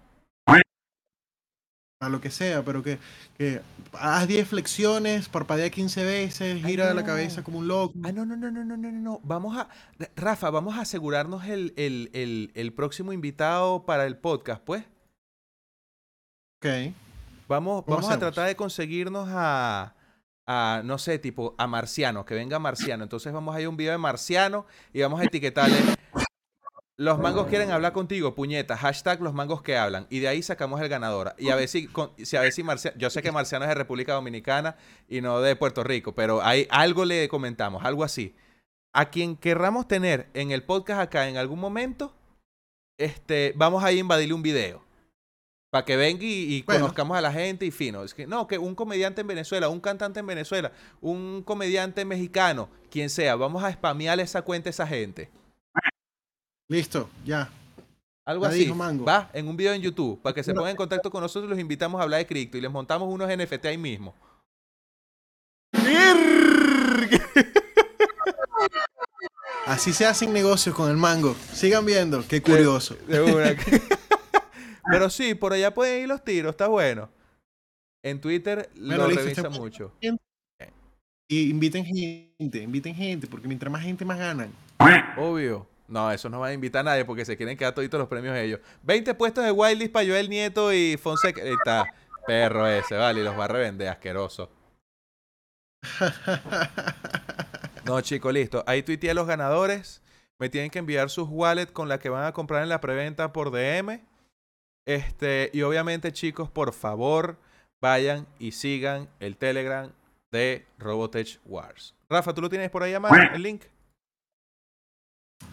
[2.01, 2.99] A lo que sea, pero que,
[3.37, 3.61] que
[3.93, 7.93] haz 10 flexiones, parpadea 15 veces, gira Ay, la cabeza como un loco.
[8.03, 9.21] Ah, no, no, no, no, no, no, no.
[9.23, 9.69] Vamos a.
[10.15, 14.83] Rafa, vamos a asegurarnos el, el, el, el próximo invitado para el podcast, pues.
[16.59, 16.93] Ok.
[17.47, 19.94] Vamos, vamos a tratar de conseguirnos a
[20.47, 23.03] a, no sé, tipo, a Marciano, que venga Marciano.
[23.03, 25.77] Entonces vamos a ir a un video de Marciano y vamos a etiquetarle.
[26.97, 28.77] Los mangos quieren hablar contigo, puñeta.
[28.77, 30.07] Hashtag los mangos que hablan.
[30.09, 31.35] Y de ahí sacamos el ganador.
[31.37, 31.89] Y a ver si,
[32.23, 32.97] si a ver si Marciano.
[32.97, 34.77] Yo sé que Marciano es de República Dominicana
[35.09, 38.33] y no de Puerto Rico, pero hay algo le comentamos, algo así.
[38.93, 42.15] A quien querramos tener en el podcast acá en algún momento,
[42.97, 44.84] este, vamos a invadirle un video.
[45.75, 46.83] Para que venga y, y Bueno.
[46.83, 48.01] conozcamos a la gente y fino.
[48.05, 50.71] Es que no, que un comediante en Venezuela, un cantante en Venezuela,
[51.01, 55.29] un comediante mexicano, quien sea, vamos a spamear esa cuenta a esa gente.
[56.69, 57.49] Listo, ya.
[58.23, 58.71] Algo así.
[59.05, 61.59] Va, en un video en YouTube, para que se pongan en contacto con nosotros, los
[61.59, 64.15] invitamos a hablar de cripto y les montamos unos NFT ahí mismo.
[69.65, 71.35] Así se hacen negocios con el mango.
[71.51, 72.95] Sigan viendo, qué curioso.
[73.09, 73.57] De una.
[74.91, 77.09] Pero sí, por allá pueden ir los tiros, está bueno.
[78.03, 79.91] En Twitter Bueno, lo revisa este- mucho.
[81.27, 84.51] Y inviten gente, inviten gente, porque mientras más gente más ganan.
[85.17, 85.67] Obvio.
[85.87, 88.35] No, eso no va a invitar a nadie porque se quieren quedar toditos los premios
[88.37, 88.59] ellos.
[88.83, 91.41] 20 puestos de Wildlist para Joel Nieto y Fonseca.
[91.41, 91.85] Ahí está.
[92.27, 94.49] Perro ese, vale, y los va a revender, asqueroso.
[97.85, 98.63] No, chicos, listo.
[98.65, 100.01] Ahí tuiteé a los ganadores.
[100.39, 103.31] Me tienen que enviar sus wallets con la que van a comprar en la preventa
[103.31, 104.01] por DM.
[104.85, 107.37] Este, y obviamente, chicos, por favor,
[107.81, 109.91] vayan y sigan el Telegram
[110.31, 111.95] de Robotech Wars.
[112.09, 113.63] Rafa, ¿tú lo tienes por ahí a mano, el link?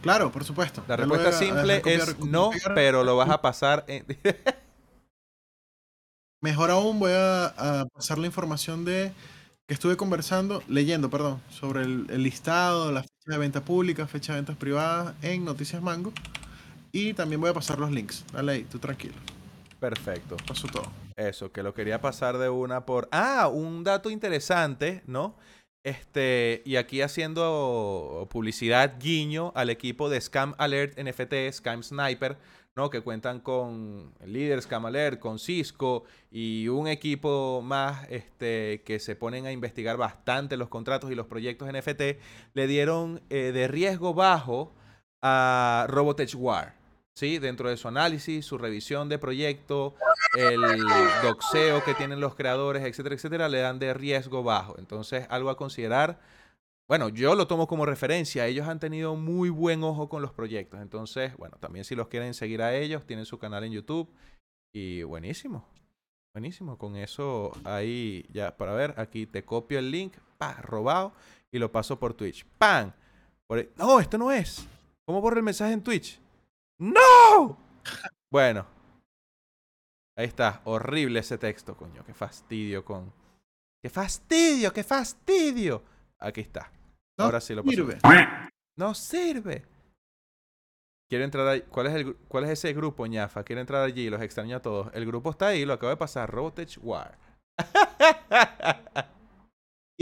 [0.02, 0.84] Claro, por supuesto.
[0.86, 4.04] La respuesta a simple copiar, es copiar, no, pero lo vas a pasar en...
[6.42, 9.12] Mejor aún, voy a, a pasar la información de
[9.68, 14.32] que estuve conversando, leyendo, perdón, sobre el, el listado, la fecha de venta pública, fecha
[14.32, 16.12] de ventas privadas en Noticias Mango.
[16.92, 18.24] Y también voy a pasar los links.
[18.32, 19.14] Dale ahí, tú tranquilo.
[19.80, 20.36] Perfecto.
[20.46, 20.84] Paso todo.
[21.16, 23.08] Eso, que lo quería pasar de una por...
[23.10, 25.36] Ah, un dato interesante, ¿no?
[25.84, 32.38] Este, y aquí haciendo publicidad guiño al equipo de Scam Alert NFT, Scam Sniper,
[32.76, 32.90] ¿no?
[32.90, 39.00] Que cuentan con el líder Scam Alert, con Cisco y un equipo más este, que
[39.00, 42.02] se ponen a investigar bastante los contratos y los proyectos NFT,
[42.54, 44.72] le dieron eh, de riesgo bajo
[45.20, 46.81] a Robotech War.
[47.14, 47.38] ¿Sí?
[47.38, 49.94] Dentro de su análisis, su revisión de proyecto,
[50.36, 50.60] el
[51.22, 54.78] doxeo que tienen los creadores, etcétera, etcétera, le dan de riesgo bajo.
[54.78, 56.20] Entonces, algo a considerar.
[56.88, 58.46] Bueno, yo lo tomo como referencia.
[58.46, 60.80] Ellos han tenido muy buen ojo con los proyectos.
[60.80, 64.10] Entonces, bueno, también si los quieren seguir a ellos, tienen su canal en YouTube.
[64.74, 65.66] Y buenísimo.
[66.34, 66.78] Buenísimo.
[66.78, 71.12] Con eso ahí ya, para ver, aquí te copio el link, pa, robado,
[71.50, 72.46] y lo paso por Twitch.
[72.58, 72.92] ¡Pam!
[73.76, 74.66] No, esto no es.
[75.04, 76.18] ¿Cómo borro el mensaje en Twitch?
[76.82, 77.56] ¡No!
[78.30, 78.66] Bueno.
[80.16, 80.60] Ahí está.
[80.64, 82.04] Horrible ese texto, coño.
[82.04, 83.12] Qué fastidio con.
[83.80, 84.72] ¡Qué fastidio!
[84.72, 85.82] ¡Qué fastidio!
[86.18, 86.72] Aquí está.
[87.18, 87.76] No Ahora sí lo paso.
[87.76, 87.98] sirve.
[88.76, 89.64] No sirve.
[91.08, 91.62] Quiero entrar ahí.
[91.62, 93.44] ¿Cuál es, el, ¿Cuál es ese grupo, ñafa?
[93.44, 94.10] Quiero entrar allí.
[94.10, 94.90] Los extraño a todos.
[94.92, 95.64] El grupo está ahí.
[95.64, 96.30] Lo acabo de pasar.
[96.30, 97.16] Robotech War.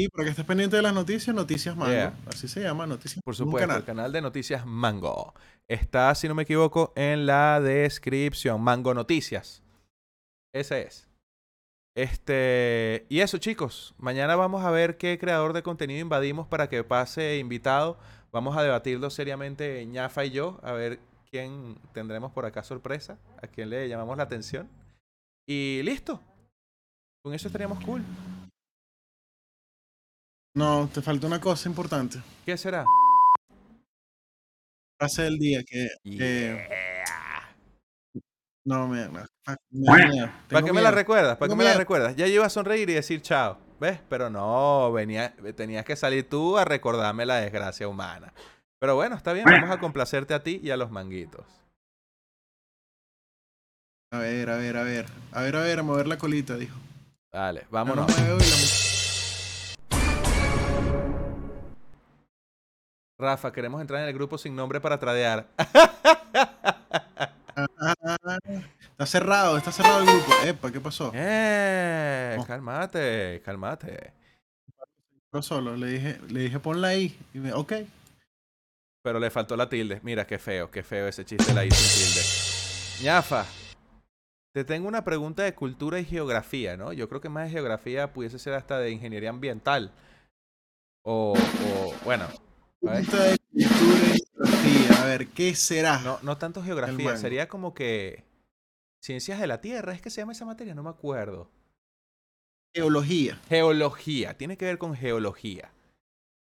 [0.00, 1.92] Y para que estés pendiente de las noticias, Noticias Mango.
[1.92, 2.14] Yeah.
[2.26, 3.80] Así se llama, Noticias Por supuesto, canal.
[3.80, 5.34] el canal de noticias Mango.
[5.68, 8.62] Está, si no me equivoco, en la descripción.
[8.62, 9.62] Mango Noticias.
[10.54, 11.06] Ese es.
[11.94, 13.04] Este.
[13.10, 13.94] Y eso, chicos.
[13.98, 17.98] Mañana vamos a ver qué creador de contenido invadimos para que pase invitado.
[18.32, 20.60] Vamos a debatirlo seriamente ñafa y yo.
[20.62, 20.98] A ver
[21.30, 23.18] quién tendremos por acá sorpresa.
[23.42, 24.66] A quién le llamamos la atención.
[25.46, 26.22] Y listo.
[27.22, 28.02] Con eso estaríamos cool.
[30.54, 32.18] No, te falta una cosa importante.
[32.44, 32.84] ¿Qué será?
[34.98, 35.88] Frase del día que.
[36.02, 37.54] que- Yeah.
[38.66, 39.08] no, me.
[40.50, 41.36] ¿Para qué me la recuerdas?
[41.38, 42.16] ¿Para qué me la recuerdas?
[42.16, 43.58] Ya yo iba a sonreír y decir chao.
[43.80, 43.98] ¿Ves?
[44.10, 48.32] Pero no, venía, tenías que salir tú a recordarme la desgracia humana.
[48.78, 51.46] Pero bueno, está bien, vamos a complacerte a ti y a los manguitos.
[54.12, 55.06] A ver, a ver, a ver.
[55.32, 56.76] A ver, a ver, a mover la colita, dijo.
[57.32, 58.06] Dale, No, no
[63.20, 65.46] Rafa, queremos entrar en el grupo sin nombre para tradear.
[67.82, 68.38] Ah,
[68.92, 70.32] está cerrado, está cerrado el grupo.
[70.44, 71.12] Epa, ¿qué pasó?
[71.14, 72.36] ¡Eh!
[72.38, 72.46] Oh.
[72.46, 74.12] Cálmate, cálmate.
[75.32, 77.18] Yo solo, le dije, le dije ponla ahí.
[77.34, 77.72] Y me, ok.
[79.02, 80.00] Pero le faltó la tilde.
[80.02, 83.04] Mira, qué feo, qué feo ese chiste la hizo sin tilde.
[83.04, 83.46] ñafa,
[84.52, 86.92] te tengo una pregunta de cultura y geografía, ¿no?
[86.92, 89.92] Yo creo que más de geografía pudiese ser hasta de ingeniería ambiental.
[91.02, 92.26] O, o bueno,
[92.80, 95.02] de cultura y geografía.
[95.02, 95.98] A ver, ¿qué será?
[96.00, 98.24] no, no tanto geografía, sería como que
[99.00, 100.74] ciencias de la Tierra, ¿es que se llama esa materia?
[100.74, 101.50] No me acuerdo.
[102.74, 103.40] Geología.
[103.48, 105.72] Geología, tiene que ver con geología.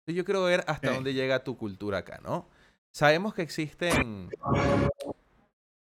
[0.06, 2.48] Yo quiero ver hasta dónde llega tu cultura acá, ¿no?
[2.90, 4.30] Sabemos que existen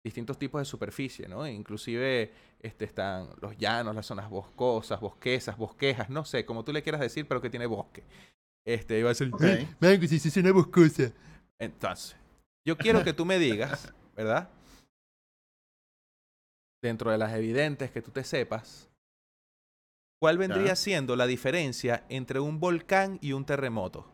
[0.03, 1.47] distintos tipos de superficie, ¿no?
[1.47, 6.83] Inclusive este, están los llanos, las zonas boscosas, bosquesas, bosquejas, no sé, como tú le
[6.83, 8.03] quieras decir, pero que tiene bosque.
[8.65, 9.41] Este, iba a decir, Ok.
[9.81, 11.11] Mango, si es una boscosa.
[11.59, 12.15] entonces,
[12.65, 14.49] yo quiero que tú me digas, ¿verdad?
[16.81, 18.89] Dentro de las evidentes que tú te sepas,
[20.21, 24.09] ¿cuál vendría siendo la diferencia entre un volcán y un terremoto?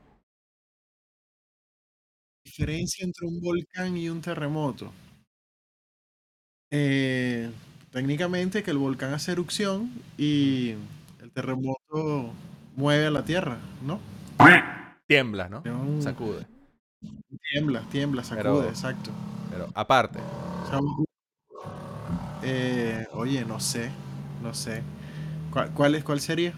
[2.46, 4.92] Diferencia entre un volcán y un terremoto.
[6.72, 7.52] Eh,
[7.92, 10.72] técnicamente que el volcán hace erupción y
[11.22, 12.34] el terremoto
[12.76, 14.00] mueve a la tierra, ¿no?
[15.07, 15.64] Tiembla, ¿no?
[16.02, 16.45] Sacude.
[17.52, 19.11] Tiembla, tiembla, sacude, Pero- exacto.
[19.49, 21.06] Pero aparte, O sea, un-
[22.44, 23.90] eh, oye, no sé,
[24.44, 24.84] no sé.
[25.52, 26.53] ¿Cuál, cuál es, cuál sería?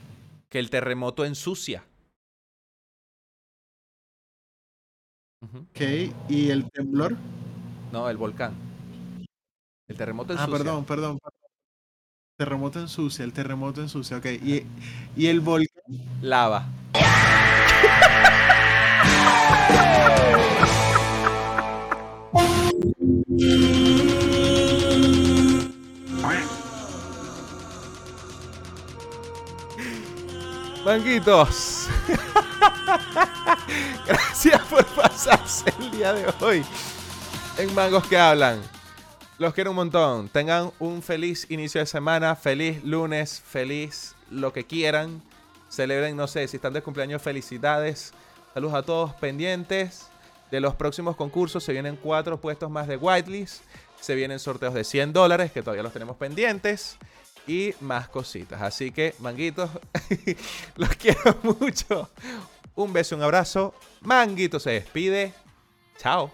[0.49, 1.85] que el terremoto ensucia.
[5.41, 5.81] Ok,
[6.27, 7.15] y el temblor.
[7.93, 8.53] No, el volcán.
[9.87, 10.57] El terremoto Ah, ensucia.
[10.57, 11.19] perdón, perdón.
[11.19, 11.39] perdón.
[12.37, 14.25] Terremoto ensucia, el terremoto ensucia, ok.
[14.43, 14.65] Y,
[15.15, 15.83] y el volcán.
[16.21, 16.65] Lava.
[30.85, 31.87] Manguitos.
[34.05, 36.65] Gracias por pasarse el día de hoy
[37.57, 38.59] en Mangos que Hablan.
[39.37, 40.27] Los quiero un montón.
[40.29, 45.21] Tengan un feliz inicio de semana, feliz lunes, feliz lo que quieran.
[45.71, 48.13] Celebren, no sé, si están de cumpleaños, felicidades.
[48.53, 50.07] Saludos a todos pendientes
[50.51, 51.63] de los próximos concursos.
[51.63, 53.63] Se vienen cuatro puestos más de Whitelist.
[54.01, 56.97] Se vienen sorteos de 100 dólares, que todavía los tenemos pendientes.
[57.47, 58.61] Y más cositas.
[58.61, 59.69] Así que, manguitos,
[60.75, 62.09] los quiero mucho.
[62.75, 63.73] Un beso, un abrazo.
[64.01, 65.33] Manguito se despide.
[65.97, 66.31] Chao.